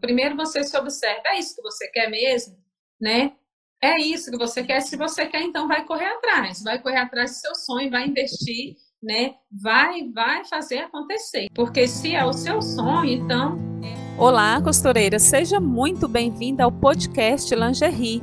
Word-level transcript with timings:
Primeiro 0.00 0.36
você 0.36 0.62
se 0.62 0.76
observa, 0.76 1.22
é 1.26 1.38
isso 1.38 1.56
que 1.56 1.62
você 1.62 1.88
quer 1.88 2.10
mesmo, 2.10 2.56
né? 3.00 3.32
É 3.82 4.00
isso 4.00 4.30
que 4.30 4.38
você 4.38 4.64
quer. 4.64 4.80
Se 4.80 4.96
você 4.96 5.26
quer, 5.26 5.42
então 5.42 5.68
vai 5.68 5.84
correr 5.84 6.06
atrás, 6.06 6.62
vai 6.62 6.80
correr 6.80 6.98
atrás 6.98 7.32
do 7.32 7.36
seu 7.36 7.54
sonho, 7.54 7.90
vai 7.90 8.06
investir, 8.06 8.76
né? 9.02 9.34
Vai, 9.52 10.08
vai 10.10 10.44
fazer 10.46 10.78
acontecer. 10.78 11.48
Porque 11.54 11.86
se 11.86 12.14
é 12.14 12.24
o 12.24 12.32
seu 12.32 12.62
sonho, 12.62 13.10
então. 13.10 13.58
Olá, 14.18 14.60
costureira, 14.62 15.18
seja 15.18 15.60
muito 15.60 16.08
bem-vinda 16.08 16.64
ao 16.64 16.72
podcast 16.72 17.54
Lingerie. 17.54 18.22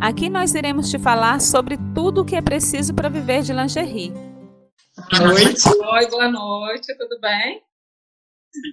Aqui 0.00 0.30
nós 0.30 0.54
iremos 0.54 0.90
te 0.90 0.98
falar 0.98 1.40
sobre 1.40 1.76
tudo 1.94 2.22
o 2.22 2.24
que 2.24 2.36
é 2.36 2.40
preciso 2.40 2.94
para 2.94 3.08
viver 3.08 3.42
de 3.42 3.52
lingerie. 3.52 4.12
Boa 5.10 5.32
noite. 5.32 5.68
Oi, 5.68 6.06
boa 6.08 6.30
noite, 6.30 6.96
tudo 6.96 7.20
bem? 7.20 7.62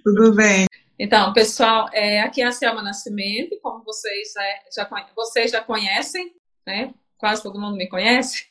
Tudo 0.04 0.34
bem. 0.34 0.66
Então, 0.98 1.32
pessoal, 1.32 1.88
é, 1.92 2.20
aqui 2.20 2.42
é 2.42 2.46
a 2.46 2.52
Selma 2.52 2.82
Nascimento, 2.82 3.58
como 3.60 3.82
vocês 3.84 4.34
é, 4.36 4.60
já, 4.74 4.88
vocês 5.16 5.50
já 5.50 5.60
conhecem, 5.62 6.34
né? 6.66 6.92
Quase 7.16 7.42
todo 7.42 7.60
mundo 7.60 7.76
me 7.76 7.88
conhece. 7.88 8.46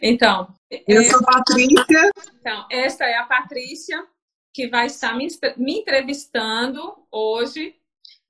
Então. 0.00 0.54
Eu 0.70 1.02
é, 1.02 1.04
sou 1.04 1.22
Patrícia. 1.24 2.10
Então, 2.40 2.66
esta 2.70 3.04
é 3.04 3.16
a 3.16 3.26
Patrícia, 3.26 4.06
que 4.54 4.68
vai 4.68 4.86
estar 4.86 5.16
me, 5.16 5.26
me 5.56 5.80
entrevistando 5.80 7.06
hoje, 7.10 7.74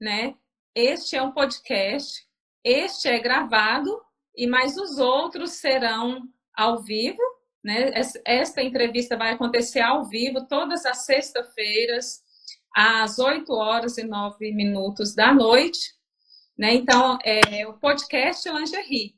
né? 0.01 0.35
Este 0.75 1.17
é 1.17 1.23
um 1.23 1.33
podcast, 1.33 2.25
este 2.65 3.09
é 3.09 3.19
gravado, 3.19 4.01
e 4.37 4.47
mais 4.47 4.77
os 4.77 4.99
outros 4.99 5.53
serão 5.53 6.23
ao 6.55 6.83
vivo, 6.83 7.21
né? 7.63 7.93
Esta 8.25 8.63
entrevista 8.63 9.17
vai 9.17 9.33
acontecer 9.33 9.81
ao 9.81 10.05
vivo 10.09 10.47
todas 10.47 10.87
as 10.87 11.05
sextas-feiras, 11.05 12.22
às 12.75 13.19
8 13.19 13.53
horas 13.53 13.99
e 13.99 14.05
9 14.05 14.53
minutos 14.53 15.15
da 15.15 15.33
noite. 15.33 15.95
Né? 16.57 16.75
Então, 16.75 17.19
é 17.25 17.67
o 17.67 17.75
podcast 17.75 18.49
Lingerie. 18.49 19.15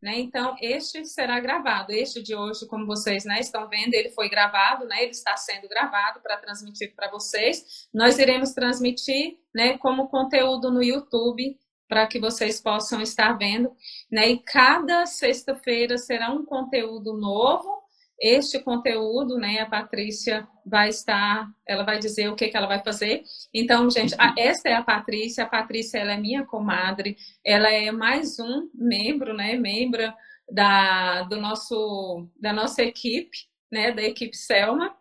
Né? 0.00 0.20
Então, 0.20 0.56
este 0.60 1.04
será 1.04 1.40
gravado. 1.40 1.92
Este 1.92 2.22
de 2.22 2.34
hoje, 2.34 2.66
como 2.66 2.86
vocês 2.86 3.24
né, 3.24 3.40
estão 3.40 3.68
vendo, 3.68 3.94
ele 3.94 4.10
foi 4.10 4.28
gravado, 4.28 4.86
né? 4.86 5.02
ele 5.02 5.10
está 5.10 5.36
sendo 5.36 5.68
gravado 5.68 6.20
para 6.20 6.36
transmitir 6.36 6.94
para 6.94 7.10
vocês. 7.10 7.88
Nós 7.92 8.18
iremos 8.18 8.52
transmitir 8.52 9.38
né, 9.54 9.76
como 9.78 10.08
conteúdo 10.08 10.70
no 10.70 10.82
YouTube 10.82 11.58
para 11.88 12.06
que 12.06 12.20
vocês 12.20 12.60
possam 12.60 13.00
estar 13.00 13.32
vendo. 13.32 13.74
Né? 14.10 14.30
E 14.30 14.38
cada 14.38 15.04
sexta-feira 15.06 15.98
será 15.98 16.30
um 16.30 16.44
conteúdo 16.44 17.16
novo 17.16 17.87
este 18.20 18.58
conteúdo, 18.58 19.36
né, 19.38 19.60
a 19.60 19.66
Patrícia 19.66 20.46
vai 20.66 20.88
estar, 20.88 21.48
ela 21.66 21.84
vai 21.84 21.98
dizer 21.98 22.28
o 22.28 22.34
que, 22.34 22.48
que 22.48 22.56
ela 22.56 22.66
vai 22.66 22.82
fazer. 22.82 23.22
Então, 23.54 23.88
gente, 23.90 24.14
a, 24.18 24.34
essa 24.36 24.68
é 24.68 24.74
a 24.74 24.82
Patrícia, 24.82 25.44
a 25.44 25.48
Patrícia, 25.48 25.98
ela 25.98 26.12
é 26.12 26.16
minha 26.16 26.44
comadre, 26.44 27.16
ela 27.44 27.70
é 27.70 27.92
mais 27.92 28.38
um 28.40 28.68
membro, 28.74 29.32
né, 29.34 29.54
membro 29.56 30.12
da, 30.50 31.22
do 31.22 31.40
nosso, 31.40 32.28
da 32.40 32.52
nossa 32.52 32.82
equipe, 32.82 33.38
né, 33.70 33.92
da 33.92 34.02
equipe 34.02 34.36
Selma. 34.36 34.96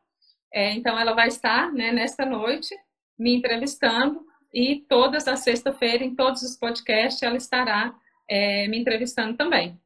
É, 0.53 0.71
então, 0.73 0.97
ela 0.97 1.13
vai 1.13 1.27
estar, 1.27 1.71
né, 1.73 1.91
nesta 1.91 2.25
noite, 2.25 2.75
me 3.17 3.35
entrevistando 3.35 4.21
e 4.53 4.85
todas 4.87 5.27
as 5.27 5.39
sexta-feira, 5.39 6.03
em 6.03 6.15
todos 6.15 6.43
os 6.43 6.55
podcasts, 6.55 7.23
ela 7.23 7.37
estará 7.37 7.93
é, 8.29 8.67
me 8.67 8.77
entrevistando 8.77 9.35
também. 9.35 9.79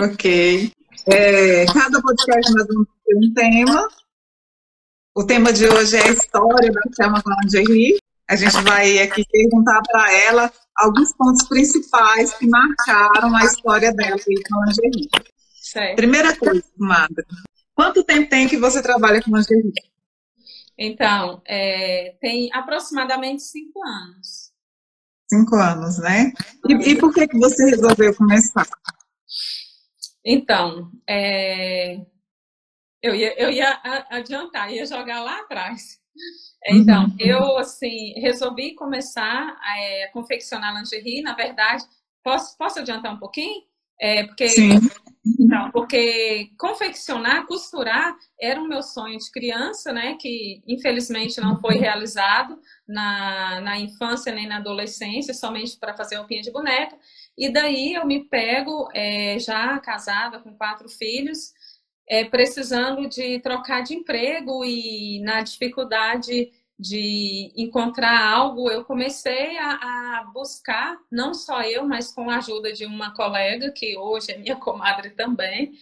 Ok. 0.00 0.72
É, 1.06 1.64
cada 1.66 2.00
podcast 2.00 2.52
nós 2.52 2.66
vamos 2.66 2.88
ter 3.04 3.16
um 3.16 3.34
tema. 3.34 3.88
O 5.16 5.24
tema 5.24 5.52
de 5.52 5.66
hoje 5.66 5.96
é 5.96 6.02
a 6.02 6.12
história 6.12 6.72
da 6.72 6.80
Selma 6.92 7.22
Lingerie. 7.42 7.98
A 8.28 8.36
gente 8.36 8.56
vai 8.62 8.98
aqui 8.98 9.24
perguntar 9.30 9.80
para 9.82 10.12
ela 10.12 10.52
alguns 10.76 11.12
pontos 11.14 11.48
principais 11.48 12.34
que 12.34 12.46
marcaram 12.46 13.34
a 13.34 13.44
história 13.44 13.92
dela 13.92 14.16
com 14.16 14.64
lingerie. 14.64 15.08
Certo. 15.60 15.96
Primeira 15.96 16.36
coisa, 16.36 16.64
Madre, 16.76 17.24
quanto 17.74 18.04
tempo 18.04 18.28
tem 18.28 18.48
que 18.48 18.56
você 18.56 18.82
trabalha 18.82 19.22
com 19.22 19.36
lingerie? 19.36 19.72
Então, 20.78 21.42
é, 21.46 22.16
tem 22.20 22.50
aproximadamente 22.52 23.42
cinco 23.42 23.80
anos. 23.84 24.50
Cinco 25.28 25.56
anos, 25.56 25.98
né? 25.98 26.32
E, 26.68 26.90
e 26.90 26.98
por 26.98 27.12
que, 27.12 27.28
que 27.28 27.38
você 27.38 27.70
resolveu 27.70 28.14
começar? 28.16 28.66
Então, 30.24 30.90
é... 31.06 31.96
eu, 33.02 33.14
ia, 33.14 33.34
eu 33.40 33.50
ia 33.50 33.80
adiantar, 34.10 34.72
ia 34.72 34.86
jogar 34.86 35.22
lá 35.22 35.40
atrás. 35.40 36.00
Então, 36.66 37.04
uhum. 37.04 37.16
eu, 37.18 37.56
assim, 37.58 38.12
resolvi 38.20 38.74
começar 38.74 39.56
a, 39.60 39.80
é, 39.80 40.06
confeccionar 40.08 40.74
lingerie. 40.76 41.22
Na 41.22 41.34
verdade, 41.34 41.84
posso, 42.22 42.56
posso 42.58 42.80
adiantar 42.80 43.14
um 43.14 43.18
pouquinho? 43.18 43.62
É, 43.98 44.26
porque, 44.26 44.48
Sim. 44.48 44.78
Não, 45.38 45.70
porque 45.70 46.50
confeccionar, 46.58 47.46
costurar 47.46 48.16
era 48.40 48.60
o 48.60 48.66
meu 48.66 48.82
sonho 48.82 49.18
de 49.18 49.30
criança, 49.30 49.92
né? 49.92 50.16
Que 50.18 50.62
infelizmente 50.66 51.38
não 51.40 51.60
foi 51.60 51.74
realizado 51.76 52.58
na, 52.88 53.60
na 53.60 53.78
infância 53.78 54.32
nem 54.32 54.48
na 54.48 54.56
adolescência, 54.56 55.34
somente 55.34 55.78
para 55.78 55.94
fazer 55.94 56.16
roupinha 56.16 56.40
de 56.40 56.50
boneca. 56.50 56.96
E 57.40 57.50
daí 57.50 57.94
eu 57.94 58.06
me 58.06 58.22
pego, 58.28 58.86
é, 58.92 59.38
já 59.38 59.78
casada 59.78 60.40
com 60.40 60.54
quatro 60.54 60.90
filhos, 60.90 61.54
é, 62.06 62.22
precisando 62.22 63.08
de 63.08 63.40
trocar 63.40 63.82
de 63.82 63.94
emprego 63.94 64.62
e 64.62 65.22
na 65.22 65.40
dificuldade 65.40 66.50
de 66.78 67.50
encontrar 67.56 68.22
algo, 68.26 68.70
eu 68.70 68.84
comecei 68.84 69.56
a, 69.58 70.18
a, 70.20 70.24
buscar, 70.34 70.98
não 71.10 71.32
só 71.32 71.62
eu, 71.62 71.86
mas 71.86 72.12
com 72.12 72.28
a 72.28 72.36
ajuda 72.36 72.72
de 72.74 72.84
uma 72.84 73.14
colega, 73.14 73.70
que 73.70 73.96
hoje 73.96 74.32
é 74.32 74.38
minha 74.38 74.56
comadre 74.60 75.10
também, 75.10 75.72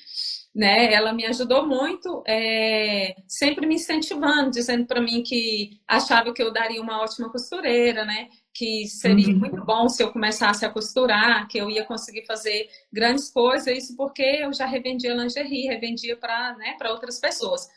né? 0.54 0.92
Ela 0.92 1.12
me 1.12 1.26
ajudou 1.26 1.66
muito, 1.66 2.22
é, 2.26 3.16
sempre 3.26 3.66
me 3.66 3.74
incentivando, 3.74 4.50
dizendo 4.50 4.86
para 4.86 5.00
mim 5.00 5.24
que 5.24 5.80
achava 5.88 6.32
que 6.32 6.42
eu 6.42 6.52
daria 6.52 6.80
uma 6.80 7.02
ótima 7.02 7.30
costureira, 7.30 8.04
né? 8.04 8.28
Que 8.58 8.88
seria 8.88 9.28
uhum. 9.28 9.38
muito 9.38 9.64
bom 9.64 9.88
se 9.88 10.02
eu 10.02 10.10
começasse 10.10 10.66
a 10.66 10.68
costurar, 10.68 11.46
que 11.46 11.58
eu 11.58 11.70
ia 11.70 11.84
conseguir 11.84 12.26
fazer 12.26 12.68
grandes 12.92 13.30
coisas, 13.30 13.68
isso 13.68 13.94
porque 13.96 14.20
eu 14.20 14.52
já 14.52 14.66
revendia 14.66 15.14
lingerie, 15.14 15.68
revendia 15.68 16.16
para 16.16 16.56
né, 16.56 16.76
outras 16.90 17.20
pessoas. 17.20 17.68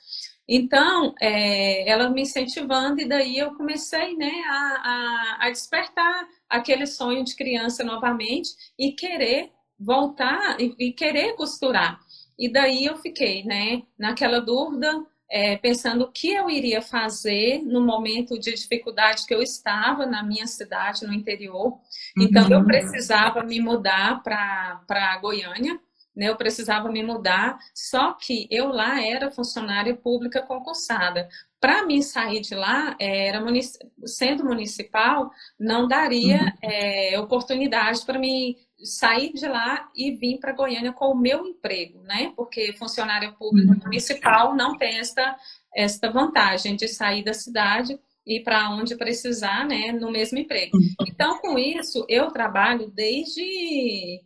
Então, 0.47 1.13
é, 1.21 1.87
ela 1.87 2.09
me 2.09 2.23
incentivando, 2.23 2.99
e 2.99 3.07
daí 3.07 3.37
eu 3.37 3.53
comecei 3.53 4.17
né, 4.17 4.31
a, 4.47 4.55
a, 4.55 5.47
a, 5.47 5.49
despertar 5.51 6.27
aquele 6.49 6.87
sonho 6.87 7.23
de 7.23 7.35
criança 7.35 7.83
novamente 7.83 8.49
e 8.77 8.93
querer 8.93 9.51
voltar 9.79 10.59
e, 10.59 10.73
e 10.79 10.93
querer 10.93 11.35
costurar. 11.35 11.99
E 12.39 12.51
daí 12.51 12.85
eu 12.85 12.97
fiquei 12.97 13.43
né, 13.43 13.83
naquela 13.99 14.41
dúvida, 14.41 15.05
é, 15.31 15.55
pensando 15.55 16.03
o 16.03 16.11
que 16.11 16.29
eu 16.29 16.49
iria 16.49 16.81
fazer 16.81 17.61
no 17.63 17.79
momento 17.79 18.37
de 18.37 18.53
dificuldade 18.53 19.25
que 19.25 19.33
eu 19.33 19.41
estava 19.41 20.05
na 20.05 20.21
minha 20.21 20.45
cidade, 20.45 21.07
no 21.07 21.13
interior. 21.13 21.79
Então, 22.19 22.47
uhum. 22.47 22.53
eu 22.53 22.65
precisava 22.65 23.41
me 23.41 23.59
mudar 23.61 24.21
para 24.21 25.17
Goiânia 25.21 25.79
né, 26.15 26.27
eu 26.27 26.35
precisava 26.35 26.91
me 26.91 27.01
mudar, 27.01 27.57
só 27.73 28.13
que 28.13 28.47
eu 28.51 28.67
lá 28.67 29.01
era 29.01 29.31
funcionária 29.31 29.95
pública 29.95 30.41
concursada. 30.41 31.29
Para 31.59 31.85
mim 31.85 32.01
sair 32.01 32.41
de 32.41 32.55
lá, 32.55 32.95
era 32.99 33.39
munic... 33.39 33.67
sendo 34.05 34.43
municipal, 34.43 35.31
não 35.59 35.87
daria 35.87 36.41
uhum. 36.41 36.69
é, 36.69 37.19
oportunidade 37.19 38.05
para 38.05 38.19
mim 38.19 38.57
sair 38.83 39.33
de 39.33 39.47
lá 39.47 39.89
e 39.95 40.11
vir 40.11 40.39
para 40.39 40.53
Goiânia 40.53 40.91
com 40.91 41.11
o 41.11 41.17
meu 41.17 41.45
emprego, 41.45 42.01
né? 42.03 42.33
Porque 42.35 42.73
funcionário 42.73 43.33
público 43.33 43.73
uhum. 43.73 43.79
municipal 43.83 44.55
não 44.55 44.77
tem 44.77 44.99
esta, 44.99 45.35
esta 45.75 46.11
vantagem 46.11 46.75
de 46.75 46.87
sair 46.87 47.23
da 47.23 47.33
cidade 47.33 47.99
e 48.25 48.39
para 48.39 48.69
onde 48.69 48.95
precisar, 48.95 49.65
né, 49.65 49.91
no 49.91 50.11
mesmo 50.11 50.37
emprego. 50.37 50.77
Uhum. 50.77 51.05
Então, 51.07 51.39
com 51.39 51.57
isso, 51.57 52.05
eu 52.07 52.27
trabalho 52.31 52.89
desde 52.89 54.21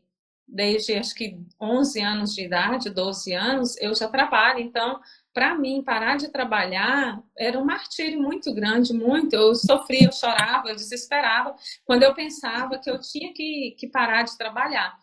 desde 0.48 0.94
acho 0.94 1.16
que 1.16 1.40
11 1.60 2.01
anos 2.01 2.36
de 2.36 2.44
idade, 2.44 2.92
12 2.92 3.34
anos, 3.34 3.75
eu 3.81 3.96
já 3.96 4.08
trabalho. 4.08 4.60
Então, 4.60 5.00
para 5.36 5.54
mim, 5.54 5.84
parar 5.84 6.16
de 6.16 6.30
trabalhar 6.30 7.22
era 7.38 7.60
um 7.60 7.66
martírio 7.66 8.22
muito 8.22 8.54
grande, 8.54 8.94
muito. 8.94 9.34
Eu 9.34 9.54
sofria, 9.54 10.08
eu 10.08 10.14
chorava, 10.14 10.70
eu 10.70 10.76
desesperava 10.76 11.54
quando 11.84 12.04
eu 12.04 12.16
pensava 12.16 12.80
que 12.80 12.90
eu 12.90 12.98
tinha 13.02 13.34
que, 13.34 13.76
que 13.78 13.86
parar 13.86 14.24
de 14.24 14.38
trabalhar. 14.38 14.98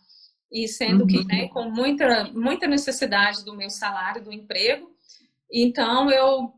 E 0.51 0.67
sendo 0.67 1.03
uhum. 1.03 1.07
que, 1.07 1.25
né, 1.27 1.49
com 1.49 1.65
muita, 1.65 2.25
muita 2.33 2.67
necessidade 2.67 3.45
do 3.45 3.55
meu 3.55 3.69
salário, 3.69 4.25
do 4.25 4.33
emprego, 4.33 4.91
então 5.53 6.11
eu 6.11 6.51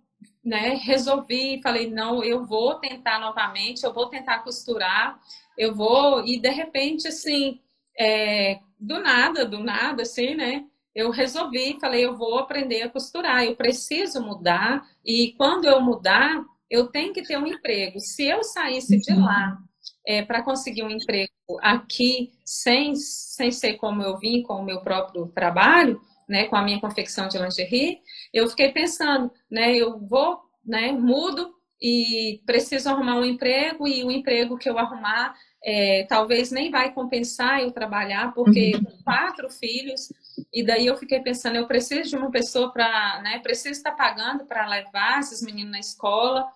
né, 0.45 0.77
resolvi, 0.81 1.61
falei, 1.61 1.91
não, 1.91 2.23
eu 2.23 2.47
vou 2.47 2.77
tentar 2.77 3.19
novamente, 3.19 3.83
eu 3.83 3.93
vou 3.93 4.07
tentar 4.09 4.45
costurar, 4.45 5.19
eu 5.59 5.75
vou, 5.75 6.25
e 6.25 6.41
de 6.41 6.51
repente, 6.51 7.09
assim, 7.09 7.61
é, 7.99 8.61
do 8.79 9.01
nada, 9.01 9.45
do 9.45 9.59
nada, 9.59 10.03
assim, 10.03 10.37
né? 10.37 10.65
Eu 10.95 11.11
resolvi, 11.11 11.77
falei, 11.81 12.05
eu 12.05 12.17
vou 12.17 12.39
aprender 12.39 12.83
a 12.83 12.89
costurar, 12.89 13.45
eu 13.45 13.57
preciso 13.57 14.23
mudar, 14.23 14.87
e 15.05 15.35
quando 15.37 15.65
eu 15.65 15.81
mudar, 15.81 16.45
eu 16.71 16.87
tenho 16.87 17.13
que 17.13 17.23
ter 17.23 17.37
um 17.37 17.47
emprego. 17.47 17.99
Se 17.99 18.25
eu 18.25 18.43
saísse 18.43 19.01
de 19.01 19.15
lá 19.15 19.59
é, 20.07 20.23
para 20.23 20.43
conseguir 20.43 20.83
um 20.83 20.91
emprego 20.91 21.31
aqui, 21.61 22.33
sem, 22.45 22.95
sem 22.97 23.51
ser 23.51 23.75
como 23.75 24.03
eu 24.03 24.19
vim, 24.19 24.43
com 24.43 24.55
o 24.55 24.65
meu 24.65 24.81
próprio 24.81 25.27
trabalho, 25.29 26.01
né, 26.29 26.47
com 26.47 26.57
a 26.57 26.63
minha 26.63 26.81
confecção 26.81 27.29
de 27.29 27.39
lingerie, 27.39 27.99
eu 28.33 28.49
fiquei 28.49 28.73
pensando, 28.73 29.31
né, 29.51 29.77
eu 29.77 29.99
vou, 29.99 30.41
né, 30.65 30.93
mudo 30.93 31.55
e 31.81 32.41
preciso 32.47 32.89
arrumar 32.89 33.17
um 33.17 33.25
emprego 33.25 33.87
e 33.87 34.03
o 34.05 34.11
emprego 34.11 34.57
que 34.57 34.69
eu 34.69 34.79
arrumar 34.79 35.35
é, 35.63 36.05
talvez 36.05 36.51
nem 36.51 36.71
vai 36.71 36.93
compensar 36.93 37.61
eu 37.61 37.71
trabalhar, 37.71 38.35
porque 38.35 38.73
uhum. 38.77 39.03
quatro 39.03 39.51
filhos, 39.51 40.13
e 40.53 40.65
daí 40.65 40.87
eu 40.87 40.97
fiquei 40.97 41.21
pensando, 41.21 41.57
eu 41.57 41.67
preciso 41.67 42.11
de 42.11 42.17
uma 42.17 42.31
pessoa 42.31 42.73
para, 42.73 43.21
né, 43.23 43.39
preciso 43.41 43.73
estar 43.73 43.93
pagando 43.93 44.45
para 44.45 44.67
levar 44.67 45.21
esses 45.21 45.43
meninos 45.43 45.73
na 45.73 45.81
escola, 45.81 46.47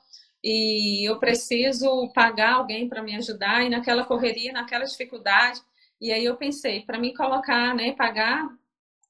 e 0.42 1.08
eu 1.08 1.18
preciso 1.18 2.10
pagar 2.14 2.54
alguém 2.54 2.88
para 2.88 3.02
me 3.02 3.16
ajudar, 3.16 3.64
e 3.64 3.68
naquela 3.68 4.04
correria, 4.04 4.52
naquela 4.52 4.84
dificuldade, 4.84 5.60
e 6.00 6.12
aí 6.12 6.24
eu 6.24 6.36
pensei, 6.36 6.82
para 6.82 6.98
mim 6.98 7.12
colocar, 7.14 7.74
né, 7.74 7.92
pagar 7.92 8.48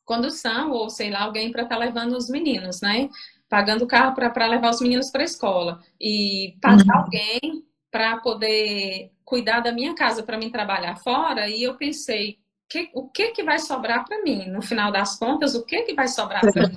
condução, 0.05 0.70
ou 0.70 0.88
sei 0.88 1.11
lá, 1.11 1.23
alguém 1.23 1.53
para 1.53 1.62
estar 1.62 1.76
tá 1.76 1.81
levando 1.81 2.17
os 2.17 2.31
meninos, 2.31 2.81
né, 2.81 3.11
pagando 3.49 3.85
o 3.85 3.88
carro 3.88 4.15
para 4.15 4.47
levar 4.47 4.70
os 4.70 4.81
meninos 4.81 5.11
para 5.11 5.23
a 5.23 5.25
escola, 5.25 5.82
e 6.00 6.56
pagar 6.61 6.85
uhum. 6.85 7.03
alguém 7.03 7.69
para 7.91 8.19
poder 8.19 9.11
cuidar 9.25 9.61
da 9.61 9.73
minha 9.73 9.94
casa 9.94 10.23
para 10.23 10.38
mim 10.38 10.50
trabalhar 10.50 10.97
fora 10.97 11.49
e 11.49 11.62
eu 11.62 11.76
pensei 11.76 12.38
que, 12.69 12.91
o 12.93 13.09
que 13.09 13.31
que 13.31 13.43
vai 13.43 13.59
sobrar 13.59 14.05
para 14.05 14.23
mim? 14.23 14.47
No 14.49 14.61
final 14.61 14.93
das 14.93 15.19
contas 15.19 15.55
o 15.55 15.65
que 15.65 15.82
que 15.82 15.94
vai 15.94 16.06
sobrar 16.06 16.41
para 16.41 16.53
mim? 16.69 16.76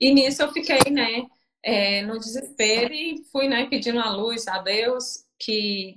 E 0.00 0.12
nisso 0.12 0.42
eu 0.42 0.52
fiquei 0.52 0.90
né 0.90 1.26
é, 1.62 2.02
no 2.02 2.18
desespero 2.18 2.92
e 2.92 3.22
fui 3.30 3.48
né 3.48 3.66
pedindo 3.66 4.00
a 4.00 4.10
luz 4.10 4.48
a 4.48 4.58
Deus 4.58 5.24
que 5.38 5.96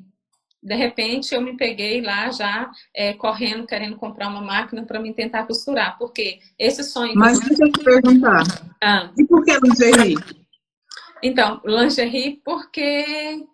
de 0.62 0.76
repente 0.76 1.34
eu 1.34 1.42
me 1.42 1.58
peguei 1.58 2.02
lá 2.02 2.30
já 2.30 2.70
é, 2.96 3.14
correndo 3.14 3.66
querendo 3.66 3.96
comprar 3.96 4.28
uma 4.28 4.42
máquina 4.42 4.86
para 4.86 5.00
me 5.00 5.14
tentar 5.14 5.48
costurar 5.48 5.98
porque 5.98 6.40
esse 6.60 6.84
sonho 6.84 7.14
mas 7.16 7.40
deixa 7.40 7.66
eu 7.66 7.72
te 7.72 7.84
perguntar. 7.84 8.44
Ah. 8.84 9.12
e 9.18 9.24
por 9.26 9.44
que 9.44 9.58
lingerie? 9.60 10.16
Então 11.24 11.62
lingerie 11.64 12.42
porque 12.44 13.46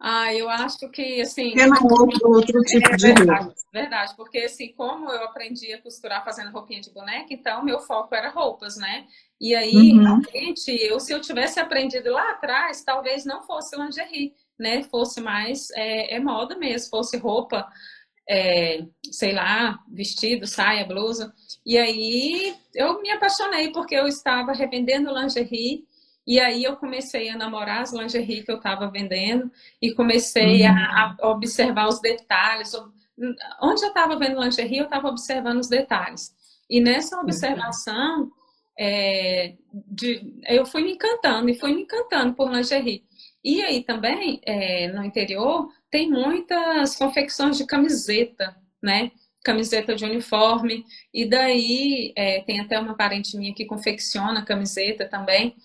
ah, 0.00 0.32
eu 0.32 0.48
acho 0.48 0.88
que, 0.90 1.20
assim... 1.20 1.54
Tem 1.54 1.68
outro, 1.72 2.30
outro 2.30 2.60
tipo 2.62 2.88
é, 2.88 2.96
de 2.96 3.06
verdade, 3.14 3.44
roupa. 3.46 3.54
Verdade, 3.72 4.16
porque, 4.16 4.38
assim, 4.38 4.72
como 4.74 5.10
eu 5.10 5.24
aprendi 5.24 5.72
a 5.72 5.82
costurar 5.82 6.24
fazendo 6.24 6.52
roupinha 6.52 6.80
de 6.80 6.92
boneca, 6.92 7.26
então 7.30 7.64
meu 7.64 7.80
foco 7.80 8.14
era 8.14 8.28
roupas, 8.30 8.76
né? 8.76 9.06
E 9.40 9.56
aí, 9.56 9.92
uhum. 9.92 10.20
realmente, 10.20 10.70
eu, 10.70 11.00
se 11.00 11.12
eu 11.12 11.20
tivesse 11.20 11.58
aprendido 11.58 12.12
lá 12.12 12.30
atrás, 12.30 12.84
talvez 12.84 13.24
não 13.24 13.42
fosse 13.42 13.76
lingerie, 13.76 14.34
né? 14.56 14.84
Fosse 14.84 15.20
mais 15.20 15.68
é, 15.74 16.14
é 16.14 16.20
moda 16.20 16.56
mesmo, 16.56 16.90
fosse 16.90 17.16
roupa, 17.16 17.68
é, 18.30 18.84
sei 19.10 19.32
lá, 19.32 19.80
vestido, 19.90 20.46
saia, 20.46 20.86
blusa. 20.86 21.34
E 21.66 21.76
aí, 21.76 22.54
eu 22.72 23.02
me 23.02 23.10
apaixonei 23.10 23.72
porque 23.72 23.96
eu 23.96 24.06
estava 24.06 24.52
revendendo 24.52 25.12
lingerie 25.12 25.87
e 26.28 26.38
aí 26.38 26.62
eu 26.62 26.76
comecei 26.76 27.30
a 27.30 27.38
namorar 27.38 27.80
as 27.80 27.90
lingerie 27.90 28.42
que 28.42 28.52
eu 28.52 28.58
estava 28.58 28.90
vendendo 28.90 29.50
e 29.80 29.94
comecei 29.94 30.60
uhum. 30.60 30.68
a, 30.68 31.16
a, 31.18 31.28
observar 31.30 31.88
os 31.88 32.02
detalhes. 32.02 32.74
Onde 33.62 33.82
eu 33.82 33.88
estava 33.88 34.14
vendo 34.14 34.38
lingerie, 34.38 34.76
eu 34.76 34.84
estava 34.84 35.08
observando 35.08 35.58
os 35.58 35.70
detalhes. 35.70 36.36
E 36.68 36.82
nessa 36.82 37.18
observação, 37.18 38.30
é, 38.78 39.54
de, 39.72 40.38
eu 40.46 40.66
fui 40.66 40.82
me 40.82 40.92
encantando 40.92 41.48
e 41.48 41.58
fui 41.58 41.74
me 41.74 41.80
encantando 41.80 42.34
por 42.34 42.52
lingerie. 42.52 43.02
E 43.42 43.62
aí 43.62 43.82
também, 43.82 44.38
é, 44.44 44.86
no 44.88 45.02
interior, 45.02 45.72
tem 45.90 46.10
muitas 46.10 46.94
confecções 46.94 47.56
de 47.56 47.64
camiseta, 47.64 48.54
né? 48.82 49.12
Camiseta 49.42 49.94
de 49.94 50.04
uniforme. 50.04 50.84
E 51.14 51.24
daí, 51.24 52.12
é, 52.14 52.42
tem 52.42 52.60
até 52.60 52.78
uma 52.78 52.94
parente 52.94 53.34
minha 53.34 53.54
que 53.54 53.64
confecciona 53.64 54.44
camiseta 54.44 55.08
também. 55.08 55.56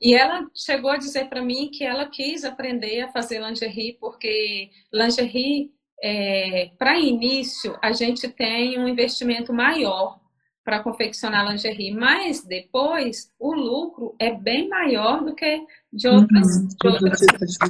E 0.00 0.14
ela 0.14 0.46
chegou 0.54 0.90
a 0.90 0.96
dizer 0.96 1.28
para 1.28 1.42
mim 1.42 1.70
que 1.70 1.84
ela 1.84 2.06
quis 2.06 2.44
aprender 2.44 3.02
a 3.02 3.12
fazer 3.12 3.40
lingerie, 3.40 3.96
porque 4.00 4.70
lingerie, 4.92 5.70
é, 6.02 6.70
para 6.78 6.98
início, 6.98 7.78
a 7.82 7.92
gente 7.92 8.28
tem 8.28 8.78
um 8.78 8.88
investimento 8.88 9.52
maior 9.52 10.18
para 10.64 10.82
confeccionar 10.82 11.48
lingerie, 11.48 11.92
mas 11.92 12.44
depois 12.44 13.32
o 13.38 13.54
lucro 13.54 14.16
é 14.18 14.32
bem 14.32 14.68
maior 14.68 15.24
do 15.24 15.34
que 15.34 15.64
de 15.92 16.08
outras. 16.08 16.56
Uhum, 16.56 16.68
de 16.68 16.88
outras... 16.88 17.20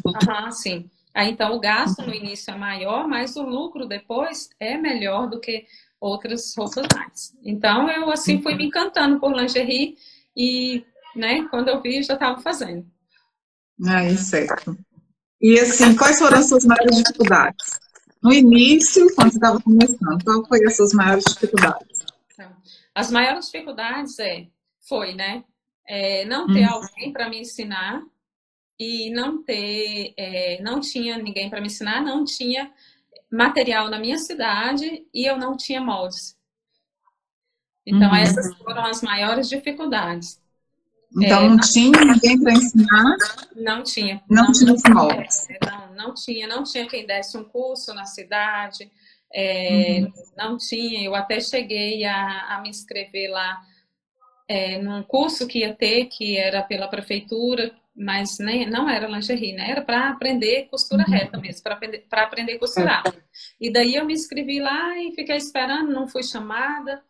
Uhum, 0.04 0.50
sim. 0.50 0.90
Aí, 1.14 1.30
então, 1.30 1.54
o 1.54 1.60
gasto 1.60 2.02
no 2.02 2.14
início 2.14 2.52
é 2.52 2.56
maior, 2.56 3.06
mas 3.06 3.36
o 3.36 3.42
lucro 3.42 3.86
depois 3.86 4.48
é 4.60 4.76
melhor 4.76 5.28
do 5.28 5.40
que 5.40 5.66
outras 6.00 6.54
roupas 6.56 6.86
mais. 6.94 7.34
Então, 7.42 7.88
eu, 7.90 8.10
assim, 8.10 8.40
fui 8.42 8.54
me 8.54 8.66
encantando 8.66 9.18
por 9.18 9.34
lingerie 9.34 9.96
e 10.36 10.84
né? 11.16 11.46
Quando 11.50 11.68
eu 11.68 11.80
vi, 11.80 12.02
já 12.02 12.14
estava 12.14 12.40
fazendo. 12.40 12.86
Aí, 13.86 14.16
certo. 14.16 14.76
E 15.40 15.58
assim, 15.60 15.94
quais 15.96 16.18
foram 16.18 16.38
as 16.38 16.48
suas 16.48 16.64
maiores 16.64 16.96
dificuldades? 16.96 17.78
No 18.22 18.32
início, 18.32 19.06
quando 19.14 19.30
você 19.30 19.36
estava 19.36 19.60
começando, 19.60 20.24
qual 20.24 20.46
foi 20.46 20.64
as 20.64 20.76
suas 20.76 20.92
maiores 20.92 21.24
dificuldades? 21.24 22.04
Então, 22.32 22.50
as 22.94 23.10
maiores 23.10 23.46
dificuldades 23.46 24.18
é, 24.18 24.46
foi, 24.88 25.14
né? 25.14 25.44
É, 25.86 26.24
não 26.24 26.46
ter 26.46 26.66
hum. 26.66 26.72
alguém 26.72 27.12
para 27.12 27.28
me 27.28 27.40
ensinar 27.40 28.02
e 28.78 29.10
não 29.10 29.42
ter, 29.42 30.14
é, 30.16 30.60
não 30.62 30.80
tinha 30.80 31.16
ninguém 31.18 31.48
para 31.48 31.60
me 31.60 31.66
ensinar, 31.66 32.02
não 32.02 32.24
tinha 32.24 32.72
material 33.30 33.88
na 33.88 33.98
minha 33.98 34.18
cidade 34.18 35.06
e 35.12 35.24
eu 35.24 35.36
não 35.36 35.56
tinha 35.56 35.80
moldes. 35.80 36.36
Então, 37.86 38.08
uhum. 38.08 38.16
essas 38.16 38.56
foram 38.56 38.84
as 38.84 39.00
maiores 39.02 39.48
dificuldades. 39.48 40.40
Então 41.14 41.44
é, 41.44 41.48
não 41.48 41.58
tinha 41.58 42.04
ninguém 42.04 42.40
para 42.40 42.52
ensinar? 42.52 43.16
Não 43.54 43.82
tinha. 43.82 44.22
Não, 44.28 44.44
não 44.44 44.52
tinha 44.52 44.72
os 44.72 44.82
moldes? 44.88 45.48
É, 45.50 45.58
não, 45.64 45.94
não 45.94 46.14
tinha, 46.14 46.46
não 46.46 46.64
tinha 46.64 46.86
quem 46.86 47.06
desse 47.06 47.36
um 47.38 47.44
curso 47.44 47.94
na 47.94 48.04
cidade, 48.04 48.90
é, 49.32 50.00
uhum. 50.00 50.12
não 50.36 50.56
tinha. 50.56 51.02
Eu 51.02 51.14
até 51.14 51.40
cheguei 51.40 52.04
a, 52.04 52.56
a 52.56 52.60
me 52.60 52.68
inscrever 52.68 53.30
lá 53.30 53.60
é, 54.48 54.80
num 54.80 55.02
curso 55.02 55.46
que 55.46 55.60
ia 55.60 55.74
ter, 55.74 56.06
que 56.06 56.36
era 56.36 56.62
pela 56.62 56.88
prefeitura, 56.88 57.74
mas 57.94 58.38
nem, 58.38 58.68
não 58.68 58.88
era 58.88 59.08
lingerie, 59.08 59.54
né? 59.54 59.70
Era 59.70 59.82
para 59.82 60.10
aprender 60.10 60.68
costura 60.70 61.04
uhum. 61.06 61.12
reta 61.14 61.38
mesmo, 61.38 61.62
para 61.62 61.74
aprender, 61.74 62.04
aprender 62.10 62.52
a 62.54 62.58
costurar. 62.58 63.02
E 63.60 63.72
daí 63.72 63.94
eu 63.94 64.04
me 64.04 64.12
inscrevi 64.12 64.60
lá 64.60 64.98
e 64.98 65.12
fiquei 65.14 65.36
esperando, 65.36 65.92
não 65.92 66.06
fui 66.06 66.22
chamada. 66.22 67.02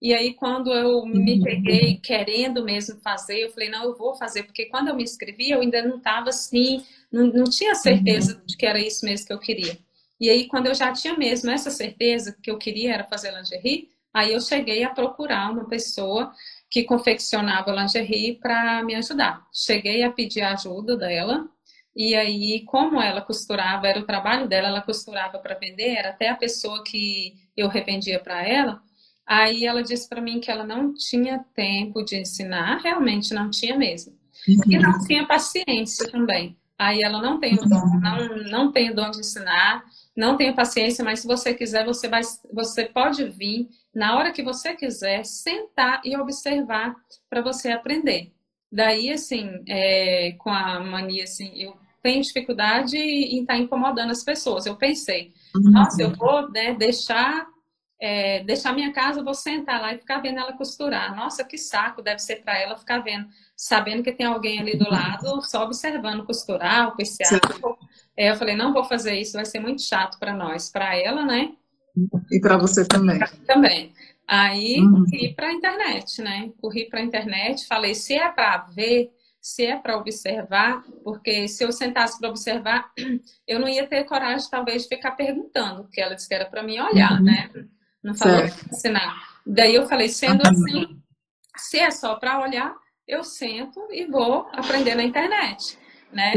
E 0.00 0.14
aí, 0.14 0.32
quando 0.34 0.72
eu 0.72 1.04
me 1.04 1.42
peguei 1.42 1.96
querendo 1.96 2.64
mesmo 2.64 2.98
fazer, 3.00 3.44
eu 3.44 3.50
falei, 3.50 3.68
não, 3.68 3.84
eu 3.84 3.96
vou 3.96 4.14
fazer, 4.14 4.44
porque 4.44 4.66
quando 4.66 4.88
eu 4.88 4.96
me 4.96 5.02
inscrevi, 5.02 5.50
eu 5.50 5.60
ainda 5.60 5.82
não 5.82 5.98
estava 5.98 6.30
assim, 6.30 6.82
não, 7.12 7.26
não 7.26 7.44
tinha 7.44 7.74
certeza 7.74 8.36
uhum. 8.36 8.46
de 8.46 8.56
que 8.56 8.64
era 8.64 8.78
isso 8.78 9.04
mesmo 9.04 9.26
que 9.26 9.32
eu 9.32 9.38
queria. 9.38 9.78
E 10.18 10.30
aí, 10.30 10.48
quando 10.48 10.66
eu 10.66 10.74
já 10.74 10.92
tinha 10.92 11.16
mesmo 11.16 11.50
essa 11.50 11.70
certeza 11.70 12.36
que 12.42 12.50
eu 12.50 12.58
queria 12.58 12.94
era 12.94 13.04
fazer 13.04 13.30
lingerie, 13.30 13.88
aí 14.12 14.32
eu 14.32 14.40
cheguei 14.40 14.84
a 14.84 14.90
procurar 14.90 15.50
uma 15.50 15.68
pessoa 15.68 16.32
que 16.70 16.84
confeccionava 16.84 17.72
lingerie 17.72 18.36
para 18.36 18.82
me 18.82 18.94
ajudar. 18.94 19.46
Cheguei 19.52 20.02
a 20.02 20.10
pedir 20.10 20.42
a 20.42 20.52
ajuda 20.52 20.96
dela, 20.96 21.46
e 21.94 22.14
aí, 22.14 22.64
como 22.66 23.02
ela 23.02 23.20
costurava, 23.20 23.86
era 23.88 23.98
o 23.98 24.06
trabalho 24.06 24.48
dela, 24.48 24.68
ela 24.68 24.80
costurava 24.80 25.38
para 25.38 25.58
vender, 25.58 25.96
era 25.96 26.10
até 26.10 26.28
a 26.28 26.36
pessoa 26.36 26.82
que 26.84 27.34
eu 27.56 27.68
revendia 27.68 28.20
para 28.20 28.46
ela. 28.46 28.80
Aí 29.26 29.64
ela 29.64 29.82
disse 29.82 30.08
para 30.08 30.20
mim 30.20 30.40
que 30.40 30.50
ela 30.50 30.64
não 30.64 30.92
tinha 30.94 31.44
tempo 31.54 32.02
de 32.04 32.16
ensinar, 32.16 32.80
realmente 32.82 33.32
não 33.32 33.50
tinha 33.50 33.76
mesmo. 33.76 34.12
Uhum. 34.48 34.72
E 34.72 34.78
não 34.78 34.98
tinha 35.06 35.26
paciência 35.26 36.10
também. 36.10 36.56
Aí 36.78 37.02
ela 37.02 37.20
não 37.20 37.38
tem 37.38 37.54
o 37.54 37.64
dom, 37.64 37.76
uhum. 37.76 38.00
não, 38.00 38.36
não 38.50 38.72
tem 38.72 38.90
o 38.90 38.94
dom 38.94 39.10
de 39.10 39.20
ensinar, 39.20 39.84
não 40.16 40.36
tem 40.36 40.54
paciência, 40.54 41.04
mas 41.04 41.20
se 41.20 41.26
você 41.26 41.52
quiser, 41.52 41.84
você, 41.84 42.08
vai, 42.08 42.22
você 42.52 42.86
pode 42.86 43.22
vir 43.24 43.68
na 43.94 44.16
hora 44.16 44.32
que 44.32 44.42
você 44.42 44.74
quiser, 44.74 45.24
sentar 45.24 46.00
e 46.04 46.16
observar 46.16 46.96
para 47.28 47.42
você 47.42 47.70
aprender. 47.70 48.32
Daí, 48.72 49.10
assim, 49.10 49.62
é, 49.68 50.32
com 50.38 50.50
a 50.50 50.80
mania, 50.80 51.24
assim, 51.24 51.52
eu 51.54 51.76
tenho 52.02 52.22
dificuldade 52.22 52.96
em 52.96 53.42
estar 53.42 53.54
tá 53.54 53.58
incomodando 53.58 54.10
as 54.10 54.24
pessoas. 54.24 54.64
Eu 54.64 54.76
pensei, 54.76 55.32
uhum. 55.54 55.70
nossa, 55.70 56.00
eu 56.00 56.14
vou 56.14 56.50
né, 56.50 56.74
deixar 56.74 57.46
é, 58.00 58.42
deixar 58.44 58.72
minha 58.72 58.92
casa, 58.92 59.20
eu 59.20 59.24
vou 59.24 59.34
sentar 59.34 59.80
lá 59.80 59.92
e 59.92 59.98
ficar 59.98 60.20
vendo 60.20 60.38
ela 60.38 60.54
costurar. 60.54 61.14
Nossa, 61.14 61.44
que 61.44 61.58
saco 61.58 62.00
deve 62.00 62.18
ser 62.20 62.36
para 62.36 62.58
ela 62.58 62.76
ficar 62.76 63.00
vendo, 63.00 63.28
sabendo 63.54 64.02
que 64.02 64.12
tem 64.12 64.26
alguém 64.26 64.58
ali 64.58 64.76
do 64.76 64.88
lado, 64.88 65.42
só 65.42 65.64
observando 65.64 66.24
costurar, 66.24 66.88
o 66.88 66.96
PCA. 66.96 67.38
É, 68.16 68.30
eu 68.30 68.36
falei, 68.36 68.56
não 68.56 68.72
vou 68.72 68.84
fazer 68.84 69.14
isso, 69.14 69.34
vai 69.34 69.44
ser 69.44 69.60
muito 69.60 69.82
chato 69.82 70.18
para 70.18 70.34
nós, 70.34 70.70
para 70.70 70.96
ela, 70.96 71.24
né? 71.26 71.52
E 72.30 72.40
para 72.40 72.56
você 72.56 72.86
também. 72.86 73.20
Também. 73.46 73.92
Aí 74.26 74.80
uhum. 74.80 75.04
corri 75.04 75.34
para 75.34 75.48
a 75.48 75.52
internet, 75.52 76.22
né? 76.22 76.50
Corri 76.60 76.88
para 76.88 77.00
a 77.00 77.02
internet, 77.02 77.66
falei, 77.66 77.94
se 77.94 78.14
é 78.14 78.30
para 78.30 78.58
ver, 78.74 79.10
se 79.40 79.66
é 79.66 79.76
para 79.76 79.98
observar, 79.98 80.82
porque 81.04 81.48
se 81.48 81.64
eu 81.64 81.72
sentasse 81.72 82.18
para 82.18 82.30
observar, 82.30 82.92
eu 83.46 83.58
não 83.58 83.68
ia 83.68 83.86
ter 83.86 84.04
coragem, 84.04 84.48
talvez, 84.48 84.84
de 84.84 84.88
ficar 84.88 85.12
perguntando, 85.12 85.82
porque 85.82 86.00
ela 86.00 86.14
disse 86.14 86.28
que 86.28 86.34
era 86.34 86.46
para 86.46 86.62
mim 86.62 86.78
olhar, 86.78 87.18
uhum. 87.18 87.24
né? 87.24 87.50
Não 88.02 88.14
falou 88.14 88.44
ensinar. 88.72 89.40
Daí 89.46 89.74
eu 89.74 89.86
falei, 89.86 90.08
sendo 90.08 90.42
uhum. 90.44 90.50
assim, 90.50 91.02
se 91.56 91.78
é 91.78 91.90
só 91.90 92.14
para 92.16 92.40
olhar, 92.40 92.74
eu 93.06 93.24
sento 93.24 93.80
e 93.90 94.06
vou 94.06 94.48
aprender 94.52 94.94
na 94.94 95.02
internet, 95.02 95.78
né? 96.12 96.32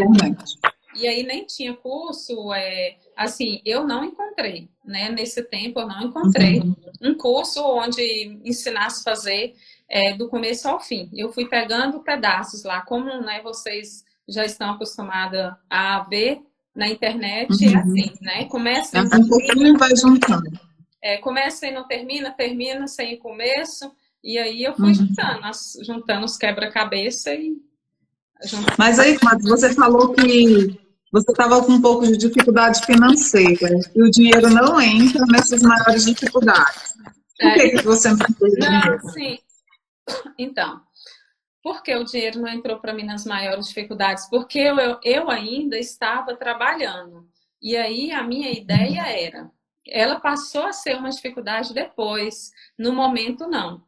E 0.96 1.08
aí 1.08 1.24
nem 1.24 1.46
tinha 1.46 1.74
curso, 1.74 2.54
é, 2.54 2.98
assim, 3.16 3.62
eu 3.66 3.86
não 3.86 4.04
encontrei, 4.04 4.70
né? 4.86 5.10
Nesse 5.10 5.44
tempo 5.44 5.80
eu 5.80 5.88
não 5.88 6.04
encontrei 6.04 6.60
uhum. 6.60 6.76
um 7.02 7.16
curso 7.16 7.64
onde 7.64 8.40
ensinasse 8.44 9.02
a 9.02 9.12
fazer 9.12 9.56
é, 9.90 10.14
do 10.14 10.30
começo 10.30 10.68
ao 10.68 10.80
fim. 10.80 11.10
Eu 11.14 11.32
fui 11.32 11.46
pegando 11.46 12.04
pedaços 12.04 12.64
lá, 12.64 12.82
como 12.82 13.22
né, 13.22 13.42
vocês 13.42 14.04
já 14.28 14.46
estão 14.46 14.72
acostumados 14.72 15.54
a 15.70 16.00
ver 16.10 16.42
na 16.76 16.88
internet, 16.88 17.50
é 17.64 17.70
uhum. 17.70 17.80
assim, 17.80 18.14
né? 18.22 18.46
Começa 18.46 18.98
é 18.98 19.02
um 19.02 19.28
pouquinho 19.28 19.78
vai 19.78 19.96
juntando. 19.96 20.60
É, 21.04 21.18
começa 21.18 21.68
e 21.68 21.72
não 21.72 21.86
termina, 21.86 22.32
termina 22.32 22.88
sem 22.88 23.20
começo, 23.20 23.92
e 24.24 24.38
aí 24.38 24.64
eu 24.64 24.74
fui 24.74 24.88
uhum. 24.88 24.94
juntando, 24.94 25.42
juntando 25.86 26.26
os 26.26 26.38
quebra-cabeça 26.38 27.34
e. 27.34 27.58
Juntando. 28.46 28.78
Mas 28.80 29.00
aí, 29.00 29.18
você 29.42 29.74
falou 29.74 30.14
que 30.14 30.80
você 31.12 31.32
estava 31.32 31.62
com 31.64 31.74
um 31.74 31.82
pouco 31.82 32.08
de 32.08 32.18
dificuldade 32.18 32.86
financeira 32.86 33.70
e 33.94 34.02
o 34.02 34.10
dinheiro 34.10 34.50
não 34.50 34.82
entra 34.82 35.26
nessas 35.28 35.62
maiores 35.62 36.06
dificuldades. 36.06 36.94
Por 37.40 37.50
é, 37.50 37.54
que, 37.54 37.70
que 37.78 37.84
você 37.84 38.10
não 38.10 38.18
fez 38.18 38.54
Não, 38.58 39.10
sim. 39.12 39.38
Então, 40.38 40.82
por 41.62 41.84
que 41.84 41.96
o 41.96 42.04
dinheiro 42.04 42.40
não 42.40 42.48
entrou 42.48 42.80
para 42.80 42.94
mim 42.94 43.04
nas 43.04 43.26
maiores 43.26 43.68
dificuldades? 43.68 44.28
Porque 44.30 44.60
eu, 44.60 44.80
eu, 44.80 45.00
eu 45.04 45.30
ainda 45.30 45.78
estava 45.78 46.36
trabalhando. 46.36 47.28
E 47.62 47.78
aí 47.78 48.12
a 48.12 48.24
minha 48.24 48.52
ideia 48.52 49.02
era, 49.08 49.52
ela 49.88 50.20
passou 50.20 50.64
a 50.64 50.74
ser 50.74 50.96
uma 50.96 51.10
dificuldade 51.10 51.74
depois, 51.74 52.52
no 52.78 52.94
momento 52.94 53.48
não. 53.48 53.84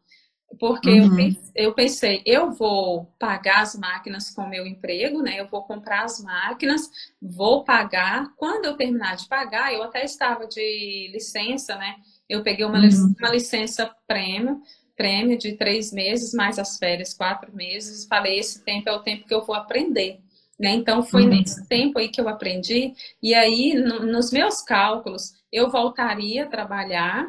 Porque 0.59 0.89
uhum. 0.89 1.35
eu, 1.53 1.73
pensei, 1.73 2.21
eu 2.25 2.51
vou 2.51 3.05
pagar 3.19 3.61
as 3.61 3.75
máquinas 3.75 4.29
com 4.29 4.43
o 4.43 4.49
meu 4.49 4.65
emprego, 4.65 5.21
né? 5.21 5.39
Eu 5.39 5.47
vou 5.47 5.63
comprar 5.63 6.03
as 6.03 6.21
máquinas, 6.23 6.89
vou 7.21 7.63
pagar. 7.63 8.33
Quando 8.37 8.65
eu 8.65 8.77
terminar 8.77 9.15
de 9.15 9.27
pagar, 9.27 9.73
eu 9.73 9.83
até 9.83 10.05
estava 10.05 10.47
de 10.47 11.09
licença, 11.11 11.75
né? 11.75 11.95
Eu 12.29 12.41
peguei 12.41 12.65
uma, 12.65 12.79
uhum. 12.79 13.15
uma 13.19 13.29
licença 13.29 13.93
prêmio, 14.07 14.61
prêmio 14.95 15.37
de 15.37 15.53
três 15.57 15.91
meses, 15.91 16.33
mais 16.33 16.57
as 16.57 16.77
férias, 16.77 17.13
quatro 17.13 17.53
meses. 17.53 18.05
Falei, 18.05 18.39
esse 18.39 18.63
tempo 18.63 18.87
é 18.87 18.93
o 18.93 19.03
tempo 19.03 19.27
que 19.27 19.33
eu 19.33 19.43
vou 19.43 19.55
aprender. 19.55 20.21
Né? 20.59 20.71
Então, 20.71 21.03
foi 21.03 21.23
uhum. 21.23 21.29
nesse 21.29 21.67
tempo 21.67 21.99
aí 21.99 22.09
que 22.09 22.21
eu 22.21 22.29
aprendi. 22.29 22.93
E 23.21 23.33
aí, 23.33 23.73
no, 23.73 24.05
nos 24.05 24.31
meus 24.31 24.61
cálculos, 24.61 25.33
eu 25.51 25.69
voltaria 25.69 26.45
a 26.45 26.49
trabalhar, 26.49 27.27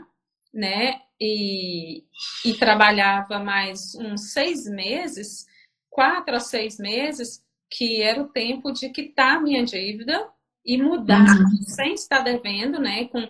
né? 0.53 1.01
e, 1.21 2.05
e 2.45 2.55
trabalhava 2.55 3.39
mais 3.39 3.95
uns 3.95 4.33
seis 4.33 4.67
meses, 4.67 5.47
quatro 5.89 6.37
a 6.37 6.41
seis 6.41 6.79
meses, 6.79 7.43
que 7.71 8.03
era 8.03 8.21
o 8.23 8.29
tempo 8.29 8.71
de 8.73 8.91
quitar 8.91 9.43
minha 9.43 9.65
dívida 9.65 10.29
e 10.65 10.81
mudar 10.81 11.37
uhum. 11.37 11.63
sem 11.63 11.95
estar 11.95 12.21
devendo, 12.21 12.79
né? 12.79 13.07
Com, 13.07 13.27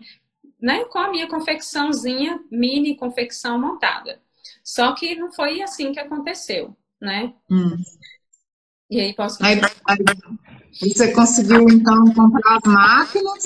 né, 0.60 0.84
com 0.86 0.98
a 0.98 1.10
minha 1.10 1.28
confecçãozinha, 1.28 2.40
mini 2.50 2.96
confecção 2.96 3.58
montada. 3.60 4.20
Só 4.64 4.94
que 4.94 5.14
não 5.14 5.32
foi 5.32 5.62
assim 5.62 5.92
que 5.92 6.00
aconteceu, 6.00 6.76
né? 7.00 7.32
Hum. 7.50 7.76
E 8.90 9.00
aí 9.00 9.14
posso. 9.14 9.45
Aí, 9.45 9.61
você 10.81 11.12
conseguiu 11.12 11.69
então 11.69 12.12
comprar 12.14 12.59
as 12.59 12.73
máquinas 12.73 13.45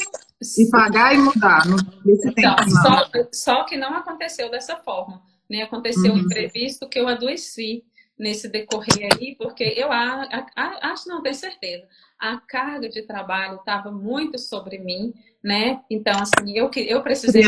e 0.59 0.71
pagar 0.71 1.15
e 1.15 1.19
mudar 1.19 1.63
nesse 2.05 2.29
então, 2.29 2.57
tempo. 2.57 2.71
Só, 2.71 3.11
só, 3.33 3.65
que 3.65 3.77
não 3.77 3.95
aconteceu 3.95 4.51
dessa 4.51 4.77
forma. 4.77 5.23
Né? 5.49 5.63
Aconteceu 5.63 6.13
uhum. 6.13 6.19
um 6.19 6.21
imprevisto 6.21 6.89
que 6.89 6.99
eu 6.99 7.09
adoeci 7.09 7.85
nesse 8.19 8.49
decorrer 8.49 9.09
aí, 9.15 9.35
porque 9.37 9.65
eu 9.65 9.91
a, 9.91 10.25
a, 10.25 10.47
a, 10.55 10.93
acho, 10.93 11.09
não 11.09 11.23
tenho 11.23 11.35
certeza, 11.35 11.89
a 12.19 12.37
carga 12.37 12.87
de 12.87 13.01
trabalho 13.03 13.57
estava 13.57 13.91
muito 13.91 14.39
sobre 14.39 14.79
mim, 14.79 15.15
né? 15.43 15.81
Então, 15.89 16.13
assim, 16.21 16.53
eu, 16.55 16.71
eu 16.77 17.03
precisei. 17.03 17.43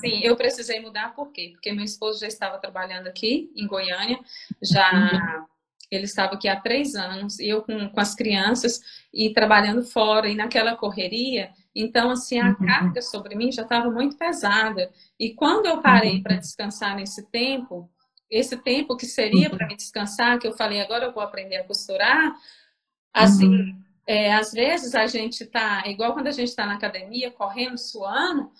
Sim, 0.00 0.20
eu 0.22 0.36
precisei 0.36 0.80
mudar, 0.80 1.14
por 1.14 1.32
quê? 1.32 1.52
Porque 1.52 1.72
meu 1.72 1.84
esposo 1.84 2.20
já 2.20 2.28
estava 2.28 2.58
trabalhando 2.58 3.06
aqui 3.06 3.50
em 3.56 3.66
Goiânia, 3.66 4.20
já. 4.62 4.92
Uhum 4.92 5.57
ele 5.90 6.04
estava 6.04 6.34
aqui 6.34 6.48
há 6.48 6.60
três 6.60 6.94
anos, 6.94 7.38
eu 7.38 7.62
com, 7.62 7.88
com 7.88 8.00
as 8.00 8.14
crianças 8.14 8.80
e 9.12 9.32
trabalhando 9.32 9.82
fora, 9.82 10.28
e 10.28 10.34
naquela 10.34 10.76
correria. 10.76 11.50
Então, 11.74 12.10
assim, 12.10 12.38
a 12.38 12.48
uhum. 12.48 12.54
carga 12.54 13.00
sobre 13.00 13.34
mim 13.34 13.50
já 13.50 13.62
estava 13.62 13.90
muito 13.90 14.16
pesada. 14.16 14.90
E 15.18 15.34
quando 15.34 15.66
eu 15.66 15.80
parei 15.80 16.16
uhum. 16.16 16.22
para 16.22 16.36
descansar 16.36 16.96
nesse 16.96 17.22
tempo, 17.30 17.88
esse 18.30 18.56
tempo 18.56 18.96
que 18.96 19.06
seria 19.06 19.48
uhum. 19.48 19.56
para 19.56 19.66
me 19.66 19.76
descansar, 19.76 20.38
que 20.38 20.46
eu 20.46 20.52
falei, 20.52 20.80
agora 20.80 21.06
eu 21.06 21.12
vou 21.12 21.22
aprender 21.22 21.56
a 21.56 21.64
costurar, 21.64 22.34
assim, 23.12 23.48
uhum. 23.48 23.82
é, 24.06 24.34
às 24.34 24.52
vezes 24.52 24.94
a 24.94 25.06
gente 25.06 25.46
tá, 25.46 25.82
igual 25.86 26.12
quando 26.12 26.26
a 26.26 26.32
gente 26.32 26.48
está 26.48 26.66
na 26.66 26.74
academia, 26.74 27.30
correndo, 27.30 27.78
suando, 27.78 28.50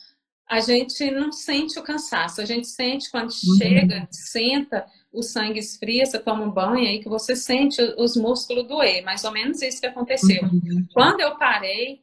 a 0.48 0.60
gente 0.60 1.10
não 1.10 1.30
sente 1.30 1.78
o 1.78 1.82
cansaço, 1.82 2.40
a 2.40 2.44
gente 2.44 2.66
sente 2.66 3.10
quando 3.10 3.30
uhum. 3.30 3.56
chega, 3.58 4.08
senta, 4.10 4.86
o 5.12 5.22
sangue 5.22 5.58
esfria, 5.58 6.06
você 6.06 6.18
toma 6.18 6.44
um 6.44 6.50
banho 6.50 6.88
aí 6.88 7.00
que 7.00 7.08
você 7.08 7.36
sente 7.36 7.82
os 7.98 8.16
músculos 8.16 8.66
doer, 8.66 9.04
mais 9.04 9.24
ou 9.24 9.30
menos 9.30 9.60
isso 9.60 9.80
que 9.80 9.86
aconteceu. 9.86 10.42
Uhum. 10.42 10.86
Quando 10.94 11.20
eu 11.20 11.36
parei, 11.36 12.00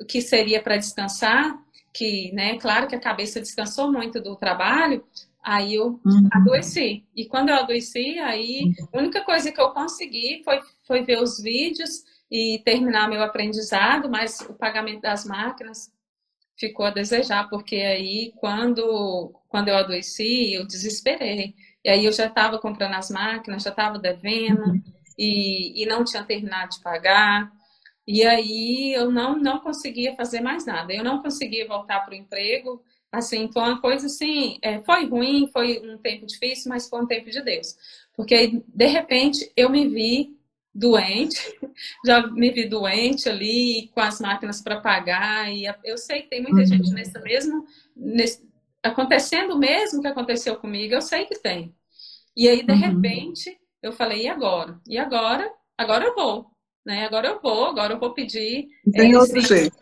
o 0.00 0.04
que 0.04 0.20
seria 0.20 0.62
para 0.62 0.76
descansar, 0.76 1.58
que, 1.92 2.30
né, 2.32 2.56
claro 2.58 2.86
que 2.86 2.94
a 2.94 3.00
cabeça 3.00 3.40
descansou 3.40 3.90
muito 3.90 4.20
do 4.22 4.36
trabalho, 4.36 5.04
aí 5.42 5.74
eu 5.74 6.00
uhum. 6.04 6.28
adoeci. 6.32 7.04
E 7.16 7.26
quando 7.26 7.48
eu 7.48 7.56
adoeci, 7.56 8.20
aí 8.20 8.72
a 8.92 8.98
única 8.98 9.22
coisa 9.22 9.50
que 9.50 9.60
eu 9.60 9.70
consegui 9.70 10.42
foi, 10.44 10.60
foi 10.86 11.02
ver 11.02 11.20
os 11.20 11.40
vídeos 11.40 12.04
e 12.30 12.62
terminar 12.64 13.08
meu 13.08 13.22
aprendizado, 13.22 14.08
mas 14.08 14.40
o 14.42 14.54
pagamento 14.54 15.00
das 15.00 15.24
máquinas 15.24 15.90
ficou 16.58 16.86
a 16.86 16.90
desejar, 16.90 17.48
porque 17.48 17.76
aí 17.76 18.32
quando, 18.36 19.32
quando 19.48 19.68
eu 19.68 19.76
adoeci, 19.76 20.54
eu 20.54 20.66
desesperei. 20.66 21.54
E 21.84 21.88
aí 21.88 22.04
eu 22.04 22.12
já 22.12 22.26
estava 22.26 22.58
comprando 22.58 22.94
as 22.94 23.10
máquinas, 23.10 23.62
já 23.62 23.70
estava 23.70 23.98
devendo 23.98 24.74
e, 25.16 25.82
e 25.82 25.86
não 25.86 26.04
tinha 26.04 26.24
terminado 26.24 26.70
de 26.70 26.80
pagar. 26.80 27.50
E 28.06 28.24
aí 28.24 28.92
eu 28.94 29.10
não, 29.10 29.38
não 29.38 29.60
conseguia 29.60 30.16
fazer 30.16 30.40
mais 30.40 30.66
nada. 30.66 30.92
Eu 30.92 31.04
não 31.04 31.22
conseguia 31.22 31.66
voltar 31.66 32.00
para 32.00 32.12
o 32.12 32.16
emprego. 32.16 32.82
Assim, 33.12 33.50
foi 33.52 33.62
uma 33.62 33.80
coisa 33.80 34.06
assim, 34.06 34.58
é, 34.60 34.80
foi 34.80 35.06
ruim, 35.06 35.48
foi 35.52 35.80
um 35.80 35.96
tempo 35.96 36.26
difícil, 36.26 36.68
mas 36.68 36.88
foi 36.88 37.00
um 37.00 37.06
tempo 37.06 37.30
de 37.30 37.40
Deus. 37.42 37.76
Porque 38.14 38.62
de 38.66 38.86
repente 38.86 39.50
eu 39.56 39.70
me 39.70 39.86
vi 39.86 40.37
doente, 40.74 41.58
já 42.04 42.26
me 42.26 42.50
vi 42.50 42.68
doente 42.68 43.28
ali 43.28 43.90
com 43.94 44.00
as 44.00 44.20
máquinas 44.20 44.60
para 44.60 44.80
pagar 44.80 45.52
e 45.52 45.64
eu 45.84 45.98
sei 45.98 46.22
que 46.22 46.28
tem 46.28 46.42
muita 46.42 46.60
uhum. 46.60 46.66
gente 46.66 46.90
nesse 46.92 47.18
mesmo 47.20 47.66
nesse, 47.96 48.48
acontecendo 48.82 49.54
o 49.54 49.58
mesmo 49.58 50.00
que 50.00 50.08
aconteceu 50.08 50.56
comigo, 50.56 50.94
eu 50.94 51.02
sei 51.02 51.24
que 51.26 51.38
tem. 51.38 51.74
E 52.36 52.48
aí, 52.48 52.64
de 52.64 52.72
uhum. 52.72 52.78
repente, 52.78 53.58
eu 53.82 53.92
falei, 53.92 54.22
e 54.22 54.28
agora? 54.28 54.80
E 54.86 54.98
agora? 54.98 55.50
Agora 55.76 56.04
eu 56.04 56.14
vou. 56.14 56.46
Né? 56.86 57.04
Agora 57.04 57.28
eu 57.28 57.40
vou, 57.40 57.66
agora 57.66 57.94
eu 57.94 57.98
vou 57.98 58.14
pedir. 58.14 58.68
Tem 58.92 59.12
é, 59.12 59.18
outro 59.18 59.40
jeito. 59.40 59.76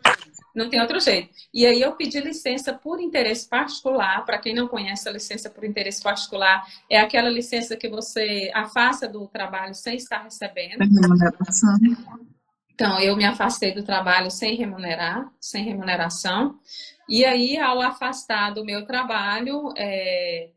Não 0.57 0.71
tem 0.71 0.81
outro 0.81 0.99
jeito. 0.99 1.29
E 1.53 1.67
aí 1.67 1.79
eu 1.79 1.91
pedi 1.91 2.19
licença 2.19 2.73
por 2.73 2.99
interesse 2.99 3.47
particular. 3.47 4.25
Para 4.25 4.39
quem 4.39 4.55
não 4.55 4.67
conhece 4.67 5.07
a 5.07 5.11
licença 5.11 5.51
por 5.51 5.63
interesse 5.63 6.01
particular, 6.01 6.65
é 6.89 6.99
aquela 6.99 7.29
licença 7.29 7.77
que 7.77 7.87
você 7.87 8.49
afasta 8.55 9.07
do 9.07 9.27
trabalho 9.27 9.75
sem 9.75 9.97
estar 9.97 10.23
recebendo. 10.23 10.79
Então, 12.73 12.99
eu 12.99 13.15
me 13.15 13.23
afastei 13.23 13.71
do 13.71 13.83
trabalho 13.83 14.31
sem 14.31 14.55
remunerar, 14.55 15.31
sem 15.39 15.63
remuneração. 15.63 16.59
E 17.07 17.23
aí, 17.23 17.59
ao 17.59 17.79
afastar 17.79 18.51
do 18.51 18.65
meu 18.65 18.83
trabalho, 18.83 19.71
é, 19.77 20.49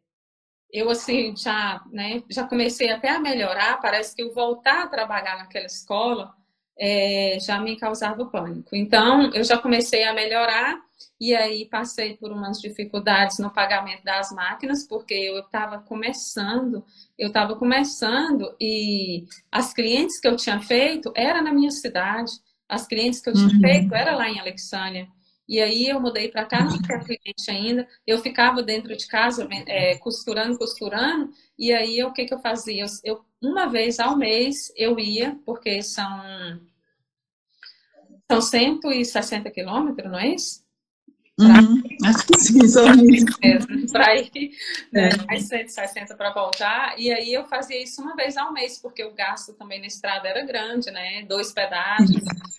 eu 0.73 0.89
assim 0.89 1.37
já, 1.37 1.85
né, 1.93 2.23
já 2.31 2.47
comecei 2.47 2.91
até 2.91 3.11
a 3.11 3.21
melhorar. 3.21 3.79
Parece 3.83 4.17
que 4.17 4.23
eu 4.23 4.33
voltar 4.33 4.85
a 4.85 4.89
trabalhar 4.89 5.37
naquela 5.37 5.67
escola 5.67 6.35
é, 6.81 7.37
já 7.39 7.61
me 7.61 7.77
causava 7.77 8.25
pânico. 8.25 8.75
Então, 8.75 9.31
eu 9.35 9.45
já 9.45 9.59
comecei 9.59 10.03
a 10.05 10.15
melhorar 10.15 10.81
e 11.21 11.35
aí 11.35 11.67
passei 11.67 12.17
por 12.17 12.33
umas 12.33 12.59
dificuldades 12.59 13.39
no 13.39 13.51
pagamento 13.51 14.03
das 14.03 14.33
máquinas, 14.33 14.87
porque 14.89 15.13
eu 15.13 15.39
estava 15.41 15.79
começando, 15.81 16.83
eu 17.19 17.29
estava 17.29 17.55
começando 17.55 18.57
e 18.59 19.27
as 19.53 19.75
clientes 19.75 20.19
que 20.19 20.27
eu 20.27 20.37
tinha 20.37 20.59
feito 20.61 21.13
era 21.15 21.43
na 21.43 21.53
minha 21.53 21.71
cidade, 21.71 22.33
as 22.67 22.87
clientes 22.87 23.21
que 23.21 23.29
eu 23.29 23.35
tinha 23.35 23.53
uhum. 23.53 23.61
feito 23.61 23.95
era 23.95 24.17
lá 24.17 24.31
em 24.31 24.41
Alexânia. 24.41 25.07
E 25.47 25.61
aí 25.61 25.89
eu 25.89 26.01
mudei 26.01 26.29
para 26.29 26.47
cá, 26.47 26.65
não 26.65 26.81
tinha 26.81 27.01
cliente 27.01 27.51
ainda. 27.51 27.87
Eu 28.07 28.19
ficava 28.19 28.63
dentro 28.63 28.97
de 28.97 29.07
casa 29.09 29.47
é, 29.67 29.99
costurando, 29.99 30.57
costurando. 30.57 31.31
E 31.59 31.73
aí 31.73 32.03
o 32.05 32.13
que, 32.13 32.25
que 32.25 32.33
eu 32.33 32.39
fazia? 32.39 32.85
Eu, 32.85 32.89
eu, 33.05 33.25
uma 33.43 33.67
vez 33.67 33.99
ao 33.99 34.17
mês 34.17 34.73
eu 34.77 34.99
ia, 34.99 35.37
porque 35.45 35.83
são 35.83 36.61
são 38.31 38.41
160 38.41 39.51
quilômetros, 39.51 40.11
não 40.11 40.19
é 40.19 40.29
isso? 40.29 40.63
Uhum, 41.39 41.83
acho 42.07 42.27
que 42.27 42.39
sim, 42.39 42.59
Para 43.91 44.17
ir, 44.17 44.53
né, 44.93 45.09
é. 45.09 45.27
mais 45.27 45.49
160 45.49 46.15
para 46.15 46.33
voltar. 46.33 46.99
E 46.99 47.11
aí 47.13 47.33
eu 47.33 47.45
fazia 47.47 47.83
isso 47.83 48.01
uma 48.01 48.15
vez 48.15 48.37
ao 48.37 48.53
mês, 48.53 48.79
porque 48.79 49.03
o 49.03 49.15
gasto 49.15 49.53
também 49.55 49.81
na 49.81 49.87
estrada 49.87 50.29
era 50.29 50.45
grande, 50.45 50.91
né? 50.91 51.25
Dois 51.25 51.53
pedágios. 51.53 52.23
Uhum. 52.23 52.51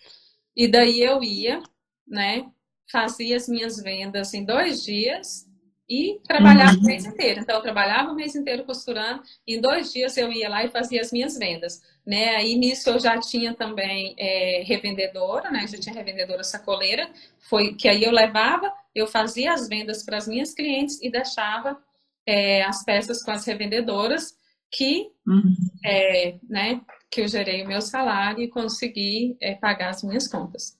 E 0.55 0.67
daí 0.67 0.99
eu 1.01 1.23
ia, 1.23 1.61
né? 2.05 2.49
Fazia 2.91 3.37
as 3.37 3.47
minhas 3.47 3.81
vendas 3.81 4.33
em 4.33 4.43
dois 4.43 4.83
dias 4.83 5.49
e 5.91 6.21
trabalhava 6.25 6.77
uhum. 6.77 6.83
o 6.83 6.85
mês 6.85 7.05
inteiro. 7.05 7.41
Então, 7.41 7.57
eu 7.57 7.61
trabalhava 7.61 8.11
o 8.11 8.15
mês 8.15 8.33
inteiro 8.33 8.63
costurando, 8.63 9.21
em 9.45 9.59
dois 9.59 9.91
dias 9.91 10.15
eu 10.15 10.31
ia 10.31 10.47
lá 10.47 10.63
e 10.63 10.69
fazia 10.69 11.01
as 11.01 11.11
minhas 11.11 11.37
vendas. 11.37 11.81
Né? 12.07 12.37
Aí 12.37 12.55
nisso 12.55 12.89
eu 12.89 12.97
já 12.97 13.19
tinha 13.19 13.53
também 13.53 14.15
é, 14.17 14.63
revendedora, 14.65 15.51
né? 15.51 15.67
Já 15.67 15.77
tinha 15.77 15.93
revendedora 15.93 16.45
sacoleira, 16.45 17.09
foi 17.49 17.73
que 17.73 17.89
aí 17.89 18.03
eu 18.03 18.11
levava, 18.11 18.71
eu 18.95 19.05
fazia 19.05 19.51
as 19.51 19.67
vendas 19.67 20.01
para 20.03 20.17
as 20.17 20.29
minhas 20.29 20.53
clientes 20.53 20.97
e 21.01 21.11
deixava 21.11 21.77
é, 22.25 22.63
as 22.63 22.85
peças 22.85 23.21
com 23.21 23.31
as 23.31 23.45
revendedoras 23.45 24.33
que, 24.71 25.07
uhum. 25.27 25.53
é, 25.83 26.35
né? 26.49 26.79
Que 27.11 27.19
eu 27.19 27.27
gerei 27.27 27.63
o 27.63 27.67
meu 27.67 27.81
salário 27.81 28.41
e 28.41 28.47
consegui 28.47 29.35
é, 29.41 29.55
pagar 29.55 29.89
as 29.89 30.01
minhas 30.01 30.25
contas. 30.29 30.79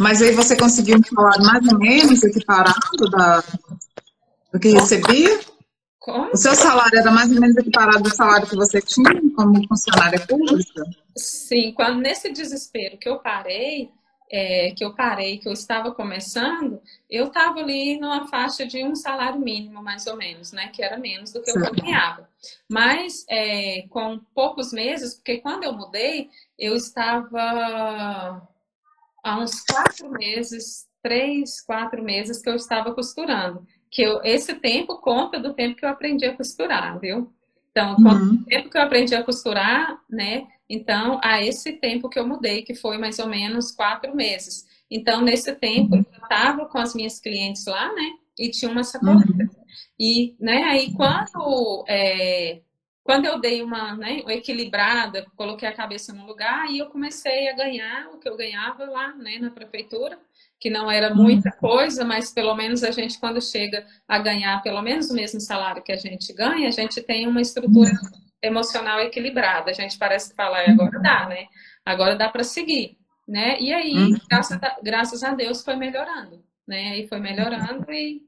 Mas 0.00 0.22
aí 0.22 0.32
você 0.32 0.56
conseguiu 0.56 0.96
um 0.96 1.02
salário 1.02 1.44
mais 1.44 1.66
ou 1.70 1.78
menos 1.78 2.22
equiparado 2.22 3.10
da, 3.10 3.44
do 4.52 4.58
que 4.58 4.70
recebia? 4.70 5.40
Como? 5.98 6.32
O 6.32 6.36
seu 6.36 6.54
salário 6.54 6.98
era 6.98 7.10
mais 7.10 7.30
ou 7.30 7.40
menos 7.40 7.56
equiparado 7.58 8.08
ao 8.08 8.14
salário 8.14 8.48
que 8.48 8.56
você 8.56 8.80
tinha 8.80 9.20
como 9.36 9.66
funcionária 9.68 10.18
pública? 10.26 10.82
Sim, 11.16 11.72
quando 11.74 12.00
nesse 12.00 12.32
desespero 12.32 12.96
que 12.96 13.08
eu 13.08 13.18
parei, 13.18 13.90
é, 14.32 14.70
que 14.70 14.82
eu 14.82 14.94
parei, 14.94 15.38
que 15.38 15.48
eu 15.48 15.52
estava 15.52 15.92
começando, 15.92 16.80
eu 17.08 17.26
estava 17.26 17.60
ali 17.60 17.98
numa 17.98 18.28
faixa 18.28 18.64
de 18.64 18.82
um 18.82 18.94
salário 18.94 19.40
mínimo, 19.40 19.82
mais 19.82 20.06
ou 20.06 20.16
menos, 20.16 20.52
né? 20.52 20.68
Que 20.68 20.82
era 20.82 20.96
menos 20.96 21.32
do 21.32 21.42
que 21.42 21.50
eu 21.50 21.60
ganhava. 21.74 22.26
Mas 22.68 23.26
é, 23.28 23.82
com 23.90 24.18
poucos 24.34 24.72
meses, 24.72 25.14
porque 25.14 25.38
quando 25.38 25.64
eu 25.64 25.72
mudei, 25.72 26.30
eu 26.58 26.74
estava 26.74 28.48
há 29.22 29.38
uns 29.38 29.60
quatro 29.64 30.10
meses, 30.10 30.86
três, 31.02 31.60
quatro 31.60 32.02
meses 32.02 32.40
que 32.40 32.48
eu 32.48 32.54
estava 32.54 32.94
costurando 32.94 33.66
que 33.90 34.02
eu, 34.02 34.20
esse 34.22 34.54
tempo 34.54 34.98
conta 34.98 35.38
do 35.38 35.52
tempo 35.52 35.76
que 35.76 35.84
eu 35.84 35.88
aprendi 35.88 36.24
a 36.24 36.36
costurar, 36.36 36.98
viu? 37.00 37.32
Então, 37.70 37.96
uhum. 37.96 38.34
o 38.34 38.44
tempo 38.44 38.70
que 38.70 38.76
eu 38.76 38.82
aprendi 38.82 39.14
a 39.14 39.24
costurar, 39.24 40.00
né? 40.08 40.46
Então, 40.68 41.20
a 41.22 41.42
esse 41.42 41.72
tempo 41.72 42.08
que 42.08 42.18
eu 42.18 42.26
mudei, 42.26 42.62
que 42.62 42.74
foi 42.74 42.98
mais 42.98 43.18
ou 43.18 43.28
menos 43.28 43.72
quatro 43.72 44.14
meses. 44.14 44.66
Então, 44.90 45.20
nesse 45.20 45.52
tempo, 45.54 45.96
eu 45.96 46.22
estava 46.22 46.66
com 46.66 46.78
as 46.78 46.94
minhas 46.94 47.20
clientes 47.20 47.66
lá, 47.66 47.92
né? 47.92 48.12
E 48.38 48.50
tinha 48.50 48.70
uma 48.70 48.84
sacola. 48.84 49.16
Uhum. 49.16 49.48
E, 49.98 50.34
né, 50.40 50.62
aí 50.64 50.92
quando, 50.94 51.84
é, 51.88 52.60
quando 53.04 53.26
eu 53.26 53.40
dei 53.40 53.62
uma, 53.62 53.94
né, 53.96 54.22
equilibrada, 54.28 55.26
coloquei 55.36 55.68
a 55.68 55.74
cabeça 55.74 56.12
no 56.12 56.26
lugar, 56.26 56.66
aí 56.66 56.78
eu 56.78 56.86
comecei 56.86 57.48
a 57.48 57.54
ganhar 57.54 58.08
o 58.12 58.18
que 58.18 58.28
eu 58.28 58.36
ganhava 58.36 58.84
lá, 58.84 59.14
né, 59.14 59.38
na 59.38 59.50
prefeitura 59.50 60.18
que 60.60 60.68
não 60.68 60.90
era 60.90 61.14
muita 61.14 61.48
uhum. 61.48 61.56
coisa, 61.56 62.04
mas 62.04 62.32
pelo 62.32 62.54
menos 62.54 62.84
a 62.84 62.90
gente, 62.90 63.18
quando 63.18 63.40
chega 63.40 63.86
a 64.06 64.18
ganhar 64.18 64.62
pelo 64.62 64.82
menos 64.82 65.10
o 65.10 65.14
mesmo 65.14 65.40
salário 65.40 65.82
que 65.82 65.90
a 65.90 65.96
gente 65.96 66.32
ganha, 66.34 66.68
a 66.68 66.70
gente 66.70 67.00
tem 67.02 67.26
uma 67.26 67.40
estrutura 67.40 67.90
emocional 68.42 69.00
equilibrada. 69.00 69.70
A 69.70 69.74
gente 69.74 69.98
parece 69.98 70.34
falar, 70.34 70.68
agora 70.68 71.00
dá, 71.00 71.26
né? 71.26 71.46
Agora 71.84 72.14
dá 72.14 72.28
para 72.28 72.44
seguir, 72.44 72.98
né? 73.26 73.58
E 73.58 73.72
aí, 73.72 73.94
uhum. 73.94 74.18
graças 74.28 74.62
a, 74.62 74.76
graças 74.82 75.22
a 75.22 75.34
Deus, 75.34 75.64
foi 75.64 75.76
melhorando, 75.76 76.44
né? 76.68 76.98
E 76.98 77.08
foi 77.08 77.20
melhorando 77.20 77.90
e, 77.90 78.20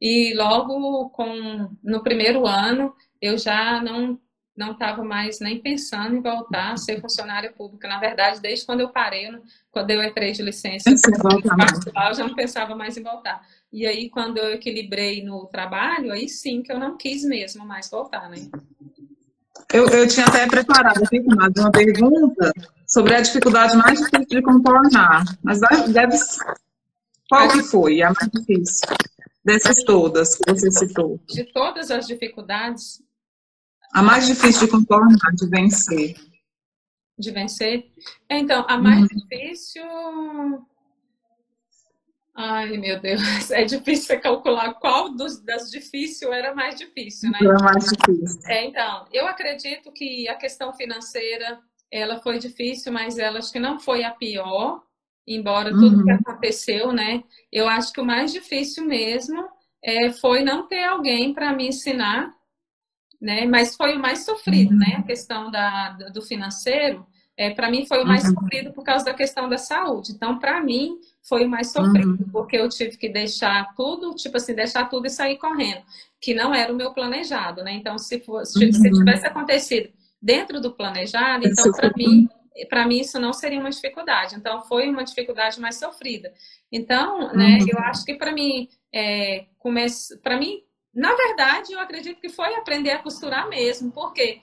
e 0.00 0.34
logo 0.34 1.10
com, 1.10 1.70
no 1.82 2.02
primeiro 2.02 2.44
ano, 2.44 2.92
eu 3.22 3.38
já 3.38 3.80
não 3.80 4.18
não 4.58 4.72
estava 4.72 5.04
mais 5.04 5.38
nem 5.38 5.60
pensando 5.60 6.16
em 6.16 6.20
voltar 6.20 6.72
a 6.72 6.76
ser 6.76 7.00
funcionária 7.00 7.52
pública. 7.52 7.86
Na 7.86 8.00
verdade, 8.00 8.40
desde 8.40 8.66
quando 8.66 8.80
eu 8.80 8.88
parei, 8.88 9.28
quando 9.70 9.90
eu 9.90 10.02
entrei 10.02 10.32
de 10.32 10.42
licença 10.42 10.90
eu 10.90 12.14
já 12.14 12.24
não 12.26 12.34
pensava 12.34 12.74
mais 12.74 12.96
em 12.96 13.02
voltar. 13.02 13.40
E 13.72 13.86
aí, 13.86 14.10
quando 14.10 14.38
eu 14.38 14.54
equilibrei 14.54 15.24
no 15.24 15.46
trabalho, 15.46 16.12
aí 16.12 16.28
sim 16.28 16.62
que 16.62 16.72
eu 16.72 16.78
não 16.78 16.96
quis 16.96 17.22
mesmo 17.22 17.64
mais 17.64 17.88
voltar, 17.88 18.28
né? 18.28 18.48
Eu, 19.72 19.86
eu 19.88 20.08
tinha 20.08 20.26
até 20.26 20.46
preparado 20.46 21.04
aqui 21.04 21.20
uma 21.20 21.70
pergunta 21.70 22.52
sobre 22.86 23.14
a 23.14 23.20
dificuldade 23.20 23.76
mais 23.76 23.98
difícil 23.98 24.26
de 24.28 24.42
contornar, 24.42 25.24
mas 25.42 25.60
deve 25.88 26.16
qual 27.28 27.48
que 27.48 27.62
foi 27.62 28.02
a 28.02 28.06
mais 28.06 28.30
difícil 28.32 28.88
dessas 29.44 29.84
todas 29.84 30.34
que 30.36 30.50
você 30.50 30.70
citou? 30.70 31.20
De 31.28 31.44
todas 31.44 31.90
as 31.90 32.06
dificuldades, 32.06 33.02
a 33.92 34.02
mais 34.02 34.26
difícil 34.26 34.66
de 34.66 34.70
contornar, 34.70 35.32
de 35.34 35.48
vencer. 35.48 36.16
De 37.18 37.30
vencer? 37.30 37.90
Então, 38.30 38.64
a 38.68 38.78
mais 38.78 39.00
uhum. 39.00 39.08
difícil. 39.08 39.84
Ai, 42.34 42.76
meu 42.76 43.00
Deus, 43.00 43.20
é 43.50 43.64
difícil 43.64 44.20
calcular 44.20 44.74
qual 44.74 45.12
dos, 45.12 45.42
das 45.42 45.70
difíceis 45.70 46.30
era 46.30 46.54
mais 46.54 46.76
difícil, 46.76 47.30
né? 47.30 47.38
Era 47.40 47.58
mais 47.58 47.84
difícil. 47.84 48.40
É, 48.46 48.64
então, 48.66 49.06
eu 49.12 49.26
acredito 49.26 49.90
que 49.90 50.28
a 50.28 50.36
questão 50.36 50.72
financeira, 50.72 51.58
ela 51.90 52.20
foi 52.20 52.38
difícil, 52.38 52.92
mas 52.92 53.18
ela 53.18 53.38
acho 53.38 53.50
que 53.50 53.58
não 53.58 53.80
foi 53.80 54.04
a 54.04 54.12
pior, 54.12 54.82
embora 55.26 55.70
tudo 55.70 55.98
uhum. 55.98 56.04
que 56.04 56.10
aconteceu, 56.12 56.92
né? 56.92 57.24
Eu 57.50 57.68
acho 57.68 57.92
que 57.92 58.00
o 58.00 58.06
mais 58.06 58.32
difícil 58.32 58.86
mesmo 58.86 59.48
é, 59.82 60.12
foi 60.12 60.44
não 60.44 60.68
ter 60.68 60.84
alguém 60.84 61.34
para 61.34 61.52
me 61.52 61.66
ensinar 61.66 62.37
né? 63.20 63.46
Mas 63.46 63.74
foi 63.74 63.96
o 63.96 64.00
mais 64.00 64.24
sofrido, 64.24 64.74
né? 64.74 64.96
A 64.98 65.02
questão 65.02 65.50
da, 65.50 65.90
do 66.12 66.22
financeiro, 66.22 67.06
é, 67.36 67.50
para 67.50 67.70
mim 67.70 67.86
foi 67.86 68.02
o 68.02 68.06
mais 68.06 68.24
uhum. 68.24 68.34
sofrido 68.34 68.72
por 68.72 68.82
causa 68.82 69.04
da 69.04 69.14
questão 69.14 69.48
da 69.48 69.56
saúde. 69.56 70.10
Então, 70.10 70.38
para 70.38 70.60
mim, 70.60 70.98
foi 71.22 71.44
o 71.44 71.48
mais 71.48 71.70
sofrido, 71.70 72.10
uhum. 72.10 72.30
porque 72.32 72.56
eu 72.56 72.68
tive 72.68 72.96
que 72.96 73.08
deixar 73.08 73.72
tudo, 73.76 74.12
tipo 74.14 74.36
assim, 74.36 74.54
deixar 74.54 74.88
tudo 74.88 75.06
e 75.06 75.10
sair 75.10 75.38
correndo, 75.38 75.82
que 76.20 76.34
não 76.34 76.52
era 76.52 76.72
o 76.72 76.76
meu 76.76 76.92
planejado, 76.92 77.62
né? 77.62 77.72
Então, 77.72 77.96
se, 77.96 78.18
fosse, 78.18 78.64
uhum. 78.64 78.72
se 78.72 78.90
tivesse 78.90 79.24
acontecido 79.24 79.88
dentro 80.20 80.60
do 80.60 80.72
planejado, 80.72 81.46
então, 81.46 81.70
para 81.70 81.92
mim, 81.96 82.28
para 82.68 82.84
mim 82.84 82.98
isso 82.98 83.20
não 83.20 83.32
seria 83.32 83.60
uma 83.60 83.70
dificuldade. 83.70 84.34
Então, 84.34 84.62
foi 84.62 84.88
uma 84.88 85.04
dificuldade 85.04 85.60
mais 85.60 85.76
sofrida. 85.76 86.32
Então, 86.72 87.32
né, 87.34 87.58
uhum. 87.60 87.66
eu 87.68 87.78
acho 87.78 88.04
que 88.04 88.14
para 88.14 88.32
mim, 88.32 88.68
é, 88.92 89.46
para 90.24 90.36
mim, 90.36 90.60
na 90.94 91.14
verdade, 91.14 91.72
eu 91.72 91.80
acredito 91.80 92.20
que 92.20 92.28
foi 92.28 92.54
aprender 92.54 92.90
a 92.90 93.02
costurar 93.02 93.48
mesmo. 93.48 93.90
Por 93.92 94.12
quê? 94.12 94.40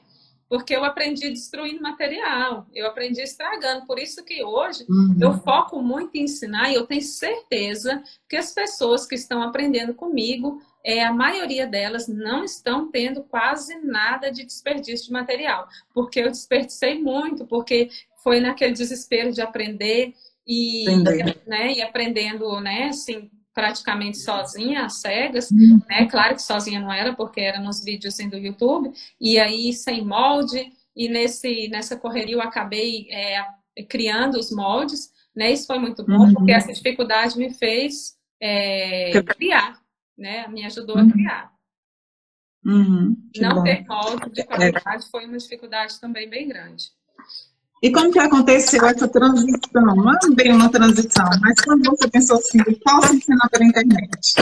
Porque 0.48 0.76
eu 0.76 0.84
aprendi 0.84 1.30
destruindo 1.30 1.82
material, 1.82 2.68
eu 2.74 2.86
aprendi 2.86 3.20
estragando. 3.22 3.86
Por 3.88 3.98
isso 3.98 4.24
que 4.24 4.44
hoje 4.44 4.86
uhum. 4.88 5.18
eu 5.20 5.34
foco 5.40 5.82
muito 5.82 6.16
em 6.16 6.24
ensinar 6.24 6.70
e 6.70 6.76
eu 6.76 6.86
tenho 6.86 7.02
certeza 7.02 8.04
que 8.30 8.36
as 8.36 8.54
pessoas 8.54 9.08
que 9.08 9.16
estão 9.16 9.42
aprendendo 9.42 9.96
comigo, 9.96 10.62
é, 10.84 11.04
a 11.04 11.12
maioria 11.12 11.66
delas 11.66 12.08
não 12.08 12.44
estão 12.44 12.92
tendo 12.92 13.24
quase 13.24 13.76
nada 13.82 14.32
de 14.32 14.46
desperdício 14.46 15.08
de 15.08 15.14
material. 15.14 15.68
Porque 15.94 16.20
eu 16.20 16.30
desperdicei 16.30 17.02
muito, 17.02 17.48
porque 17.48 17.90
foi 18.24 18.40
naquele 18.40 18.74
desespero 18.74 19.32
de 19.32 19.42
aprender 19.42 20.14
e, 20.48 20.86
né, 21.48 21.74
e 21.74 21.82
aprendendo, 21.82 22.60
né, 22.62 22.90
assim, 22.90 23.32
praticamente 23.56 24.18
sozinha, 24.18 24.86
às 24.86 24.98
cegas, 24.98 25.50
uhum. 25.50 25.80
né? 25.90 26.06
Claro 26.08 26.36
que 26.36 26.42
sozinha 26.42 26.82
não 26.82 26.92
era, 26.92 27.16
porque 27.16 27.40
era 27.40 27.58
nos 27.58 27.82
vídeos 27.82 28.18
do 28.18 28.38
YouTube, 28.38 28.92
e 29.20 29.40
aí 29.40 29.72
sem 29.72 30.06
molde, 30.06 30.74
e 30.94 31.08
nesse, 31.08 31.70
nessa 31.70 31.96
correria 31.98 32.36
eu 32.36 32.42
acabei 32.42 33.08
é, 33.10 33.42
criando 33.88 34.38
os 34.38 34.52
moldes, 34.52 35.10
né? 35.34 35.54
Isso 35.54 35.66
foi 35.66 35.80
muito 35.80 36.06
bom, 36.06 36.26
uhum. 36.26 36.34
porque 36.34 36.52
essa 36.52 36.74
dificuldade 36.74 37.38
me 37.38 37.54
fez 37.54 38.18
é, 38.42 39.24
criar, 39.24 39.80
né? 40.18 40.48
Me 40.50 40.66
ajudou 40.66 40.98
uhum. 40.98 41.08
a 41.08 41.12
criar. 41.12 41.56
Uhum. 42.66 43.16
Não 43.38 43.56
bom. 43.56 43.64
ter 43.64 43.86
molde 43.88 44.30
de 44.32 44.44
qualidade 44.44 45.10
foi 45.10 45.26
uma 45.26 45.38
dificuldade 45.38 46.00
também 46.02 46.30
bem 46.30 46.48
grande. 46.48 46.90
E 47.82 47.92
como 47.92 48.12
que 48.12 48.20
aconteceu 48.20 48.86
essa 48.86 49.08
transição? 49.08 49.96
Não 49.96 50.12
é 50.12 50.18
bem 50.34 50.54
uma 50.54 50.72
transição, 50.72 51.26
mas 51.42 51.60
quando 51.62 51.84
você 51.90 52.10
pensou 52.10 52.38
assim, 52.38 52.60
eu 52.66 52.80
posso 52.80 53.16
ensinar 53.16 53.50
pela 53.50 53.66
internet? 53.66 54.36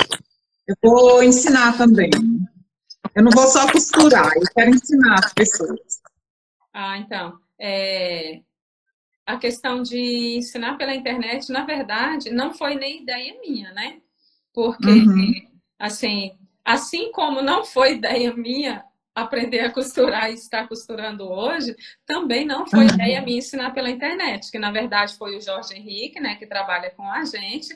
Eu 0.67 0.75
vou 0.81 1.23
ensinar 1.23 1.77
também. 1.77 2.09
Eu 3.15 3.23
não 3.23 3.31
vou 3.31 3.47
só 3.47 3.69
costurar, 3.71 4.31
eu 4.35 4.43
quero 4.55 4.69
ensinar 4.71 5.19
as 5.19 5.33
pessoas. 5.33 5.79
Ah, 6.73 6.97
então. 6.97 7.37
É... 7.59 8.41
a 9.25 9.37
questão 9.37 9.81
de 9.83 10.37
ensinar 10.37 10.77
pela 10.77 10.95
internet, 10.95 11.51
na 11.51 11.65
verdade, 11.65 12.31
não 12.31 12.53
foi 12.53 12.75
nem 12.75 13.03
ideia 13.03 13.39
minha, 13.41 13.71
né? 13.73 13.97
Porque, 14.53 14.87
uhum. 14.87 15.33
assim, 15.79 16.31
assim 16.63 17.11
como 17.11 17.41
não 17.41 17.65
foi 17.65 17.95
ideia 17.95 18.33
minha 18.33 18.83
aprender 19.15 19.59
a 19.59 19.71
costurar 19.71 20.31
e 20.31 20.33
estar 20.33 20.67
costurando 20.67 21.29
hoje, 21.29 21.75
também 22.05 22.45
não 22.45 22.65
foi 22.65 22.85
uhum. 22.85 22.93
ideia 22.93 23.21
minha 23.21 23.37
ensinar 23.37 23.71
pela 23.71 23.89
internet, 23.89 24.49
que 24.51 24.57
na 24.57 24.71
verdade 24.71 25.15
foi 25.17 25.37
o 25.37 25.41
Jorge 25.41 25.75
Henrique, 25.75 26.19
né, 26.19 26.35
que 26.35 26.47
trabalha 26.47 26.89
com 26.91 27.07
a 27.07 27.23
gente, 27.23 27.73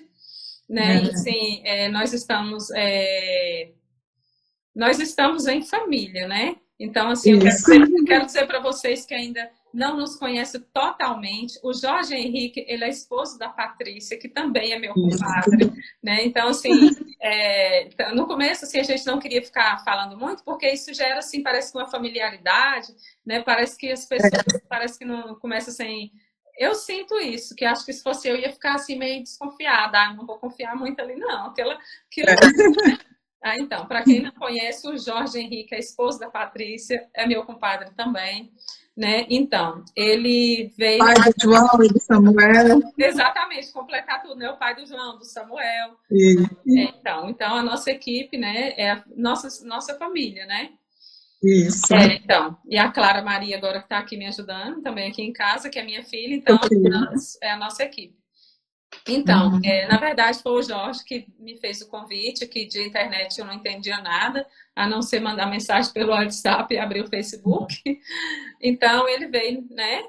né? 0.67 0.99
Uhum. 0.99 1.05
E, 1.05 1.09
assim, 1.09 1.61
é, 1.63 1.89
nós 1.89 2.13
estamos 2.13 2.69
é, 2.75 3.71
nós 4.75 4.99
estamos 4.99 5.47
em 5.47 5.61
família, 5.61 6.27
né? 6.27 6.55
Então, 6.79 7.09
assim, 7.09 7.31
eu 7.31 7.39
quero, 7.39 8.05
quero 8.05 8.25
dizer 8.25 8.45
para 8.45 8.59
vocês 8.59 9.05
que 9.05 9.13
ainda 9.13 9.49
não 9.73 9.97
nos 9.97 10.15
conhece 10.15 10.59
totalmente. 10.59 11.59
O 11.63 11.73
Jorge 11.73 12.13
Henrique, 12.13 12.63
ele 12.67 12.83
é 12.83 12.89
esposo 12.89 13.37
da 13.39 13.49
Patrícia, 13.49 14.17
que 14.17 14.29
também 14.29 14.73
é 14.73 14.79
meu 14.79 14.93
compadre, 14.93 15.71
né? 16.03 16.23
Então, 16.23 16.49
assim, 16.49 16.71
é, 17.19 17.87
então, 17.87 18.13
no 18.13 18.27
começo, 18.27 18.65
assim, 18.65 18.79
a 18.79 18.83
gente 18.83 19.05
não 19.05 19.19
queria 19.19 19.41
ficar 19.41 19.83
falando 19.83 20.17
muito, 20.17 20.43
porque 20.43 20.69
isso 20.69 20.93
gera, 20.93 21.19
assim, 21.19 21.41
parece 21.41 21.71
que 21.71 21.77
uma 21.77 21.89
familiaridade, 21.89 22.93
né? 23.25 23.41
Parece 23.41 23.75
que 23.77 23.91
as 23.91 24.05
pessoas, 24.05 24.33
é. 24.33 24.59
parece 24.69 24.99
que 24.99 25.05
não 25.05 25.35
começa 25.35 25.71
assim... 25.71 26.11
Eu 26.59 26.73
sinto 26.73 27.19
isso, 27.19 27.53
que 27.53 27.63
acho 27.63 27.85
que 27.85 27.93
se 27.93 28.01
fosse 28.01 28.27
eu, 28.27 28.35
ia 28.35 28.51
ficar, 28.51 28.73
assim, 28.73 28.97
meio 28.97 29.21
desconfiada. 29.21 29.99
Ah, 29.99 30.13
não 30.15 30.25
vou 30.25 30.39
confiar 30.39 30.75
muito 30.75 30.99
ali, 30.99 31.15
não. 31.15 31.45
Aquela, 31.45 31.77
aquilo, 32.09 32.29
é. 32.29 32.35
Ah, 33.47 33.57
então, 33.57 33.85
para 33.85 34.03
quem 34.03 34.21
não 34.21 34.31
conhece, 34.31 34.87
o 34.87 34.97
Jorge 34.97 35.39
Henrique 35.39 35.73
é 35.75 35.79
esposo 35.79 36.19
da 36.19 36.29
Patrícia, 36.29 37.07
é 37.13 37.25
meu 37.25 37.45
compadre 37.45 37.91
também 37.95 38.51
né? 38.97 39.27
Então, 39.29 39.85
ele 39.95 40.73
veio. 40.75 40.97
Pai 40.97 41.13
do 41.13 41.33
João 41.39 41.83
e 41.83 41.87
do 41.87 41.99
Samuel. 41.99 42.81
Exatamente, 42.97 43.71
completar 43.71 44.23
tudo, 44.23 44.35
né? 44.35 44.49
O 44.49 44.57
pai 44.57 44.75
do 44.75 44.87
João, 44.87 45.19
do 45.19 45.23
Samuel. 45.23 45.91
É, 46.11 46.81
então, 46.89 47.29
então, 47.29 47.55
a 47.55 47.61
nossa 47.61 47.91
equipe, 47.91 48.37
né? 48.37 48.73
É 48.75 48.91
a 48.91 49.03
nossa, 49.15 49.63
nossa 49.67 49.95
família, 49.99 50.47
né? 50.47 50.71
Isso. 51.43 51.93
É, 51.93 52.15
então, 52.15 52.57
e 52.67 52.75
a 52.75 52.91
Clara 52.91 53.21
Maria 53.21 53.57
agora 53.57 53.77
que 53.77 53.85
está 53.85 53.99
aqui 53.99 54.17
me 54.17 54.25
ajudando, 54.25 54.81
também 54.81 55.11
aqui 55.11 55.21
em 55.21 55.31
casa, 55.31 55.69
que 55.69 55.77
é 55.77 55.85
minha 55.85 56.03
filha, 56.03 56.33
então 56.33 56.59
é 57.43 57.51
a 57.51 57.57
nossa 57.57 57.83
equipe. 57.83 58.16
Então, 59.07 59.53
uhum. 59.53 59.61
é, 59.63 59.87
na 59.87 59.97
verdade, 59.97 60.41
foi 60.41 60.51
o 60.53 60.61
Jorge 60.61 61.03
que 61.05 61.27
me 61.39 61.57
fez 61.57 61.81
o 61.81 61.89
convite, 61.89 62.47
que 62.47 62.65
de 62.65 62.87
internet 62.87 63.37
eu 63.37 63.45
não 63.45 63.53
entendia 63.53 64.01
nada, 64.01 64.45
a 64.75 64.87
não 64.87 65.01
ser 65.01 65.19
mandar 65.19 65.47
mensagem 65.47 65.91
pelo 65.93 66.11
WhatsApp 66.11 66.73
e 66.73 66.77
abrir 66.77 67.01
o 67.01 67.09
Facebook. 67.09 67.75
Então, 68.59 69.07
ele 69.07 69.27
veio, 69.27 69.63
né? 69.69 70.01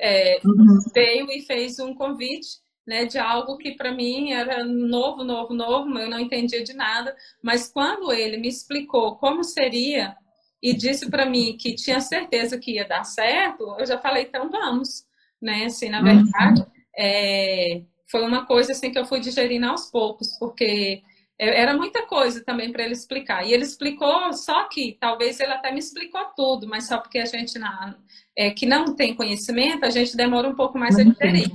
É, 0.00 0.38
uhum. 0.44 0.78
Veio 0.94 1.28
e 1.32 1.42
fez 1.42 1.80
um 1.80 1.92
convite 1.92 2.60
né, 2.86 3.04
de 3.04 3.18
algo 3.18 3.56
que 3.58 3.72
para 3.72 3.92
mim 3.92 4.32
era 4.32 4.64
novo, 4.64 5.22
novo, 5.24 5.52
novo, 5.52 5.98
eu 5.98 6.08
não 6.08 6.18
entendia 6.18 6.62
de 6.62 6.72
nada. 6.72 7.14
Mas 7.42 7.68
quando 7.68 8.12
ele 8.12 8.36
me 8.36 8.48
explicou 8.48 9.16
como 9.16 9.42
seria 9.42 10.16
e 10.62 10.72
disse 10.74 11.10
para 11.10 11.26
mim 11.26 11.56
que 11.58 11.74
tinha 11.74 12.00
certeza 12.00 12.58
que 12.58 12.72
ia 12.72 12.86
dar 12.86 13.04
certo, 13.04 13.76
eu 13.78 13.86
já 13.86 13.98
falei, 13.98 14.24
então 14.24 14.50
vamos. 14.50 15.04
Né? 15.40 15.64
Assim, 15.64 15.88
na 15.88 15.98
uhum. 15.98 16.04
verdade, 16.04 16.60
uhum. 16.60 16.66
é, 16.96 17.82
foi 18.10 18.22
uma 18.22 18.44
coisa 18.44 18.72
assim 18.72 18.90
que 18.90 18.98
eu 18.98 19.06
fui 19.06 19.20
digerindo 19.20 19.66
aos 19.66 19.90
poucos, 19.90 20.36
porque 20.38 21.02
era 21.38 21.74
muita 21.74 22.02
coisa 22.06 22.44
também 22.44 22.70
para 22.70 22.84
ele 22.84 22.92
explicar. 22.92 23.46
E 23.46 23.52
ele 23.54 23.62
explicou 23.62 24.32
só 24.34 24.64
que, 24.68 24.98
talvez 25.00 25.40
ele 25.40 25.52
até 25.52 25.72
me 25.72 25.78
explicou 25.78 26.20
tudo, 26.36 26.68
mas 26.68 26.86
só 26.86 26.98
porque 26.98 27.18
a 27.18 27.24
gente 27.24 27.58
na, 27.58 27.96
é, 28.36 28.50
que 28.50 28.66
não 28.66 28.94
tem 28.94 29.14
conhecimento, 29.14 29.84
a 29.84 29.90
gente 29.90 30.16
demora 30.16 30.48
um 30.48 30.54
pouco 30.54 30.78
mais 30.78 30.98
a 30.98 31.02
digerir. 31.02 31.50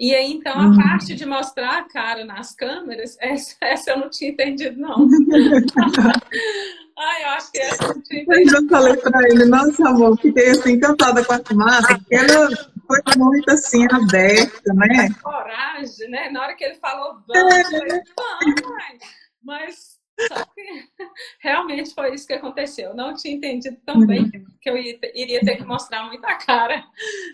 E 0.00 0.14
aí, 0.14 0.32
então, 0.32 0.54
a 0.54 0.66
uhum. 0.66 0.76
parte 0.76 1.14
de 1.14 1.26
mostrar 1.26 1.78
a 1.78 1.84
cara 1.84 2.24
nas 2.24 2.54
câmeras, 2.56 3.16
essa, 3.20 3.54
essa 3.60 3.90
eu 3.92 3.98
não 3.98 4.10
tinha 4.10 4.30
entendido, 4.30 4.80
não. 4.80 5.06
Ai, 6.98 7.22
eu 7.22 7.28
acho 7.28 7.52
que 7.52 7.58
essa 7.58 7.84
eu 7.84 7.94
não 7.94 8.02
tinha 8.02 8.22
entendido. 8.22 8.56
Eu 8.56 8.62
já 8.62 8.68
falei 8.68 8.96
para 8.96 9.28
ele, 9.28 9.44
nossa, 9.44 9.88
amor, 9.88 10.18
fiquei 10.18 10.50
assim 10.50 10.72
encantada 10.72 11.24
com 11.24 11.32
a 11.34 11.38
tomada, 11.38 11.86
porque 11.86 12.16
ela 12.16 12.48
foi 12.90 13.16
muito 13.16 13.50
assim, 13.50 13.86
aberta, 13.90 14.74
né? 14.74 15.08
Coragem, 15.22 16.10
né? 16.10 16.30
Na 16.30 16.42
hora 16.42 16.54
que 16.54 16.64
ele 16.64 16.74
falou, 16.74 17.22
vamos, 17.26 17.54
é. 17.54 17.60
eu 17.60 17.64
falei, 17.64 18.02
vamos, 18.16 19.00
mas 19.42 20.00
só 20.28 20.44
que 20.44 20.62
realmente 21.40 21.94
foi 21.94 22.14
isso 22.14 22.26
que 22.26 22.32
aconteceu. 22.32 22.90
Eu 22.90 22.96
não 22.96 23.14
tinha 23.14 23.34
entendido 23.34 23.76
tão 23.86 24.06
bem 24.06 24.22
uhum. 24.22 24.44
que 24.60 24.68
eu 24.68 24.76
iria 24.76 25.40
ter 25.40 25.56
que 25.56 25.64
mostrar 25.64 26.04
muita 26.04 26.34
cara. 26.34 26.84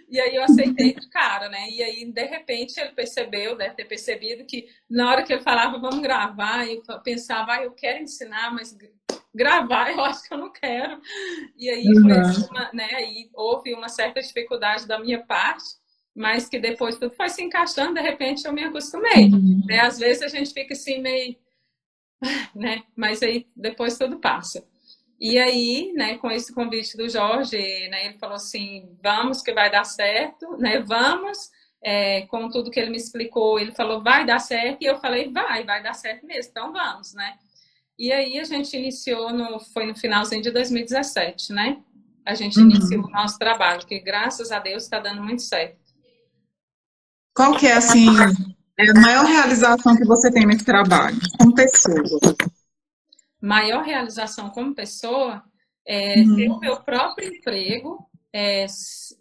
E 0.08 0.20
aí 0.20 0.36
eu 0.36 0.44
aceitei 0.44 0.94
de 0.94 1.08
cara, 1.08 1.48
né? 1.48 1.68
E 1.70 1.82
aí, 1.82 2.04
de 2.04 2.24
repente, 2.24 2.78
ele 2.78 2.92
percebeu, 2.92 3.56
deve 3.56 3.74
ter 3.74 3.86
percebido 3.86 4.44
que 4.44 4.68
na 4.88 5.10
hora 5.10 5.22
que 5.22 5.32
ele 5.32 5.42
falava, 5.42 5.78
vamos 5.78 6.00
gravar, 6.00 6.66
eu 6.66 6.82
pensava, 7.02 7.54
ah, 7.54 7.64
eu 7.64 7.72
quero 7.72 8.02
ensinar, 8.02 8.52
mas 8.52 8.76
gravar, 9.36 9.92
eu 9.92 10.00
acho 10.00 10.26
que 10.26 10.34
eu 10.34 10.38
não 10.38 10.50
quero. 10.50 11.00
E 11.56 11.68
aí, 11.68 11.86
uhum. 11.86 12.48
uma, 12.50 12.70
né, 12.72 12.88
aí 12.94 13.30
houve 13.34 13.74
uma 13.74 13.88
certa 13.88 14.20
dificuldade 14.20 14.88
da 14.88 14.98
minha 14.98 15.22
parte, 15.22 15.64
mas 16.14 16.48
que 16.48 16.58
depois 16.58 16.96
tudo 16.96 17.14
foi 17.14 17.28
se 17.28 17.42
encaixando, 17.42 17.94
de 17.94 18.00
repente 18.00 18.46
eu 18.46 18.52
me 18.52 18.64
acostumei. 18.64 19.26
Uhum. 19.26 19.62
Né? 19.66 19.80
Às 19.80 19.98
vezes 19.98 20.22
a 20.22 20.28
gente 20.28 20.52
fica 20.52 20.72
assim 20.72 21.00
meio. 21.00 21.36
Né? 22.54 22.82
Mas 22.96 23.22
aí 23.22 23.46
depois 23.54 23.98
tudo 23.98 24.18
passa. 24.18 24.66
E 25.20 25.38
aí, 25.38 25.92
né, 25.94 26.16
com 26.18 26.30
esse 26.30 26.54
convite 26.54 26.96
do 26.96 27.08
Jorge, 27.08 27.56
né, 27.88 28.06
ele 28.06 28.18
falou 28.18 28.36
assim: 28.36 28.96
vamos 29.02 29.42
que 29.42 29.52
vai 29.52 29.70
dar 29.70 29.84
certo, 29.84 30.56
né? 30.56 30.80
Vamos. 30.80 31.50
É, 31.82 32.22
com 32.22 32.48
tudo 32.48 32.70
que 32.70 32.80
ele 32.80 32.90
me 32.90 32.96
explicou, 32.96 33.60
ele 33.60 33.70
falou, 33.70 34.02
vai 34.02 34.26
dar 34.26 34.40
certo, 34.40 34.82
e 34.82 34.86
eu 34.86 34.98
falei, 34.98 35.30
vai, 35.30 35.62
vai 35.62 35.80
dar 35.82 35.92
certo 35.92 36.26
mesmo, 36.26 36.50
então 36.50 36.72
vamos, 36.72 37.14
né? 37.14 37.38
E 37.98 38.12
aí 38.12 38.38
a 38.38 38.44
gente 38.44 38.76
iniciou, 38.76 39.32
no, 39.32 39.58
foi 39.58 39.86
no 39.86 39.96
finalzinho 39.96 40.42
de 40.42 40.50
2017, 40.50 41.52
né? 41.52 41.82
A 42.24 42.34
gente 42.34 42.58
uhum. 42.58 42.70
iniciou 42.70 43.04
o 43.04 43.10
nosso 43.10 43.38
trabalho, 43.38 43.86
que 43.86 43.98
graças 44.00 44.52
a 44.52 44.58
Deus 44.58 44.82
está 44.82 45.00
dando 45.00 45.22
muito 45.22 45.42
certo. 45.42 45.78
Qual 47.34 47.56
que 47.56 47.66
é, 47.66 47.74
assim, 47.74 48.06
é 48.78 48.90
a 48.90 49.00
maior 49.00 49.24
realização 49.24 49.96
que 49.96 50.04
você 50.04 50.30
tem 50.30 50.46
nesse 50.46 50.64
trabalho, 50.64 51.18
como 51.38 51.54
pessoa? 51.54 52.02
Maior 53.40 53.82
realização 53.84 54.50
como 54.50 54.74
pessoa 54.74 55.42
é 55.86 56.20
uhum. 56.20 56.36
ter 56.36 56.50
o 56.50 56.58
meu 56.58 56.80
próprio 56.80 57.32
emprego, 57.32 58.10
é, 58.32 58.66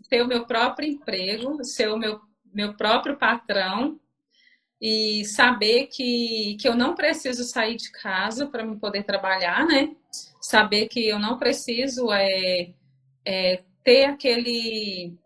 ter 0.09 0.21
o 0.21 0.27
meu 0.27 0.45
próprio 0.45 0.89
emprego, 0.89 1.63
ser 1.63 1.89
o 1.89 1.97
meu, 1.97 2.19
meu 2.53 2.73
próprio 2.75 3.17
patrão, 3.17 3.99
e 4.87 5.25
saber 5.25 5.87
que, 5.87 6.55
que 6.59 6.67
eu 6.67 6.75
não 6.75 6.93
preciso 6.93 7.43
sair 7.43 7.75
de 7.75 7.91
casa 7.91 8.45
para 8.45 8.63
me 8.63 8.77
poder 8.77 9.03
trabalhar, 9.03 9.65
né? 9.65 9.95
Saber 10.39 10.87
que 10.87 11.03
eu 11.09 11.17
não 11.17 11.39
preciso 11.39 12.13
é, 12.13 12.71
é, 13.25 13.63
ter 13.83 14.05
aquele. 14.05 15.17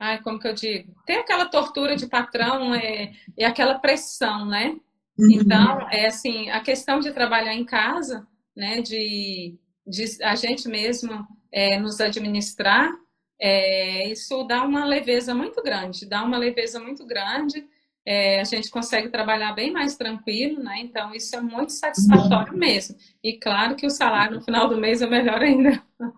Ai, 0.00 0.22
como 0.22 0.38
que 0.38 0.48
eu 0.48 0.54
digo? 0.54 0.94
Ter 1.04 1.18
aquela 1.18 1.44
tortura 1.44 1.94
de 1.94 2.06
patrão 2.06 2.74
é, 2.74 3.12
é 3.36 3.44
aquela 3.44 3.78
pressão, 3.78 4.46
né? 4.46 4.74
Uhum. 5.18 5.30
Então, 5.32 5.86
é 5.90 6.06
assim, 6.06 6.48
a 6.48 6.62
questão 6.62 7.00
de 7.00 7.12
trabalhar 7.12 7.52
em 7.52 7.66
casa, 7.66 8.26
né? 8.56 8.80
De, 8.80 9.58
de 9.86 10.24
a 10.24 10.34
gente 10.34 10.70
mesmo 10.70 11.26
é, 11.52 11.78
nos 11.78 12.00
administrar, 12.00 12.90
é, 13.38 14.08
isso 14.08 14.42
dá 14.44 14.64
uma 14.64 14.86
leveza 14.86 15.34
muito 15.34 15.62
grande, 15.62 16.06
dá 16.06 16.24
uma 16.24 16.38
leveza 16.38 16.80
muito 16.80 17.04
grande 17.04 17.68
é, 18.06 18.40
a 18.40 18.44
gente 18.44 18.70
consegue 18.70 19.08
trabalhar 19.08 19.52
bem 19.54 19.72
mais 19.72 19.96
tranquilo, 19.96 20.62
né? 20.62 20.80
Então, 20.80 21.14
isso 21.14 21.34
é 21.34 21.40
muito 21.40 21.72
satisfatório 21.72 22.54
mesmo. 22.54 22.96
E 23.22 23.38
claro 23.38 23.74
que 23.76 23.86
o 23.86 23.90
salário 23.90 24.36
no 24.36 24.42
final 24.42 24.68
do 24.68 24.76
mês 24.76 25.00
é 25.00 25.06
melhor 25.06 25.40
ainda. 25.40 25.82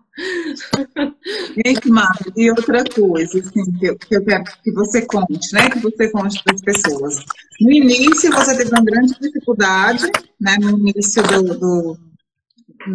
E 2.35 2.49
outra 2.49 2.83
coisa, 2.83 3.39
assim, 3.39 3.71
que, 3.73 3.85
eu, 3.85 3.97
que 3.97 4.15
eu 4.15 4.25
quero 4.25 4.43
que 4.63 4.71
você 4.71 5.05
conte, 5.05 5.53
né? 5.53 5.69
Que 5.69 5.79
você 5.79 6.09
conte 6.09 6.43
para 6.43 6.55
as 6.55 6.61
pessoas. 6.61 7.23
No 7.61 7.71
início, 7.71 8.31
você 8.31 8.57
teve 8.57 8.71
uma 8.71 8.83
grande 8.83 9.13
dificuldade, 9.19 10.05
né? 10.41 10.57
No 10.59 10.71
início 10.79 11.21
do, 11.23 11.59
do 11.59 11.97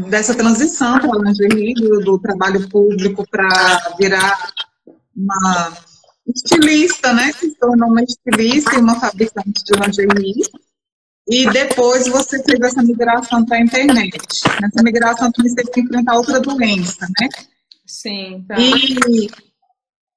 dessa 0.09 0.35
transição 0.35 0.99
para 0.99 1.23
lingerie, 1.23 1.75
do, 1.75 2.01
do 2.01 2.19
trabalho 2.19 2.69
público 2.69 3.25
para 3.31 3.95
virar 3.99 4.37
uma 5.17 5.73
estilista, 6.35 7.13
né? 7.13 7.33
Se 7.33 7.55
tornou 7.57 7.89
uma 7.89 8.03
estilista 8.03 8.75
e 8.75 8.79
uma 8.79 8.99
fabricante 8.99 9.65
de 9.65 9.81
lingerie. 9.81 10.43
E 11.29 11.49
depois 11.51 12.09
você 12.09 12.43
fez 12.43 12.61
essa 12.61 12.83
migração 12.83 13.45
para 13.45 13.59
a 13.59 13.61
internet. 13.61 14.19
Nessa 14.61 14.83
migração 14.83 15.31
você 15.37 15.55
teve 15.55 15.71
que 15.71 15.81
enfrentar 15.81 16.17
outra 16.17 16.41
doença, 16.41 17.07
né? 17.21 17.29
Sim. 17.87 18.45
Tá. 18.49 18.57
E 18.59 19.29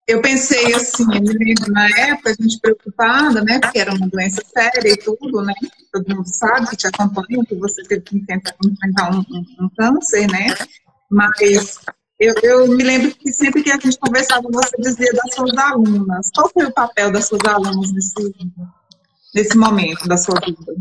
eu 0.08 0.22
pensei 0.22 0.74
assim, 0.74 1.04
eu 1.14 1.72
na 1.72 1.90
época, 1.90 2.30
a 2.32 2.44
gente 2.44 2.60
preocupada, 2.60 3.44
né? 3.44 3.60
Porque 3.60 3.80
era 3.80 3.94
uma 3.94 4.08
doença 4.08 4.42
séria 4.46 4.94
e 4.94 4.98
tudo, 4.98 5.42
né? 5.42 5.54
Todo 5.92 6.16
mundo 6.16 6.28
sabe 6.28 6.68
que 6.70 6.78
te 6.78 6.88
acompanha, 6.88 7.44
que 7.48 7.56
você 7.56 7.84
teve 7.84 8.02
que 8.02 8.18
enfrentar 8.18 9.12
um, 9.12 9.20
um, 9.20 9.66
um 9.66 9.70
câncer, 9.76 10.28
né? 10.28 10.56
Mas 11.10 11.80
eu, 12.20 12.34
eu, 12.44 12.68
me 12.68 12.84
lembro 12.84 13.14
que 13.16 13.32
sempre 13.32 13.62
que 13.62 13.72
a 13.72 13.80
gente 13.80 13.98
conversava, 14.00 14.44
você 14.52 14.76
dizia 14.80 15.12
das 15.12 15.36
suas 15.36 15.58
alunas. 15.58 16.30
Qual 16.34 16.50
foi 16.50 16.66
o 16.66 16.74
papel 16.74 17.12
das 17.12 17.28
suas 17.28 17.44
alunas 17.46 17.92
nesse, 17.92 18.36
nesse 19.34 19.58
momento 19.58 20.08
da 20.08 20.16
sua 20.18 20.40
vida? 20.40 20.74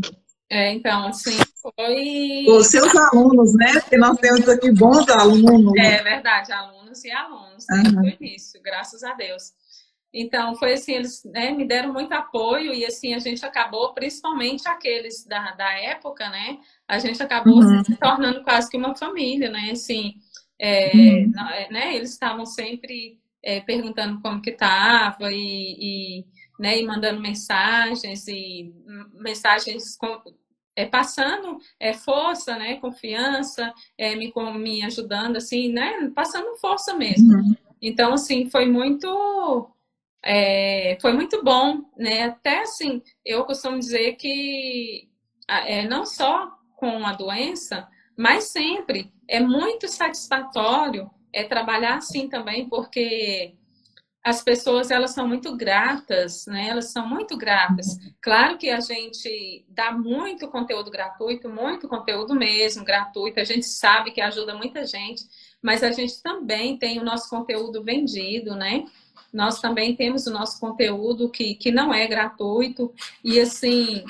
É, 0.49 0.71
então, 0.71 1.07
assim, 1.07 1.37
foi. 1.61 2.45
Os 2.47 2.67
seus 2.67 2.95
alunos, 2.95 3.53
né? 3.55 3.79
Porque 3.79 3.97
nós 3.97 4.17
temos 4.17 4.47
aqui 4.47 4.71
bons 4.71 5.09
alunos. 5.09 5.73
É 5.77 6.03
verdade, 6.03 6.51
alunos 6.51 7.03
e 7.03 7.11
alunos, 7.11 7.65
uhum. 7.69 8.01
o 8.01 8.07
início, 8.07 8.61
graças 8.61 9.03
a 9.03 9.13
Deus. 9.13 9.51
Então, 10.13 10.55
foi 10.55 10.73
assim, 10.73 10.93
eles 10.93 11.25
né, 11.25 11.51
me 11.51 11.67
deram 11.67 11.91
muito 11.91 12.13
apoio 12.13 12.73
e 12.73 12.85
assim, 12.85 13.13
a 13.13 13.19
gente 13.19 13.45
acabou, 13.45 13.93
principalmente 13.93 14.65
aqueles 14.65 15.25
da, 15.25 15.51
da 15.51 15.69
época, 15.73 16.29
né? 16.29 16.57
A 16.87 16.99
gente 16.99 17.21
acabou 17.21 17.55
uhum. 17.55 17.83
se 17.83 17.97
tornando 17.97 18.41
quase 18.41 18.69
que 18.69 18.77
uma 18.77 18.95
família, 18.95 19.49
né? 19.49 19.71
Assim, 19.73 20.13
é, 20.59 20.91
uhum. 20.95 21.31
né, 21.71 21.95
eles 21.95 22.11
estavam 22.11 22.45
sempre 22.45 23.19
é, 23.43 23.59
perguntando 23.61 24.21
como 24.21 24.41
que 24.41 24.51
estava 24.51 25.31
e, 25.31 25.77
e, 25.79 26.25
né, 26.59 26.79
e 26.79 26.85
mandando 26.85 27.21
mensagens 27.21 28.27
e 28.27 28.73
mensagens 29.13 29.95
com, 29.97 30.21
é, 30.75 30.85
passando 30.85 31.57
é, 31.79 31.93
força, 31.93 32.57
né, 32.57 32.75
confiança, 32.77 33.73
é, 33.97 34.15
me, 34.15 34.33
me 34.57 34.83
ajudando, 34.83 35.37
assim, 35.37 35.71
né, 35.71 36.11
passando 36.15 36.57
força 36.57 36.93
mesmo. 36.93 37.33
Uhum. 37.33 37.55
Então, 37.81 38.13
assim, 38.13 38.49
foi 38.49 38.65
muito 38.65 39.69
é, 40.23 40.97
foi 40.99 41.13
muito 41.13 41.43
bom, 41.43 41.83
né? 41.95 42.23
Até 42.23 42.61
assim, 42.61 42.99
eu 43.23 43.45
costumo 43.45 43.77
dizer 43.77 44.13
que 44.15 45.07
é, 45.47 45.87
não 45.87 46.03
só 46.03 46.51
com 46.75 47.05
a 47.05 47.13
doença, 47.13 47.87
mas 48.17 48.45
sempre 48.45 49.11
é 49.27 49.39
muito 49.39 49.87
satisfatório 49.87 51.09
é, 51.33 51.43
trabalhar 51.43 51.97
assim 51.97 52.29
também, 52.29 52.69
porque 52.69 53.53
as 54.25 54.41
pessoas 54.41 54.89
elas 54.89 55.11
são 55.11 55.27
muito 55.27 55.55
gratas, 55.55 56.47
né? 56.47 56.69
Elas 56.69 56.91
são 56.91 57.07
muito 57.07 57.37
gratas. 57.37 57.99
Claro 58.19 58.57
que 58.57 58.71
a 58.71 58.79
gente 58.79 59.63
dá 59.69 59.91
muito 59.91 60.47
conteúdo 60.47 60.89
gratuito, 60.89 61.47
muito 61.47 61.87
conteúdo 61.87 62.33
mesmo 62.33 62.83
gratuito. 62.83 63.39
A 63.39 63.43
gente 63.43 63.67
sabe 63.67 64.09
que 64.09 64.19
ajuda 64.19 64.55
muita 64.55 64.83
gente, 64.83 65.23
mas 65.61 65.83
a 65.83 65.91
gente 65.91 66.23
também 66.23 66.75
tem 66.75 66.99
o 66.99 67.03
nosso 67.03 67.29
conteúdo 67.29 67.83
vendido, 67.83 68.55
né? 68.55 68.85
Nós 69.31 69.61
também 69.61 69.95
temos 69.95 70.25
o 70.25 70.31
nosso 70.31 70.59
conteúdo 70.59 71.29
que, 71.29 71.53
que 71.53 71.69
não 71.69 71.93
é 71.93 72.07
gratuito. 72.07 72.91
E 73.23 73.39
assim, 73.39 74.03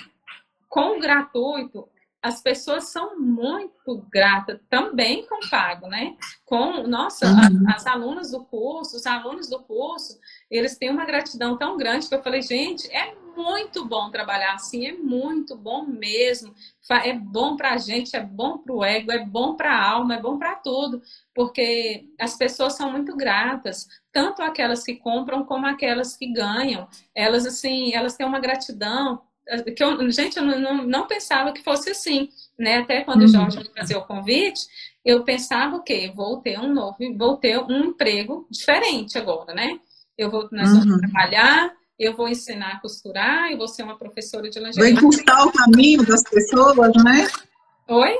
com 0.69 0.97
o 0.97 0.99
gratuito, 1.01 1.89
as 2.25 2.41
pessoas 2.41 2.85
são 2.85 3.19
muito 3.19 4.03
gratas 4.11 4.59
também 4.67 5.27
com 5.27 5.47
pago, 5.47 5.87
né? 5.87 6.17
Com, 6.43 6.81
nossa, 6.87 7.27
uhum. 7.27 7.69
as, 7.69 7.75
as 7.75 7.85
alunas 7.85 8.31
do 8.31 8.43
curso, 8.43 8.95
os 8.95 9.05
alunos 9.05 9.47
do 9.47 9.59
curso, 9.59 10.19
eles 10.49 10.75
têm 10.75 10.89
uma 10.89 11.05
gratidão 11.05 11.55
tão 11.55 11.77
grande 11.77 12.09
que 12.09 12.15
eu 12.15 12.23
falei, 12.23 12.41
gente, 12.41 12.91
é 12.91 13.13
muito 13.37 13.85
bom 13.85 14.09
trabalhar 14.09 14.55
assim, 14.55 14.87
é 14.87 14.93
muito 14.93 15.55
bom 15.55 15.85
mesmo. 15.85 16.55
É 17.03 17.13
bom 17.13 17.55
para 17.55 17.73
a 17.73 17.77
gente, 17.77 18.15
é 18.15 18.21
bom 18.21 18.57
para 18.57 18.73
o 18.73 18.83
ego, 18.83 19.11
é 19.11 19.23
bom 19.23 19.55
para 19.55 19.71
a 19.71 19.87
alma, 19.87 20.15
é 20.15 20.21
bom 20.21 20.39
para 20.39 20.55
tudo, 20.55 21.03
porque 21.31 22.09
as 22.19 22.35
pessoas 22.35 22.73
são 22.73 22.91
muito 22.91 23.15
gratas, 23.15 23.87
tanto 24.11 24.41
aquelas 24.41 24.83
que 24.83 24.95
compram 24.95 25.45
como 25.45 25.67
aquelas 25.67 26.17
que 26.17 26.33
ganham. 26.33 26.87
Elas 27.13 27.45
assim, 27.45 27.93
elas 27.93 28.15
têm 28.15 28.25
uma 28.25 28.39
gratidão 28.39 29.21
que 29.75 29.83
eu, 29.83 30.11
gente, 30.11 30.37
eu 30.37 30.43
não, 30.43 30.83
não, 30.85 31.07
pensava 31.07 31.51
que 31.51 31.63
fosse 31.63 31.91
assim, 31.91 32.29
né? 32.57 32.79
Até 32.79 33.03
quando 33.03 33.21
uhum. 33.21 33.25
o 33.25 33.29
Jorge 33.29 33.59
me 33.59 33.69
fazia 33.75 33.97
o 33.97 34.05
convite, 34.05 34.61
eu 35.03 35.23
pensava 35.23 35.75
o 35.75 35.83
quê? 35.83 36.11
Vou 36.13 36.41
ter 36.41 36.59
um 36.59 36.73
novo, 36.73 36.97
vou 37.15 37.37
ter 37.37 37.59
um 37.59 37.85
emprego 37.85 38.47
diferente 38.49 39.17
agora, 39.17 39.53
né? 39.53 39.79
Eu 40.17 40.31
vou, 40.31 40.47
nós 40.51 40.69
vamos 40.69 40.87
uhum. 40.87 40.99
trabalhar, 40.99 41.71
eu 41.99 42.15
vou 42.15 42.27
ensinar 42.27 42.73
a 42.73 42.79
costurar, 42.79 43.51
eu 43.51 43.57
vou 43.57 43.67
ser 43.67 43.83
uma 43.83 43.97
professora 43.97 44.49
de 44.49 44.59
lingerie. 44.59 44.93
Vou 44.93 45.09
encurtar 45.09 45.45
o 45.45 45.51
caminho 45.51 46.05
das 46.05 46.23
pessoas, 46.23 46.91
né? 47.03 47.27
Oi? 47.87 48.15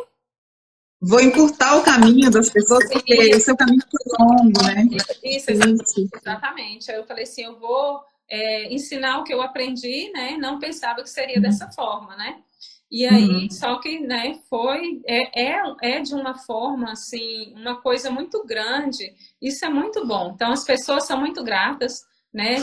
Vou 1.01 1.21
encurtar 1.21 1.77
o 1.77 1.83
caminho 1.83 2.31
das 2.31 2.49
pessoas, 2.49 2.87
porque 2.89 3.13
Isso. 3.13 3.37
o 3.37 3.41
seu 3.41 3.57
caminho 3.57 3.81
foi 3.81 4.25
longo, 4.25 4.63
né? 4.63 4.87
Isso, 5.23 5.51
Isso, 5.51 6.09
exatamente. 6.15 6.91
Aí 6.91 6.97
eu 6.97 7.05
falei 7.05 7.23
assim, 7.23 7.43
eu 7.43 7.59
vou 7.59 8.01
é, 8.29 8.73
ensinar 8.73 9.19
o 9.19 9.23
que 9.23 9.33
eu 9.33 9.41
aprendi, 9.41 10.11
né? 10.11 10.37
Não 10.37 10.59
pensava 10.59 11.01
que 11.01 11.09
seria 11.09 11.39
dessa 11.39 11.69
forma, 11.71 12.15
né? 12.15 12.41
E 12.89 13.05
aí, 13.05 13.27
uhum. 13.27 13.49
só 13.49 13.79
que, 13.79 13.99
né, 13.99 14.39
foi, 14.47 15.01
é, 15.05 15.53
é, 15.53 15.59
é 15.81 15.99
de 16.01 16.13
uma 16.13 16.35
forma, 16.35 16.91
assim, 16.91 17.51
uma 17.55 17.81
coisa 17.81 18.11
muito 18.11 18.45
grande, 18.45 19.13
isso 19.41 19.65
é 19.65 19.69
muito 19.69 20.05
bom. 20.05 20.31
Então, 20.33 20.51
as 20.51 20.63
pessoas 20.63 21.05
são 21.05 21.19
muito 21.19 21.43
gratas, 21.43 22.05
né, 22.31 22.57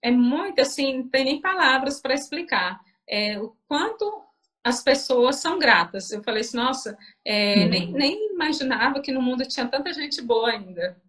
é 0.00 0.10
muito, 0.10 0.60
assim, 0.60 0.98
não 0.98 1.08
tem 1.08 1.24
nem 1.24 1.40
palavras 1.40 2.00
para 2.00 2.14
explicar 2.14 2.80
é, 3.08 3.38
o 3.40 3.56
quanto 3.68 4.22
as 4.62 4.82
pessoas 4.82 5.36
são 5.36 5.58
gratas. 5.58 6.10
Eu 6.10 6.22
falei 6.22 6.40
assim, 6.40 6.56
nossa, 6.56 6.96
é, 7.24 7.64
uhum. 7.64 7.68
nem, 7.68 7.92
nem 7.92 8.32
imaginava 8.32 9.00
que 9.00 9.12
no 9.12 9.22
mundo 9.22 9.46
tinha 9.46 9.66
tanta 9.66 9.92
gente 9.92 10.20
boa 10.22 10.50
ainda. 10.50 11.00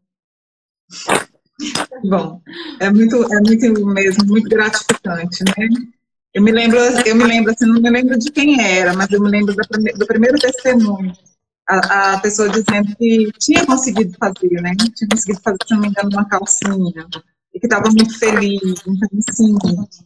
Bom, 2.04 2.41
é 2.80 2.89
muito, 2.89 3.24
é 3.34 3.39
muito 3.41 3.86
mesmo, 3.88 4.26
muito 4.26 4.50
gratificante, 4.50 5.43
né? 5.43 5.67
Eu 6.34 6.43
me 6.43 6.52
lembro, 6.52 6.78
eu 6.78 7.15
me 7.15 7.24
lembro, 7.24 7.52
assim, 7.52 7.65
não 7.65 7.82
me 7.82 7.89
lembro 7.89 8.17
de 8.17 8.32
quem 8.32 8.62
era, 8.62 8.93
mas 8.93 9.12
eu 9.12 9.20
me 9.22 9.30
lembro 9.30 9.56
do 9.56 10.06
primeiro 10.06 10.38
testemunho. 10.38 11.12
A, 11.67 12.13
a, 12.13 12.20
pessoa 12.20 12.48
dizendo 12.48 12.96
que 12.96 13.32
tinha 13.39 13.65
conseguido 13.65 14.15
fazer, 14.17 14.62
né? 14.62 14.74
Tinha 14.96 15.10
conseguido 15.10 15.41
fazer, 15.41 15.58
se 15.65 15.74
não 15.74 15.82
me 15.82 15.88
engano, 15.88 16.10
uma 16.13 16.26
calcinha. 16.26 17.08
E 17.54 17.60
que 17.60 17.65
estava 17.65 17.89
muito 17.89 18.17
feliz. 18.20 18.62
Então, 18.62 19.10
assim, 19.28 19.56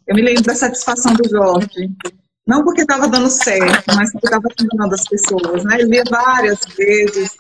eu 0.08 0.16
me 0.16 0.22
lembro 0.22 0.44
da 0.44 0.56
satisfação 0.56 1.14
do 1.14 1.30
Jorge. 1.30 1.92
Não 2.48 2.64
porque 2.64 2.82
estava 2.82 3.08
dando 3.08 3.30
certo, 3.30 3.94
mas 3.96 4.12
porque 4.12 4.28
estava 4.28 4.48
ajudando 4.58 4.94
as 4.94 5.08
pessoas, 5.08 5.64
né? 5.66 5.82
Ele 5.82 5.90
via 5.90 6.04
várias 6.10 6.60
vezes 6.78 7.32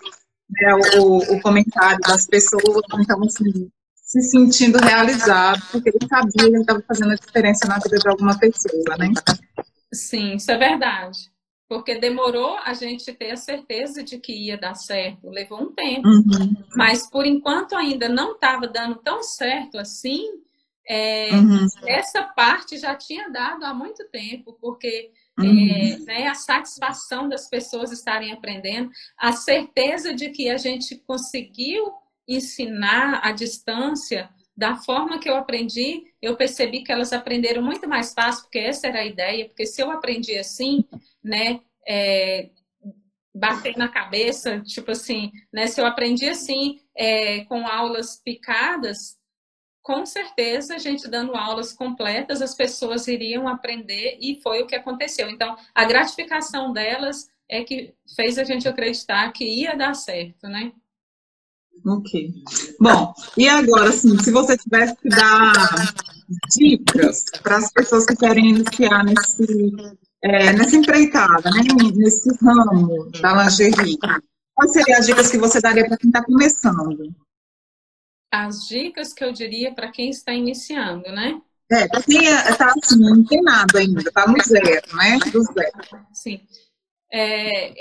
né, 0.50 0.76
o, 1.00 1.18
o 1.18 1.42
comentário 1.42 2.00
das 2.02 2.28
pessoas. 2.28 2.84
Então, 3.00 3.24
assim, 3.24 3.72
se 4.12 4.22
sentindo 4.24 4.78
realizado, 4.78 5.62
porque 5.72 5.90
ele 5.90 6.06
sabia 6.06 6.32
que 6.36 6.42
ele 6.42 6.58
estava 6.58 6.84
fazendo 6.86 7.12
a 7.14 7.16
diferença 7.16 7.66
na 7.66 7.80
vida 7.80 7.98
de 7.98 8.10
alguma 8.10 8.38
pessoa, 8.38 8.98
né? 8.98 9.08
Sim, 9.94 10.36
isso 10.36 10.52
é 10.52 10.58
verdade. 10.58 11.32
Porque 11.70 11.98
demorou 11.98 12.58
a 12.58 12.74
gente 12.74 13.14
ter 13.14 13.32
a 13.32 13.38
certeza 13.38 14.04
de 14.04 14.20
que 14.20 14.34
ia 14.34 14.58
dar 14.58 14.76
certo, 14.76 15.30
levou 15.30 15.62
um 15.62 15.74
tempo. 15.74 16.06
Uhum. 16.10 16.54
Mas 16.76 17.10
por 17.10 17.26
enquanto 17.26 17.74
ainda 17.74 18.10
não 18.10 18.34
estava 18.34 18.68
dando 18.68 18.96
tão 18.96 19.24
certo 19.24 19.78
assim, 19.78 20.28
é, 20.86 21.34
uhum. 21.34 21.66
essa 21.88 22.24
parte 22.24 22.78
já 22.78 22.94
tinha 22.94 23.30
dado 23.30 23.64
há 23.64 23.74
muito 23.74 24.04
tempo, 24.10 24.58
porque 24.60 25.10
é, 25.40 25.42
uhum. 25.42 26.04
né, 26.04 26.28
a 26.28 26.36
satisfação 26.36 27.30
das 27.30 27.50
pessoas 27.50 27.94
estarem 27.94 28.34
aprendendo, 28.34 28.92
a 29.18 29.32
certeza 29.32 30.14
de 30.14 30.32
que 30.32 30.50
a 30.50 30.58
gente 30.58 30.98
conseguiu 31.08 31.94
ensinar 32.36 33.22
à 33.24 33.32
distância 33.32 34.30
da 34.56 34.76
forma 34.76 35.20
que 35.20 35.30
eu 35.30 35.36
aprendi, 35.36 36.04
eu 36.22 36.36
percebi 36.36 36.84
que 36.84 36.92
elas 36.92 37.14
aprenderam 37.14 37.64
muito 37.64 37.88
mais 37.88 38.14
fácil, 38.14 38.44
porque 38.44 38.60
essa 38.60 38.88
era 38.88 39.00
a 39.00 39.06
ideia, 39.06 39.48
porque 39.48 39.66
se 39.66 39.82
eu 39.82 39.90
aprendi 39.90 40.38
assim, 40.38 40.84
né, 41.24 41.62
é, 41.88 42.50
bater 43.34 43.78
na 43.78 43.88
cabeça, 43.88 44.60
tipo 44.62 44.92
assim, 44.92 45.32
né, 45.52 45.68
se 45.68 45.80
eu 45.80 45.86
aprendi 45.86 46.30
assim, 46.30 46.80
é, 46.96 47.44
com 47.46 47.66
aulas 47.66 48.18
picadas, 48.18 49.18
com 49.82 50.06
certeza 50.06 50.76
a 50.76 50.78
gente 50.78 51.08
dando 51.08 51.36
aulas 51.36 51.74
completas, 51.74 52.42
as 52.42 52.54
pessoas 52.54 53.08
iriam 53.08 53.48
aprender 53.48 54.18
e 54.22 54.40
foi 54.42 54.62
o 54.62 54.68
que 54.68 54.76
aconteceu. 54.76 55.30
Então, 55.30 55.58
a 55.74 55.86
gratificação 55.86 56.72
delas 56.72 57.30
é 57.50 57.64
que 57.64 57.94
fez 58.16 58.38
a 58.38 58.44
gente 58.44 58.68
acreditar 58.68 59.32
que 59.32 59.44
ia 59.44 59.76
dar 59.76 59.96
certo, 59.96 60.48
né? 60.48 60.72
Ok. 61.86 62.34
Bom, 62.80 63.14
e 63.38 63.50
agora, 63.50 63.90
assim, 63.90 64.18
se 64.20 64.32
você 64.32 64.56
tivesse 64.58 64.96
que 64.98 65.10
dar 65.10 65.54
dicas 66.56 67.26
para 67.42 67.58
as 67.58 67.72
pessoas 67.72 68.06
que 68.06 68.16
querem 68.16 68.50
iniciar 68.50 69.04
nesse, 69.04 69.72
é, 70.22 70.54
nessa 70.54 70.76
empreitada, 70.76 71.50
né, 71.50 71.62
nesse 71.96 72.30
ramo 72.44 73.10
da 73.20 73.34
lingerie, 73.34 73.98
quais 74.54 74.74
seriam 74.74 75.00
as 75.00 75.06
dicas 75.08 75.32
que 75.32 75.38
você 75.38 75.60
daria 75.60 75.88
para 75.88 75.98
quem 75.98 76.10
está 76.10 76.24
começando? 76.24 77.16
As 78.32 78.68
dicas 78.68 79.12
que 79.12 79.24
eu 79.24 79.34
diria 79.34 79.74
para 79.74 79.92
quem 79.92 80.10
está 80.10 80.34
iniciando, 80.34 81.12
né? 81.12 81.42
É, 81.70 81.88
para 81.88 82.04
quem 82.04 82.26
está 82.26 82.68
é, 82.68 82.74
assim, 82.84 83.00
não 83.00 83.26
tem 83.26 83.42
nada 83.42 83.80
ainda, 83.80 84.02
está 84.02 84.28
no 84.28 84.38
zero, 84.44 84.96
né? 84.96 85.18
Do 85.32 85.42
zero. 85.42 86.06
Sim. 86.14 86.42
É, 87.12 87.74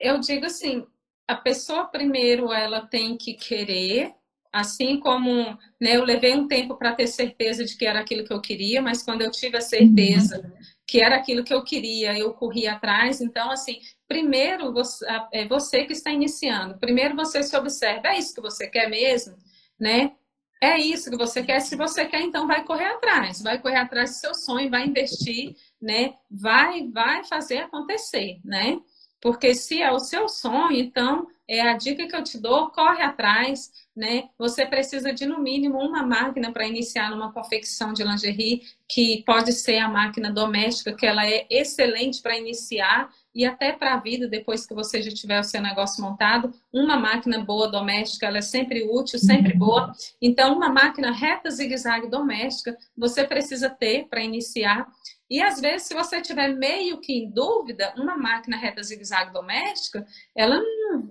eu 0.00 0.18
digo 0.20 0.46
assim, 0.46 0.86
a 1.26 1.34
pessoa 1.34 1.86
primeiro 1.86 2.52
ela 2.52 2.86
tem 2.86 3.16
que 3.16 3.34
querer 3.34 4.14
Assim 4.56 4.98
como 4.98 5.58
né, 5.78 5.96
eu 5.96 6.02
levei 6.02 6.34
um 6.34 6.48
tempo 6.48 6.76
para 6.76 6.94
ter 6.94 7.06
certeza 7.06 7.62
de 7.62 7.76
que 7.76 7.84
era 7.84 8.00
aquilo 8.00 8.24
que 8.24 8.32
eu 8.32 8.40
queria, 8.40 8.80
mas 8.80 9.02
quando 9.02 9.20
eu 9.20 9.30
tive 9.30 9.58
a 9.58 9.60
certeza 9.60 10.50
que 10.86 10.98
era 10.98 11.16
aquilo 11.16 11.44
que 11.44 11.52
eu 11.52 11.62
queria, 11.62 12.16
eu 12.16 12.32
corri 12.32 12.66
atrás. 12.66 13.20
Então, 13.20 13.50
assim, 13.50 13.80
primeiro 14.08 14.72
você, 14.72 15.04
é 15.30 15.46
você 15.46 15.84
que 15.84 15.92
está 15.92 16.10
iniciando. 16.10 16.78
Primeiro 16.78 17.14
você 17.14 17.42
se 17.42 17.54
observa, 17.54 18.08
é 18.08 18.18
isso 18.18 18.34
que 18.34 18.40
você 18.40 18.66
quer 18.66 18.88
mesmo, 18.88 19.36
né? 19.78 20.12
É 20.58 20.78
isso 20.78 21.10
que 21.10 21.18
você 21.18 21.42
quer. 21.42 21.60
Se 21.60 21.76
você 21.76 22.06
quer, 22.06 22.22
então 22.22 22.46
vai 22.46 22.64
correr 22.64 22.86
atrás, 22.86 23.42
vai 23.42 23.60
correr 23.60 23.76
atrás 23.76 24.08
do 24.08 24.16
seu 24.16 24.34
sonho, 24.34 24.70
vai 24.70 24.86
investir, 24.86 25.54
né? 25.82 26.14
Vai, 26.30 26.88
vai 26.88 27.24
fazer 27.24 27.58
acontecer, 27.58 28.40
né? 28.42 28.78
Porque 29.20 29.54
se 29.54 29.82
é 29.82 29.90
o 29.90 29.98
seu 29.98 30.28
sonho, 30.28 30.78
então 30.78 31.26
é 31.48 31.60
a 31.60 31.76
dica 31.76 32.06
que 32.08 32.16
eu 32.16 32.24
te 32.24 32.38
dou, 32.38 32.70
corre 32.70 33.02
atrás, 33.02 33.70
né? 33.94 34.28
Você 34.36 34.66
precisa 34.66 35.12
de 35.12 35.24
no 35.26 35.38
mínimo 35.40 35.78
uma 35.78 36.02
máquina 36.02 36.52
para 36.52 36.66
iniciar 36.66 37.10
numa 37.10 37.32
confecção 37.32 37.92
de 37.92 38.02
lingerie, 38.02 38.62
que 38.88 39.22
pode 39.24 39.52
ser 39.52 39.78
a 39.78 39.88
máquina 39.88 40.30
doméstica, 40.30 40.92
que 40.92 41.06
ela 41.06 41.24
é 41.24 41.46
excelente 41.48 42.20
para 42.20 42.36
iniciar 42.36 43.10
e 43.34 43.44
até 43.44 43.72
para 43.72 43.94
a 43.94 44.00
vida 44.00 44.26
depois 44.26 44.66
que 44.66 44.74
você 44.74 45.00
já 45.00 45.10
tiver 45.10 45.38
o 45.38 45.44
seu 45.44 45.60
negócio 45.60 46.02
montado. 46.02 46.52
Uma 46.72 46.98
máquina 46.98 47.38
boa 47.44 47.68
doméstica, 47.68 48.26
ela 48.26 48.38
é 48.38 48.42
sempre 48.42 48.82
útil, 48.82 49.18
sempre 49.18 49.52
uhum. 49.52 49.58
boa. 49.58 49.92
Então, 50.20 50.54
uma 50.56 50.68
máquina 50.68 51.12
reta 51.12 51.50
zigue-zague 51.50 52.08
doméstica, 52.08 52.76
você 52.96 53.24
precisa 53.24 53.70
ter 53.70 54.08
para 54.08 54.22
iniciar. 54.22 54.86
E 55.28 55.42
às 55.42 55.60
vezes, 55.60 55.88
se 55.88 55.94
você 55.94 56.20
tiver 56.22 56.48
meio 56.54 57.00
que 57.00 57.12
em 57.12 57.30
dúvida, 57.30 57.92
uma 57.96 58.16
máquina 58.16 58.56
reta 58.56 58.82
zigue-zague 58.82 59.32
doméstica, 59.32 60.06
ela 60.36 60.62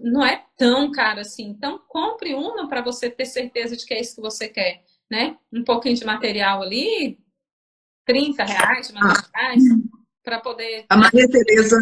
não, 0.02 0.26
é 0.26 0.44
tão 0.58 0.90
cara 0.92 1.22
assim. 1.22 1.50
Então, 1.50 1.82
compre 1.88 2.34
uma 2.34 2.70
para 2.70 2.82
você 2.82 3.10
ter 3.10 3.26
certeza 3.26 3.76
de 3.76 3.86
que 3.86 3.94
é 3.94 4.00
isso 4.00 4.16
que 4.16 4.22
você 4.22 4.48
quer, 4.48 4.84
né? 5.12 5.36
Um 5.52 5.64
pouquinho 5.64 5.96
de 5.96 6.06
material 6.06 6.62
ali, 6.62 7.20
30 8.06 8.44
reais, 8.46 8.94
ah. 8.96 9.14
reais, 9.36 9.64
para 10.24 10.40
poder. 10.40 10.86
A 10.90 10.96
Maria 10.96 11.30
Tereza, 11.30 11.82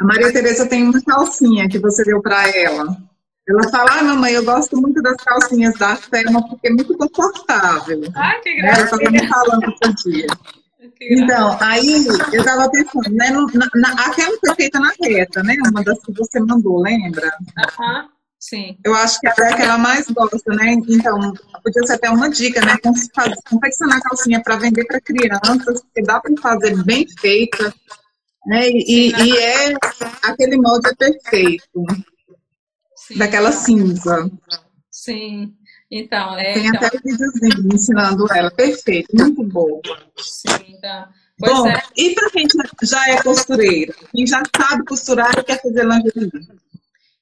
a 0.00 0.04
Maria 0.04 0.32
Tereza 0.32 0.68
tem 0.68 0.84
uma 0.84 1.02
calcinha 1.02 1.68
que 1.68 1.80
você 1.80 2.04
deu 2.04 2.22
para 2.22 2.48
ela. 2.56 2.96
Ela 3.46 3.68
fala, 3.68 3.98
ah, 3.98 4.04
mamãe, 4.04 4.32
eu 4.32 4.44
gosto 4.44 4.80
muito 4.80 5.02
das 5.02 5.16
calcinhas 5.16 5.76
da 5.78 5.96
Selma 5.96 6.48
porque 6.48 6.68
é 6.68 6.70
muito 6.70 6.96
confortável. 6.96 8.00
Ai, 8.14 8.40
que 8.40 8.54
graça. 8.54 8.80
Ela 8.80 8.84
estava 8.84 9.10
me 9.10 9.28
falando 9.28 9.64
outro 9.66 9.94
dia. 9.96 10.26
Então, 11.00 11.56
aí 11.60 12.06
eu 12.32 12.40
estava 12.40 12.70
pensando, 12.70 13.10
né? 13.10 13.30
Na, 13.30 13.68
na, 13.74 14.06
aquela 14.06 14.36
foi 14.38 14.54
feita 14.54 14.78
na 14.78 14.92
reta, 15.00 15.42
né? 15.42 15.56
Uma 15.70 15.82
das 15.82 15.98
que 16.00 16.12
você 16.12 16.40
mandou, 16.40 16.80
lembra? 16.80 17.32
Aham, 17.58 18.08
sim. 18.38 18.78
Eu 18.84 18.94
acho 18.94 19.20
que 19.20 19.26
é 19.26 19.30
a 19.30 19.56
que 19.56 19.62
ela 19.62 19.78
mais 19.78 20.06
gosta, 20.08 20.54
né? 20.54 20.72
Então, 20.88 21.32
podia 21.62 21.82
ser 21.86 21.94
até 21.94 22.10
uma 22.10 22.28
dica, 22.30 22.60
né? 22.60 22.76
Confeccionar 23.48 24.00
calcinha 24.02 24.42
para 24.42 24.56
vender 24.56 24.84
para 24.84 25.00
crianças, 25.00 25.82
porque 25.82 26.02
dá 26.02 26.20
para 26.20 26.32
fazer 26.40 26.82
bem 26.84 27.06
feita, 27.18 27.74
né? 28.46 28.68
E, 28.68 29.10
sim, 29.10 29.24
e 29.24 29.36
é 29.36 29.74
aquele 30.22 30.56
molde 30.56 30.88
é 30.88 30.94
perfeito. 30.94 31.84
Sim. 32.96 33.18
Daquela 33.18 33.52
cinza. 33.52 34.30
Sim. 34.90 35.54
Então, 35.96 36.36
é. 36.36 36.54
Tem 36.54 36.66
então... 36.66 36.84
até 36.84 36.96
o 36.96 37.00
videozinho 37.00 37.72
ensinando 37.72 38.26
ela. 38.34 38.50
Perfeito, 38.50 39.14
muito 39.16 39.44
bom. 39.44 39.80
Sim, 40.18 40.48
então. 40.76 41.08
Pois 41.38 41.52
bom, 41.52 41.68
é. 41.68 41.82
e 41.96 42.14
para 42.14 42.30
quem 42.30 42.46
já 42.82 43.10
é 43.10 43.22
costureira, 43.22 43.94
quem 44.12 44.26
já 44.26 44.42
sabe 44.56 44.84
costurar 44.84 45.38
e 45.38 45.44
quer 45.44 45.62
fazer 45.62 45.84
lingerie? 45.84 46.30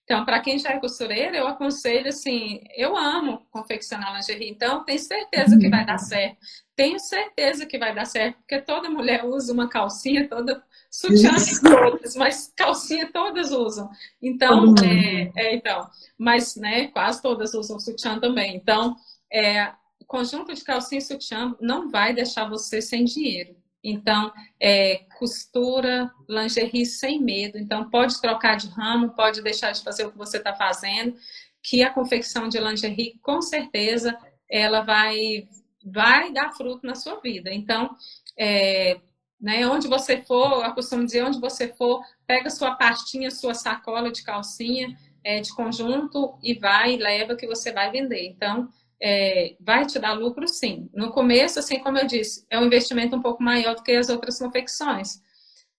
Então, 0.05 0.25
para 0.25 0.41
quem 0.41 0.59
já 0.59 0.71
é 0.71 0.81
costureira, 0.81 1.37
eu 1.37 1.47
aconselho 1.47 2.09
assim, 2.09 2.63
eu 2.75 2.97
amo 2.97 3.47
confeccionar 3.51 4.15
lingerie, 4.15 4.51
então 4.51 4.85
tenho 4.85 4.99
certeza 4.99 5.59
que 5.59 5.69
vai 5.69 5.85
dar 5.85 5.99
certo. 5.99 6.39
Tenho 6.75 6.99
certeza 6.99 7.67
que 7.67 7.79
vai 7.79 7.95
dar 7.95 8.07
certo, 8.07 8.39
porque 8.39 8.61
toda 8.63 8.91
mulher 8.91 9.25
usa 9.25 9.53
uma 9.53 9.69
calcinha, 9.69 10.29
toda 10.29 10.63
Sutiã 10.93 11.31
todas, 11.63 12.15
mas 12.17 12.53
calcinha 12.55 13.11
todas 13.11 13.51
usam. 13.51 13.89
Então, 14.21 14.75
é, 14.85 15.33
é, 15.35 15.55
então, 15.55 15.89
mas 16.19 16.55
né, 16.55 16.89
quase 16.89 17.23
todas 17.23 17.55
usam 17.55 17.81
sutiã 17.81 18.21
também. 18.21 18.55
Então, 18.55 18.95
é, 19.33 19.73
conjunto 20.07 20.53
de 20.53 20.63
calcinha 20.63 20.99
e 20.99 21.03
sutiã 21.03 21.57
não 21.59 21.91
vai 21.91 22.13
deixar 22.13 22.47
você 22.47 22.83
sem 22.83 23.07
dinheiro. 23.07 23.57
Então, 23.83 24.31
é, 24.61 25.07
costura, 25.19 26.13
lingerie 26.29 26.85
sem 26.85 27.19
medo. 27.19 27.57
Então, 27.57 27.89
pode 27.89 28.21
trocar 28.21 28.57
de 28.57 28.69
ramo, 28.69 29.15
pode 29.15 29.41
deixar 29.41 29.73
de 29.73 29.83
fazer 29.83 30.05
o 30.05 30.13
que 30.13 30.19
você 30.19 30.37
está 30.37 30.55
fazendo, 30.55 31.17
que 31.63 31.83
a 31.83 31.89
confecção 31.89 32.51
de 32.51 32.59
lingerie, 32.61 33.19
com 33.23 33.41
certeza, 33.41 34.15
ela 34.47 34.83
vai, 34.83 35.49
vai 35.83 36.31
dar 36.35 36.53
fruto 36.53 36.87
na 36.87 36.95
sua 36.95 37.19
vida. 37.19 37.51
Então, 37.51 37.97
é, 38.39 39.01
né? 39.43 39.67
Onde 39.67 39.89
você 39.89 40.23
for, 40.23 40.65
eu 40.65 40.73
costumo 40.73 41.05
dizer, 41.05 41.25
onde 41.25 41.41
você 41.41 41.69
for, 41.69 42.01
pega 42.27 42.49
sua 42.49 42.77
pastinha, 42.77 43.29
sua 43.29 43.55
sacola 43.55 44.13
de 44.13 44.23
calcinha, 44.23 44.97
é, 45.25 45.41
de 45.41 45.53
conjunto 45.55 46.39
e 46.41 46.55
vai, 46.55 46.97
leva 46.97 47.35
que 47.35 47.47
você 47.47 47.73
vai 47.73 47.91
vender. 47.91 48.25
Então, 48.29 48.69
é, 49.03 49.57
vai 49.61 49.85
te 49.85 49.99
dar 49.99 50.13
lucro 50.13 50.47
sim. 50.47 50.89
No 50.95 51.11
começo, 51.11 51.59
assim 51.59 51.81
como 51.81 51.99
eu 51.99 52.07
disse, 52.07 52.47
é 52.49 52.59
um 52.59 52.67
investimento 52.67 53.17
um 53.17 53.23
pouco 53.23 53.43
maior 53.43 53.75
do 53.75 53.83
que 53.83 53.91
as 53.91 54.09
outras 54.09 54.39
confecções, 54.39 55.21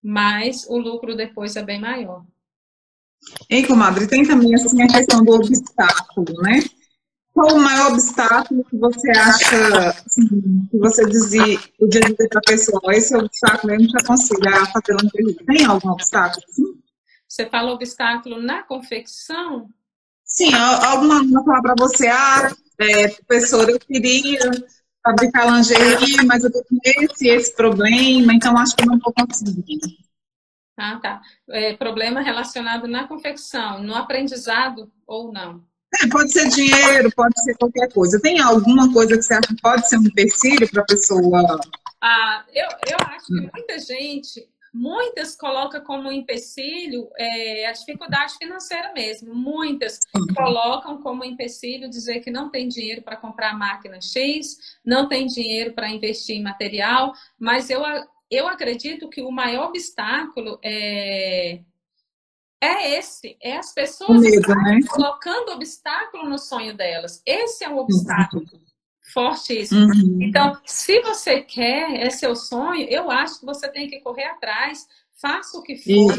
mas 0.04 0.68
o 0.68 0.78
lucro 0.78 1.16
depois 1.16 1.56
é 1.56 1.64
bem 1.64 1.80
maior. 1.80 2.26
Hein, 3.50 3.66
comadre, 3.66 4.06
tem 4.08 4.28
também 4.28 4.54
assim, 4.54 4.82
a 4.82 4.88
questão 4.88 5.24
do 5.24 5.32
obstáculo, 5.32 6.34
né? 6.42 6.60
Qual 7.34 7.56
o 7.56 7.60
maior 7.60 7.94
obstáculo 7.94 8.64
que 8.66 8.78
você 8.78 9.10
acha, 9.10 9.90
assim, 9.90 10.68
que 10.70 10.78
você 10.78 11.04
dizia, 11.06 11.60
podia 11.80 12.02
dizer 12.02 12.30
para 12.30 12.40
a 12.40 12.48
pessoa, 12.48 12.94
esse 12.96 13.16
obstáculo 13.16 13.74
eu 13.74 13.80
não 13.80 13.88
te 13.88 13.98
aconselho 13.98 14.50
a 14.50 14.66
fazer 14.68 14.96
lingerie? 15.02 15.46
Tem 15.46 15.66
algum 15.66 15.90
obstáculo? 15.90 16.44
Sim? 16.50 16.80
Você 17.28 17.50
fala 17.50 17.72
obstáculo 17.72 18.40
na 18.40 18.62
confecção? 18.62 19.68
Sim, 20.24 20.54
alguma 20.54 21.18
aluna 21.18 21.44
falar 21.44 21.62
para 21.64 21.76
você, 21.80 22.08
ah, 22.08 22.56
é, 22.80 23.08
professora, 23.08 23.72
eu 23.72 23.80
queria 23.80 24.52
fabricar 25.04 25.52
lingerie, 25.52 26.26
mas 26.28 26.44
eu 26.44 26.52
com 26.52 26.64
esse 26.86 27.28
esse 27.28 27.56
problema, 27.56 28.34
então 28.34 28.56
acho 28.56 28.76
que 28.76 28.86
não 28.86 29.00
vou 29.00 29.12
conseguir. 29.12 29.80
Ah, 30.78 31.00
tá. 31.00 31.22
É, 31.50 31.76
problema 31.76 32.22
relacionado 32.22 32.88
na 32.88 33.08
confecção, 33.08 33.82
no 33.82 33.96
aprendizado 33.96 34.92
ou 35.06 35.32
não? 35.32 35.64
É, 36.02 36.08
pode 36.08 36.32
ser 36.32 36.50
dinheiro, 36.50 37.12
pode 37.16 37.40
ser 37.44 37.56
qualquer 37.56 37.92
coisa. 37.92 38.20
Tem 38.20 38.40
alguma 38.40 38.92
coisa 38.92 39.16
que 39.16 39.22
você 39.22 39.34
acha 39.34 39.48
que 39.48 39.62
pode 39.62 39.88
ser 39.88 39.98
um 39.98 40.06
empecilho 40.06 40.70
para 40.72 40.82
a 40.82 40.86
pessoa? 40.86 41.60
Ah, 42.02 42.44
eu, 42.54 42.68
eu 42.90 42.98
acho 43.08 43.28
que 43.28 43.34
muita 43.34 43.80
gente, 43.80 44.50
muitas 44.74 45.36
coloca 45.36 45.80
como 45.80 46.12
empecilho 46.12 47.08
é, 47.18 47.68
a 47.68 47.72
dificuldade 47.72 48.36
financeira 48.38 48.92
mesmo. 48.94 49.36
Muitas 49.36 50.00
colocam 50.36 51.02
como 51.02 51.24
empecilho 51.24 51.90
dizer 51.90 52.22
que 52.22 52.32
não 52.32 52.50
tem 52.50 52.68
dinheiro 52.68 53.04
para 53.04 53.16
comprar 53.16 53.58
máquina 53.58 54.02
X, 54.02 54.58
não 54.84 55.08
tem 55.08 55.28
dinheiro 55.28 55.74
para 55.74 55.90
investir 55.90 56.36
em 56.36 56.44
material, 56.44 57.14
mas 57.38 57.70
eu, 57.70 57.84
eu 58.32 58.48
acredito 58.48 59.10
que 59.10 59.22
o 59.22 59.32
maior 59.32 59.68
obstáculo 59.68 60.60
é 60.64 61.60
é 62.64 62.98
esse, 62.98 63.38
é 63.42 63.58
as 63.58 63.74
pessoas 63.74 64.22
medo, 64.22 64.48
né? 64.48 64.80
colocando 64.90 65.52
obstáculo 65.52 66.30
no 66.30 66.40
sonho 66.40 66.76
delas. 66.76 67.22
Esse 67.26 67.66
é 67.66 67.70
um 67.70 67.78
obstáculo 67.78 68.44
uhum. 68.54 68.60
fortíssimo. 69.14 69.82
Uhum. 69.82 70.20
Então, 70.22 70.58
se 70.66 71.02
você 71.02 71.42
quer, 71.42 71.94
é 71.96 72.10
seu 72.10 72.36
sonho, 72.38 72.88
eu 72.90 73.12
acho 73.12 73.42
que 73.42 73.46
você 73.46 73.68
tem 73.68 73.90
que 73.90 74.00
correr 74.00 74.26
atrás, 74.26 74.88
faça 75.22 75.58
o 75.58 75.62
que 75.62 75.76
for, 75.76 76.16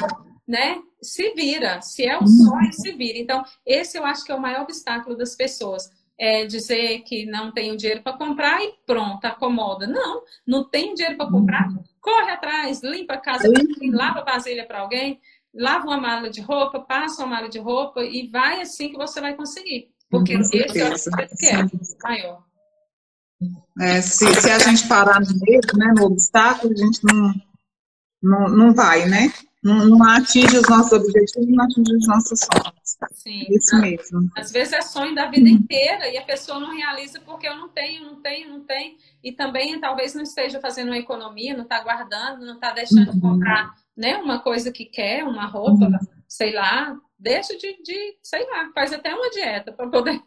né? 0.46 0.78
Se 1.00 1.32
vira, 1.32 1.80
se 1.80 2.04
é 2.04 2.16
o 2.18 2.20
uhum. 2.20 2.26
sonho, 2.26 2.72
se 2.74 2.92
vira. 2.92 3.18
Então, 3.18 3.42
esse 3.64 3.96
eu 3.96 4.04
acho 4.04 4.22
que 4.22 4.30
é 4.30 4.34
o 4.34 4.40
maior 4.40 4.62
obstáculo 4.62 5.16
das 5.16 5.34
pessoas. 5.34 5.90
É 6.16 6.44
dizer 6.44 7.00
que 7.00 7.26
não 7.26 7.50
tenho 7.52 7.76
dinheiro 7.76 8.02
para 8.02 8.16
comprar 8.16 8.62
e 8.62 8.72
pronto, 8.86 9.24
acomoda. 9.24 9.86
Não, 9.86 10.22
não 10.46 10.62
tem 10.62 10.94
dinheiro 10.94 11.16
para 11.16 11.30
comprar, 11.30 11.68
uhum. 11.68 11.82
corre 12.00 12.30
atrás, 12.30 12.82
limpa 12.82 13.14
a 13.14 13.20
casa, 13.20 13.50
lava 13.90 14.20
a 14.20 14.24
vasilha 14.24 14.64
para 14.64 14.80
alguém, 14.80 15.20
lava 15.54 15.86
uma 15.86 16.00
mala 16.00 16.30
de 16.30 16.40
roupa, 16.40 16.80
passa 16.80 17.22
uma 17.22 17.36
mala 17.36 17.48
de 17.48 17.58
roupa 17.58 18.02
e 18.02 18.28
vai 18.28 18.60
assim 18.60 18.90
que 18.90 18.96
você 18.96 19.20
vai 19.20 19.34
conseguir. 19.34 19.88
Porque 20.10 20.34
esse 20.34 20.62
é 20.62 20.66
o 20.66 20.72
que 20.72 21.46
é 21.46 21.66
maior. 22.02 22.44
É, 23.80 24.00
se, 24.00 24.32
se 24.34 24.50
a 24.50 24.58
gente 24.58 24.86
parar 24.86 25.20
no 25.20 25.26
meio, 25.40 25.60
né, 25.76 25.92
no 25.96 26.06
obstáculo, 26.06 26.72
a 26.72 26.76
gente 26.76 27.00
não, 27.04 27.34
não, 28.22 28.48
não 28.48 28.74
vai, 28.74 29.06
né? 29.06 29.32
Não, 29.62 29.86
não 29.86 30.04
atinge 30.04 30.58
os 30.58 30.68
nossos 30.68 30.92
objetivos, 30.92 31.48
não 31.48 31.64
atinge 31.64 31.96
os 31.96 32.06
nossos 32.06 32.38
sonhos. 32.40 32.96
Sim. 33.12 33.46
Isso 33.48 33.80
mesmo. 33.80 34.30
Às 34.36 34.52
vezes 34.52 34.74
é 34.74 34.82
sonho 34.82 35.14
da 35.14 35.30
vida 35.30 35.48
inteira 35.48 36.06
e 36.08 36.18
a 36.18 36.22
pessoa 36.22 36.60
não 36.60 36.76
realiza 36.76 37.18
porque 37.20 37.48
eu 37.48 37.56
não 37.56 37.68
tenho, 37.70 38.04
não 38.04 38.20
tenho, 38.20 38.50
não 38.50 38.60
tenho. 38.60 38.96
E 39.22 39.32
também 39.32 39.80
talvez 39.80 40.14
não 40.14 40.22
esteja 40.22 40.60
fazendo 40.60 40.88
uma 40.88 40.98
economia, 40.98 41.56
não 41.56 41.64
está 41.64 41.82
guardando, 41.82 42.44
não 42.44 42.56
está 42.56 42.72
deixando 42.72 43.10
de 43.10 43.20
comprar 43.20 43.74
né, 43.96 44.16
uma 44.16 44.40
coisa 44.40 44.72
que 44.72 44.84
quer, 44.84 45.24
uma 45.24 45.46
roupa, 45.46 45.86
uhum. 45.86 45.98
sei 46.28 46.52
lá, 46.52 46.96
deixa 47.18 47.56
de, 47.56 47.82
de, 47.82 48.18
sei 48.22 48.44
lá, 48.50 48.70
faz 48.74 48.92
até 48.92 49.14
uma 49.14 49.30
dieta 49.30 49.72
para 49.72 49.88
poder. 49.88 50.20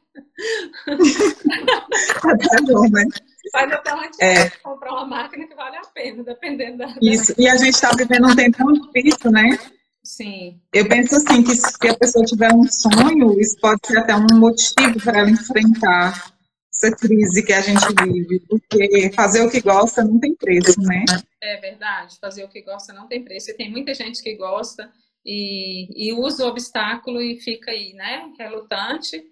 é 0.87 2.61
bom, 2.71 2.89
né? 2.89 3.03
Faz 3.51 3.71
até 3.71 3.93
uma 3.93 4.09
dieta, 4.09 4.23
é. 4.23 4.49
comprar 4.61 4.91
uma 4.93 5.05
máquina 5.05 5.47
que 5.47 5.55
vale 5.55 5.77
a 5.77 5.81
pena, 5.93 6.23
dependendo 6.23 6.77
da. 6.77 6.95
Isso, 7.01 7.33
e 7.37 7.47
a 7.47 7.57
gente 7.57 7.75
está 7.75 7.91
vivendo 7.91 8.27
um 8.27 8.35
tempo 8.35 8.63
muito 8.63 8.91
difícil, 8.91 9.31
né? 9.31 9.57
Sim. 10.03 10.61
Eu 10.73 10.87
penso 10.87 11.17
assim 11.17 11.43
que 11.43 11.53
se 11.53 11.87
a 11.87 11.97
pessoa 11.97 12.25
tiver 12.25 12.53
um 12.53 12.63
sonho, 12.63 13.37
isso 13.39 13.57
pode 13.59 13.81
ser 13.85 13.97
até 13.99 14.15
um 14.15 14.39
motivo 14.39 15.01
para 15.03 15.19
ela 15.19 15.29
enfrentar 15.29 16.36
essa 16.77 16.95
crise 16.95 17.43
que 17.43 17.53
a 17.53 17.61
gente 17.61 17.85
vive, 18.03 18.39
porque 18.47 19.11
fazer 19.13 19.41
o 19.41 19.49
que 19.49 19.61
gosta 19.61 20.03
não 20.03 20.19
tem 20.19 20.35
preço, 20.35 20.79
né? 20.81 21.03
É 21.41 21.57
verdade, 21.57 22.17
fazer 22.19 22.43
o 22.43 22.49
que 22.49 22.61
gosta 22.61 22.93
não 22.93 23.07
tem 23.07 23.23
preço. 23.23 23.49
E 23.49 23.55
tem 23.55 23.71
muita 23.71 23.93
gente 23.93 24.21
que 24.21 24.35
gosta 24.35 24.91
e, 25.25 26.09
e 26.09 26.13
usa 26.13 26.45
o 26.45 26.47
obstáculo 26.47 27.21
e 27.21 27.39
fica 27.39 27.71
aí, 27.71 27.93
né, 27.93 28.31
relutante. 28.39 29.25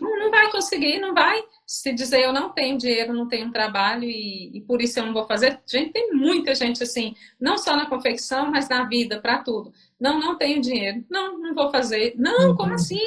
Não, 0.00 0.18
não 0.18 0.30
vai 0.30 0.50
conseguir, 0.50 0.98
não 0.98 1.14
vai 1.14 1.40
se 1.66 1.92
dizer 1.92 2.22
eu 2.22 2.32
não 2.32 2.50
tenho 2.50 2.78
dinheiro, 2.78 3.12
não 3.12 3.28
tenho 3.28 3.52
trabalho 3.52 4.04
e, 4.04 4.56
e, 4.56 4.60
por 4.62 4.80
isso 4.80 4.98
eu 4.98 5.06
não 5.06 5.12
vou 5.12 5.26
fazer. 5.26 5.60
Gente, 5.66 5.92
tem 5.92 6.12
muita 6.12 6.54
gente 6.54 6.82
assim, 6.82 7.14
não 7.38 7.58
só 7.58 7.76
na 7.76 7.86
confecção, 7.86 8.50
mas 8.50 8.68
na 8.68 8.84
vida, 8.84 9.20
para 9.20 9.38
tudo. 9.38 9.72
Não, 9.98 10.20
não 10.20 10.36
tenho 10.36 10.60
dinheiro. 10.60 11.04
Não, 11.10 11.38
não 11.38 11.54
vou 11.54 11.70
fazer. 11.70 12.14
Não, 12.16 12.54
como 12.54 12.74
assim? 12.74 13.00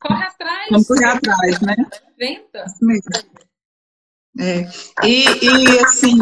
Corre 0.00 0.24
atrás. 0.24 0.68
Vamos 0.70 0.86
correr 0.88 1.04
atrás, 1.04 1.60
né? 1.60 1.76
Venta. 2.18 2.64
É. 4.38 4.62
E, 5.06 5.24
e 5.24 5.80
assim, 5.80 6.18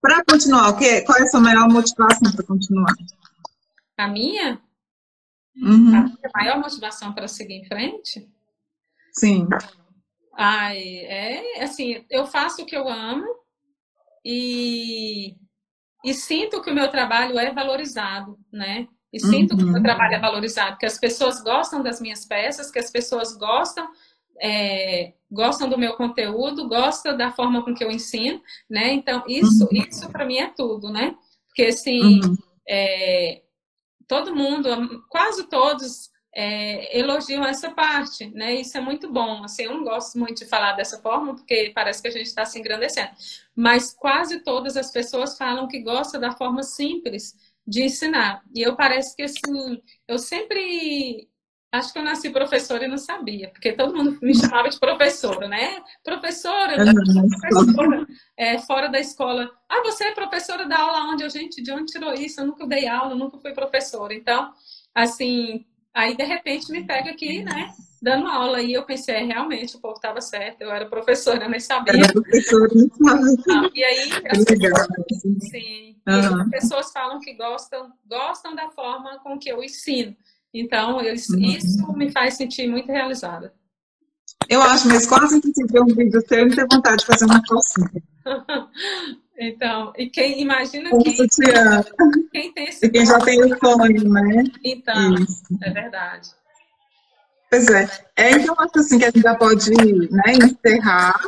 para 0.00 0.24
continuar, 0.24 0.70
o 0.70 0.76
que, 0.76 1.02
qual 1.02 1.18
é 1.18 1.22
a 1.22 1.26
sua 1.26 1.40
maior 1.40 1.68
motivação 1.68 2.32
para 2.32 2.44
continuar? 2.44 2.92
A 3.96 4.08
minha? 4.08 4.60
Uhum. 5.56 5.96
A 5.96 6.02
minha 6.02 6.30
maior 6.34 6.58
motivação 6.58 7.12
para 7.12 7.28
seguir 7.28 7.54
em 7.54 7.64
frente? 7.66 8.28
Sim. 9.12 9.48
Ai, 10.36 10.78
é 10.78 11.62
assim, 11.62 12.04
eu 12.10 12.26
faço 12.26 12.62
o 12.62 12.66
que 12.66 12.76
eu 12.76 12.88
amo 12.88 13.24
e, 14.24 15.36
e 16.04 16.12
sinto 16.12 16.60
que 16.60 16.70
o 16.70 16.74
meu 16.74 16.90
trabalho 16.90 17.38
é 17.38 17.52
valorizado, 17.52 18.38
né? 18.52 18.88
E 19.14 19.20
sinto 19.20 19.52
uhum. 19.52 19.58
que 19.58 19.62
o 19.62 19.66
meu 19.66 19.76
uhum. 19.76 19.82
trabalho 19.82 20.14
é 20.14 20.18
valorizado, 20.18 20.76
que 20.76 20.84
as 20.84 20.98
pessoas 20.98 21.40
gostam 21.40 21.82
das 21.82 22.00
minhas 22.00 22.24
peças, 22.24 22.68
que 22.70 22.80
as 22.80 22.90
pessoas 22.90 23.36
gostam 23.36 23.88
é, 24.42 25.12
gostam 25.30 25.68
do 25.68 25.78
meu 25.78 25.94
conteúdo, 25.94 26.68
gostam 26.68 27.16
da 27.16 27.30
forma 27.30 27.64
com 27.64 27.72
que 27.72 27.84
eu 27.84 27.90
ensino, 27.92 28.42
né? 28.68 28.92
Então 28.92 29.22
isso 29.28 29.68
uhum. 29.70 29.84
isso 29.88 30.10
para 30.10 30.26
mim 30.26 30.38
é 30.38 30.48
tudo, 30.48 30.90
né? 30.90 31.14
Porque 31.46 31.62
assim 31.66 32.20
uhum. 32.24 32.36
é, 32.68 33.42
todo 34.08 34.34
mundo, 34.34 35.04
quase 35.08 35.44
todos 35.44 36.10
é, 36.34 36.98
elogiam 36.98 37.44
essa 37.44 37.70
parte, 37.70 38.26
né? 38.30 38.56
Isso 38.56 38.76
é 38.76 38.80
muito 38.80 39.10
bom. 39.12 39.44
Assim, 39.44 39.62
eu 39.62 39.74
não 39.74 39.84
gosto 39.84 40.18
muito 40.18 40.38
de 40.38 40.46
falar 40.46 40.72
dessa 40.72 41.00
forma, 41.00 41.36
porque 41.36 41.70
parece 41.72 42.02
que 42.02 42.08
a 42.08 42.10
gente 42.10 42.26
está 42.26 42.44
se 42.44 42.58
engrandecendo. 42.58 43.10
Mas 43.54 43.94
quase 43.94 44.40
todas 44.40 44.76
as 44.76 44.90
pessoas 44.90 45.38
falam 45.38 45.68
que 45.68 45.78
gostam 45.78 46.20
da 46.20 46.32
forma 46.32 46.64
simples 46.64 47.34
de 47.66 47.82
ensinar. 47.82 48.42
E 48.54 48.62
eu 48.62 48.76
parece 48.76 49.16
que 49.16 49.22
assim, 49.22 49.82
eu 50.06 50.18
sempre 50.18 51.28
acho 51.72 51.92
que 51.92 51.98
eu 51.98 52.04
nasci 52.04 52.30
professora 52.30 52.84
e 52.84 52.88
não 52.88 52.96
sabia, 52.96 53.48
porque 53.50 53.72
todo 53.72 53.96
mundo 53.96 54.18
me 54.22 54.34
chamava 54.34 54.68
de 54.68 54.78
professora, 54.78 55.48
né? 55.48 55.82
Professora, 56.04 56.76
professora 56.76 58.06
é, 58.36 58.58
fora 58.58 58.88
da 58.88 59.00
escola. 59.00 59.50
Ah, 59.68 59.82
você 59.82 60.04
é 60.04 60.14
professora 60.14 60.66
da 60.66 60.78
aula 60.78 61.12
onde? 61.12 61.24
Eu, 61.24 61.30
gente, 61.30 61.62
de 61.62 61.72
onde 61.72 61.92
tirou 61.92 62.14
isso? 62.14 62.40
Eu 62.40 62.46
nunca 62.46 62.66
dei 62.66 62.86
aula, 62.86 63.14
nunca 63.14 63.38
fui 63.38 63.52
professora. 63.52 64.14
Então, 64.14 64.52
assim, 64.94 65.66
aí 65.94 66.16
de 66.16 66.24
repente 66.24 66.70
me 66.72 66.84
pega 66.84 67.10
aqui, 67.10 67.42
né? 67.42 67.72
Dando 68.02 68.26
aula, 68.26 68.60
e 68.60 68.74
eu 68.74 68.84
pensei, 68.84 69.14
é, 69.14 69.24
realmente, 69.24 69.76
o 69.76 69.80
povo 69.80 69.94
estava 69.94 70.20
certo, 70.20 70.60
eu 70.60 70.70
era 70.70 70.84
professora, 70.84 71.48
nem 71.48 71.58
sabia. 71.58 71.94
Era 71.94 72.12
professora, 72.12 72.68
não 72.74 73.70
E 73.74 73.82
aí, 73.82 74.10
as 74.28 74.44
pessoas, 74.44 74.88
sim, 75.50 75.96
uhum. 76.06 76.42
as 76.42 76.50
pessoas 76.50 76.92
falam 76.92 77.18
que 77.18 77.32
gostam, 77.32 77.90
gostam 78.06 78.54
da 78.54 78.68
forma 78.70 79.18
com 79.20 79.38
que 79.38 79.50
eu 79.50 79.62
ensino. 79.62 80.14
Então, 80.52 81.00
eu, 81.00 81.14
uhum. 81.30 81.40
isso 81.40 81.92
me 81.94 82.12
faz 82.12 82.34
sentir 82.34 82.68
muito 82.68 82.92
realizada. 82.92 83.54
Eu 84.50 84.60
acho, 84.60 84.86
mas 84.88 85.06
quase 85.06 85.40
que 85.40 85.52
se 85.54 85.66
ver 85.66 85.80
um 85.80 85.86
vídeo 85.86 86.20
seu 86.28 86.46
e 86.46 86.54
ter 86.54 86.66
vontade 86.70 86.98
de 86.98 87.06
fazer 87.06 87.24
uma 87.24 87.42
calcinha. 87.42 87.90
então, 89.38 89.92
e 89.96 90.08
quem 90.08 90.40
imagina 90.40 90.90
que 90.90 91.12
quem 92.32 92.52
tem 92.52 92.68
esse 92.68 92.86
e 92.86 92.90
quem 92.90 93.04
já 93.04 93.18
tem 93.18 93.42
o 93.42 93.58
sonho, 93.58 94.08
né? 94.08 94.44
Então, 94.64 95.14
Isso. 95.14 95.42
é 95.62 95.70
verdade. 95.70 96.30
Pois 97.50 97.68
é. 97.68 97.88
é. 98.16 98.30
Então, 98.32 98.54
acho 98.58 98.78
assim 98.78 98.98
que 98.98 99.04
a 99.04 99.10
gente 99.10 99.22
já 99.22 99.34
pode 99.34 99.70
né, 99.70 100.32
encerrar. 100.34 101.20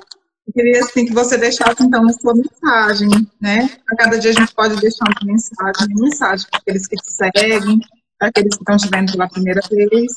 Eu 0.46 0.52
queria 0.52 0.80
assim, 0.80 1.06
que 1.06 1.12
você 1.12 1.36
deixasse 1.36 1.82
então 1.82 2.06
a 2.06 2.12
sua 2.12 2.34
mensagem, 2.34 3.08
né? 3.40 3.68
A 3.88 3.96
cada 3.96 4.18
dia 4.18 4.30
a 4.30 4.34
gente 4.34 4.54
pode 4.54 4.76
deixar 4.80 5.04
uma 5.04 5.32
mensagem, 5.32 5.94
uma 5.94 6.04
mensagem 6.04 6.46
para 6.50 6.60
aqueles 6.60 6.86
que 6.86 6.96
te 6.96 7.12
seguem, 7.12 7.80
para 8.18 8.28
aqueles 8.28 8.56
que 8.56 8.62
estão 8.62 8.76
te 8.76 8.88
vendo 8.88 9.12
pela 9.12 9.28
primeira 9.28 9.60
vez. 9.68 10.12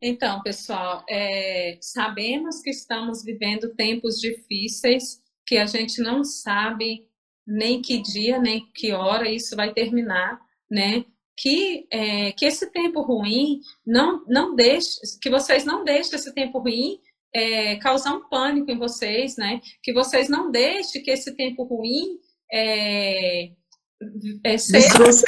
Então, 0.00 0.42
pessoal, 0.42 1.04
é, 1.08 1.78
sabemos 1.80 2.60
que 2.60 2.70
estamos 2.70 3.22
vivendo 3.22 3.74
tempos 3.74 4.20
difíceis, 4.20 5.18
que 5.46 5.56
a 5.56 5.66
gente 5.66 6.00
não 6.00 6.24
sabe 6.24 7.06
nem 7.46 7.82
que 7.82 8.00
dia, 8.00 8.38
nem 8.38 8.66
que 8.72 8.92
hora 8.92 9.28
isso 9.28 9.54
vai 9.54 9.72
terminar, 9.72 10.40
né? 10.70 11.04
Que, 11.36 11.86
é, 11.90 12.32
que 12.32 12.44
esse 12.44 12.70
tempo 12.70 13.02
ruim 13.02 13.60
não, 13.84 14.24
não 14.26 14.54
deixe, 14.54 15.00
que 15.20 15.28
vocês 15.28 15.64
não 15.64 15.84
deixem 15.84 16.14
esse 16.14 16.32
tempo 16.32 16.58
ruim 16.58 17.00
é, 17.34 17.76
causar 17.76 18.14
um 18.14 18.28
pânico 18.28 18.70
em 18.70 18.78
vocês, 18.78 19.36
né? 19.36 19.60
Que 19.82 19.92
vocês 19.92 20.28
não 20.28 20.50
deixem 20.50 21.02
que 21.02 21.10
esse 21.10 21.34
tempo 21.34 21.64
ruim 21.64 22.18
é, 22.52 23.50
é, 24.44 24.58
sonhos, 24.58 25.22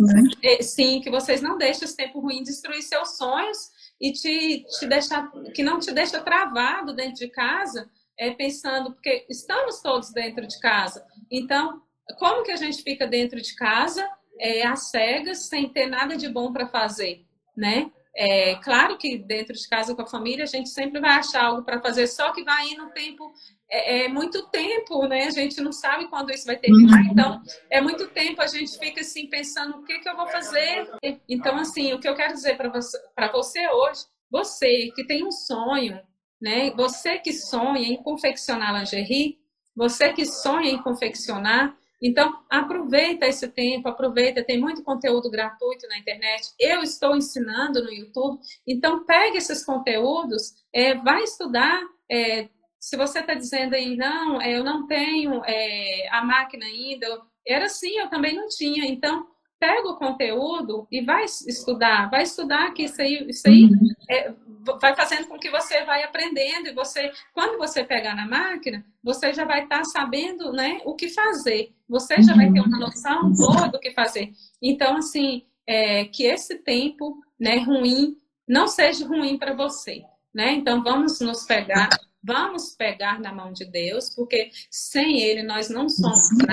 né? 0.00 0.22
é, 0.42 0.62
sim, 0.62 1.00
que 1.00 1.10
vocês 1.10 1.40
não 1.40 1.56
deixem 1.56 1.84
esse 1.84 1.96
tempo 1.96 2.20
ruim 2.20 2.42
destruir 2.42 2.82
seus 2.82 3.16
sonhos 3.16 3.58
e 4.00 4.12
te, 4.12 4.64
te 4.78 4.86
deixar, 4.86 5.30
que 5.54 5.62
não 5.62 5.78
te 5.78 5.92
deixa 5.92 6.20
travado 6.20 6.94
dentro 6.94 7.14
de 7.14 7.28
casa, 7.28 7.88
é, 8.18 8.30
pensando, 8.32 8.92
porque 8.92 9.24
estamos 9.28 9.80
todos 9.80 10.12
dentro 10.12 10.46
de 10.46 10.58
casa. 10.58 11.06
Então, 11.30 11.80
como 12.18 12.42
que 12.42 12.50
a 12.50 12.56
gente 12.56 12.82
fica 12.82 13.06
dentro 13.06 13.40
de 13.40 13.54
casa, 13.54 14.08
é, 14.40 14.66
às 14.66 14.90
cegas, 14.90 15.48
sem 15.48 15.68
ter 15.68 15.86
nada 15.86 16.16
de 16.16 16.28
bom 16.28 16.52
para 16.52 16.68
fazer, 16.68 17.24
né? 17.56 17.90
É, 18.20 18.56
claro 18.56 18.98
que 18.98 19.16
dentro 19.16 19.54
de 19.54 19.68
casa 19.68 19.94
com 19.94 20.02
a 20.02 20.06
família 20.06 20.42
a 20.42 20.48
gente 20.48 20.70
sempre 20.70 21.00
vai 21.00 21.10
achar 21.10 21.44
algo 21.44 21.62
para 21.62 21.80
fazer, 21.80 22.08
só 22.08 22.32
que 22.32 22.42
vai 22.42 22.66
indo 22.66 22.86
no 22.86 22.90
tempo, 22.90 23.32
é, 23.70 24.06
é, 24.06 24.08
muito 24.08 24.48
tempo, 24.48 25.06
né? 25.06 25.26
A 25.26 25.30
gente 25.30 25.60
não 25.60 25.70
sabe 25.70 26.08
quando 26.08 26.32
isso 26.32 26.46
vai 26.46 26.56
terminar, 26.56 27.00
uhum. 27.00 27.12
então 27.12 27.42
é 27.70 27.80
muito 27.80 28.08
tempo 28.08 28.42
a 28.42 28.48
gente 28.48 28.76
fica 28.76 29.02
assim 29.02 29.28
pensando 29.28 29.76
o 29.76 29.84
que, 29.84 30.00
que 30.00 30.08
eu 30.08 30.16
vou 30.16 30.26
fazer. 30.26 30.88
Então, 31.28 31.56
assim, 31.58 31.92
o 31.92 32.00
que 32.00 32.08
eu 32.08 32.16
quero 32.16 32.32
dizer 32.32 32.56
para 32.56 32.70
você, 32.70 32.98
você 33.32 33.68
hoje, 33.68 34.04
você 34.28 34.90
que 34.96 35.06
tem 35.06 35.24
um 35.24 35.30
sonho, 35.30 36.00
né? 36.40 36.70
Você 36.72 37.18
que 37.18 37.32
sonha 37.32 37.88
em 37.88 38.02
confeccionar 38.02 38.78
lingerie, 38.78 39.38
você 39.74 40.12
que 40.12 40.24
sonha 40.24 40.70
em 40.70 40.82
confeccionar, 40.82 41.76
então, 42.00 42.40
aproveita 42.48 43.26
esse 43.26 43.48
tempo, 43.48 43.88
aproveita, 43.88 44.44
tem 44.44 44.60
muito 44.60 44.84
conteúdo 44.84 45.28
gratuito 45.28 45.86
na 45.88 45.98
internet. 45.98 46.52
Eu 46.58 46.80
estou 46.82 47.16
ensinando 47.16 47.82
no 47.82 47.92
YouTube. 47.92 48.38
Então, 48.66 49.04
pegue 49.04 49.38
esses 49.38 49.64
conteúdos, 49.64 50.54
é, 50.72 50.94
vai 50.94 51.22
estudar. 51.24 51.80
É, 52.10 52.48
se 52.78 52.96
você 52.96 53.18
está 53.18 53.34
dizendo 53.34 53.74
aí, 53.74 53.96
não, 53.96 54.40
é, 54.40 54.56
eu 54.56 54.62
não 54.62 54.86
tenho 54.86 55.42
é, 55.44 56.08
a 56.12 56.24
máquina 56.24 56.64
ainda, 56.64 57.20
era 57.46 57.64
assim, 57.64 57.98
eu 57.98 58.08
também 58.08 58.36
não 58.36 58.46
tinha. 58.48 58.86
Então, 58.86 59.26
pega 59.58 59.88
o 59.88 59.96
conteúdo 59.96 60.86
e 60.92 61.00
vai 61.00 61.24
estudar, 61.24 62.08
vai 62.08 62.22
estudar 62.22 62.72
que 62.72 62.84
isso 62.84 63.02
aí, 63.02 63.26
isso 63.28 63.48
aí 63.48 63.64
uhum. 63.64 63.88
é, 64.08 64.32
vai 64.80 64.94
fazendo 64.94 65.26
com 65.26 65.38
que 65.38 65.50
você 65.50 65.84
vai 65.84 66.02
aprendendo 66.02 66.68
e 66.68 66.74
você, 66.74 67.10
quando 67.32 67.56
você 67.56 67.84
pegar 67.84 68.14
na 68.14 68.26
máquina, 68.26 68.84
você 69.02 69.32
já 69.32 69.44
vai 69.44 69.62
estar 69.62 69.78
tá 69.78 69.84
sabendo, 69.84 70.52
né, 70.52 70.80
o 70.84 70.94
que 70.94 71.08
fazer. 71.08 71.72
Você 71.88 72.20
já 72.22 72.34
vai 72.34 72.52
ter 72.52 72.60
uma 72.60 72.78
noção 72.78 73.30
boa 73.32 73.68
do 73.68 73.78
que 73.78 73.92
fazer. 73.92 74.32
Então, 74.60 74.96
assim, 74.96 75.44
é, 75.66 76.04
que 76.04 76.24
esse 76.24 76.58
tempo, 76.58 77.18
né, 77.38 77.58
ruim, 77.58 78.16
não 78.46 78.66
seja 78.66 79.06
ruim 79.06 79.38
para 79.38 79.54
você, 79.54 80.02
né? 80.34 80.52
Então, 80.52 80.82
vamos 80.82 81.20
nos 81.20 81.44
pegar 81.44 81.88
Vamos 82.22 82.74
pegar 82.74 83.20
na 83.20 83.32
mão 83.32 83.52
de 83.52 83.64
Deus, 83.64 84.10
porque 84.14 84.50
sem 84.70 85.22
Ele 85.22 85.42
nós 85.42 85.70
não 85.70 85.88
somos 85.88 86.30
nada. 86.36 86.52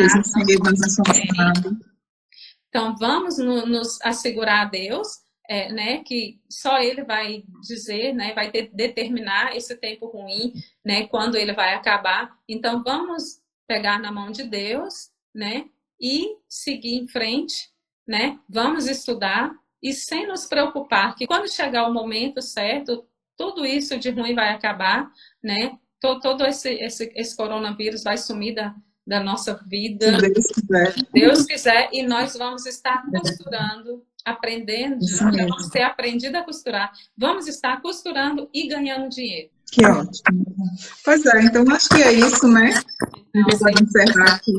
Nada. 1.36 1.78
Então, 2.70 2.95
vamos 2.97 3.38
no, 3.38 3.66
nos 3.66 3.99
assegurar 4.01 4.68
a 4.68 4.70
Deus, 4.70 5.07
é, 5.49 5.71
né, 5.71 6.03
que 6.03 6.39
só 6.49 6.79
Ele 6.79 7.03
vai 7.03 7.43
dizer, 7.61 8.13
né, 8.13 8.33
vai 8.33 8.51
ter, 8.51 8.69
determinar 8.73 9.55
esse 9.55 9.75
tempo 9.75 10.07
ruim, 10.07 10.53
né, 10.83 11.07
quando 11.07 11.35
ele 11.35 11.53
vai 11.53 11.73
acabar. 11.73 12.35
Então, 12.47 12.83
vamos 12.83 13.41
pegar 13.67 13.99
na 13.99 14.11
mão 14.11 14.31
de 14.31 14.43
Deus, 14.43 15.09
né, 15.33 15.65
e 15.99 16.37
seguir 16.47 16.95
em 16.95 17.07
frente, 17.07 17.69
né, 18.07 18.39
vamos 18.49 18.87
estudar 18.87 19.51
e 19.85 19.93
sem 19.93 20.27
nos 20.27 20.45
preocupar 20.45 21.15
que 21.15 21.27
quando 21.27 21.47
chegar 21.47 21.87
o 21.87 21.93
momento 21.93 22.41
certo, 22.41 23.05
tudo 23.37 23.63
isso 23.65 23.97
de 23.99 24.09
ruim 24.09 24.33
vai 24.33 24.49
acabar, 24.49 25.11
né? 25.43 25.77
Todo, 25.99 26.19
todo 26.21 26.45
esse, 26.45 26.73
esse, 26.73 27.11
esse 27.15 27.35
coronavírus 27.35 28.03
vai 28.03 28.17
sumir 28.17 28.55
da, 28.55 28.75
da 29.05 29.19
nossa 29.19 29.53
vida. 29.67 30.05
Se 30.07 30.21
Deus 30.21 30.47
quiser. 30.47 30.95
Deus 31.13 31.45
quiser, 31.45 31.89
e 31.91 32.01
nós 32.01 32.35
vamos 32.35 32.65
estar 32.65 33.03
costurando, 33.11 34.03
aprendendo, 34.26 35.05
vamos 35.19 35.69
ter 35.69 35.84
aprendido 35.84 36.36
a 36.36 36.43
costurar, 36.43 36.91
vamos 37.15 37.47
estar 37.47 37.82
costurando 37.82 38.49
e 38.53 38.67
ganhando 38.67 39.09
dinheiro. 39.09 39.49
Que 39.71 39.86
ótimo. 39.86 40.45
Pois 41.03 41.26
é, 41.26 41.43
então 41.43 41.63
acho 41.71 41.89
que 41.89 42.01
é 42.01 42.11
isso, 42.11 42.47
né? 42.47 42.71
Gente 43.36 43.59
vai 43.59 43.73
encerrar 43.73 44.36
aqui. 44.36 44.53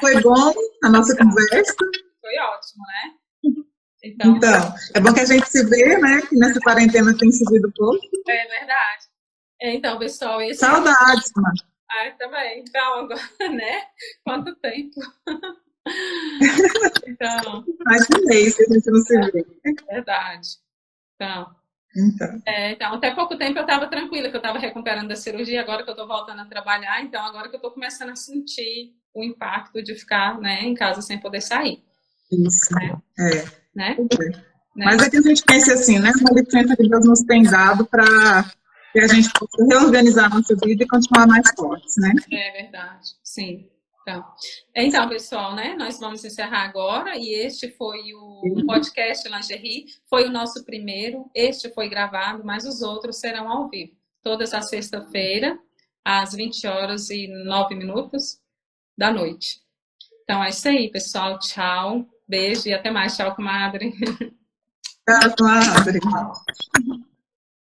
Foi 0.00 0.20
bom 0.20 0.52
a 0.84 0.88
nossa 0.88 1.16
conversa. 1.16 1.74
Foi 2.20 2.38
ótimo, 2.38 2.84
né? 2.86 3.14
Então, 4.04 4.36
então, 4.36 4.74
é 4.94 5.00
bom 5.00 5.12
que 5.12 5.20
a 5.20 5.24
gente 5.24 5.48
se 5.48 5.64
vê, 5.64 5.98
né? 5.98 6.22
Que 6.22 6.36
nessa 6.36 6.60
quarentena 6.60 7.16
tem 7.16 7.32
subido 7.32 7.70
pouco. 7.76 7.98
É 8.28 8.46
verdade. 8.46 9.06
É, 9.60 9.74
então, 9.74 9.98
pessoal, 9.98 10.40
esse. 10.40 10.60
Saudades, 10.60 11.32
é... 11.36 11.68
Ah, 11.90 12.10
também. 12.18 12.60
Então, 12.60 13.00
agora, 13.00 13.20
né? 13.50 13.82
Quanto 14.24 14.54
tempo? 14.56 15.00
então. 17.06 17.64
Mais 17.84 18.06
de 18.06 18.20
um 18.20 18.24
mês 18.26 18.56
que 18.56 18.62
a 18.62 18.74
gente 18.74 18.90
não 18.90 19.00
se 19.00 19.30
vê. 19.30 19.46
É 19.64 19.94
verdade. 19.94 20.48
Então. 21.14 21.46
Então. 21.96 22.42
É, 22.46 22.72
então, 22.72 22.94
até 22.94 23.14
pouco 23.14 23.36
tempo 23.36 23.58
eu 23.58 23.62
estava 23.62 23.88
tranquila, 23.88 24.28
que 24.28 24.36
eu 24.36 24.40
estava 24.40 24.58
recuperando 24.58 25.08
da 25.08 25.16
cirurgia, 25.16 25.60
agora 25.60 25.82
que 25.82 25.90
eu 25.90 25.94
estou 25.94 26.06
voltando 26.06 26.40
a 26.42 26.46
trabalhar, 26.46 27.02
então 27.02 27.24
agora 27.24 27.48
que 27.48 27.54
eu 27.54 27.58
estou 27.58 27.72
começando 27.72 28.10
a 28.10 28.16
sentir 28.16 28.92
o 29.14 29.24
impacto 29.24 29.82
de 29.82 29.94
ficar 29.94 30.38
né, 30.38 30.62
em 30.62 30.74
casa 30.74 31.02
sem 31.02 31.18
poder 31.18 31.40
sair. 31.40 31.82
Isso. 32.30 32.78
É. 32.78 33.38
é. 33.38 33.44
Né? 33.74 33.96
É. 33.98 34.48
Né? 34.78 34.84
Mas 34.84 35.02
é 35.02 35.10
que 35.10 35.16
a 35.16 35.22
gente 35.22 35.42
pensa 35.42 35.72
assim, 35.72 35.98
né? 35.98 36.12
Uma 36.20 36.40
licença 36.40 36.76
que 36.76 36.88
Deus 36.88 37.04
nos 37.04 37.22
tem 37.22 37.42
dado 37.42 37.84
para 37.86 38.44
que 38.92 39.00
a 39.00 39.08
gente 39.08 39.28
possa 39.32 39.64
reorganizar 39.68 40.26
a 40.26 40.36
nossa 40.36 40.54
vida 40.62 40.84
e 40.84 40.86
continuar 40.86 41.26
mais 41.26 41.50
fortes, 41.58 41.94
né? 41.98 42.12
É 42.30 42.62
verdade, 42.62 43.08
sim. 43.24 43.68
Então, 44.08 44.24
então, 44.74 45.08
pessoal, 45.08 45.54
né? 45.54 45.74
Nós 45.76 46.00
vamos 46.00 46.24
encerrar 46.24 46.64
agora 46.64 47.16
e 47.16 47.28
este 47.34 47.70
foi 47.70 48.14
o 48.14 48.64
podcast 48.66 49.28
Lingerie, 49.28 49.86
foi 50.08 50.24
o 50.24 50.30
nosso 50.30 50.64
primeiro. 50.64 51.30
Este 51.34 51.68
foi 51.68 51.90
gravado, 51.90 52.42
mas 52.42 52.64
os 52.64 52.80
outros 52.80 53.18
serão 53.18 53.50
ao 53.50 53.68
vivo. 53.68 53.92
Todas 54.22 54.54
as 54.54 54.70
sexta-feira, 54.70 55.58
às 56.02 56.32
20 56.32 56.66
horas 56.66 57.10
e 57.10 57.28
9 57.28 57.74
minutos 57.74 58.40
da 58.96 59.12
noite. 59.12 59.60
Então 60.22 60.42
é 60.42 60.48
isso 60.48 60.68
aí, 60.68 60.90
pessoal. 60.90 61.38
Tchau. 61.38 62.06
Beijo 62.26 62.68
e 62.68 62.72
até 62.72 62.90
mais. 62.90 63.14
Tchau, 63.14 63.34
comadre. 63.34 63.92
Tchau, 63.92 65.36
comadre. 65.36 66.00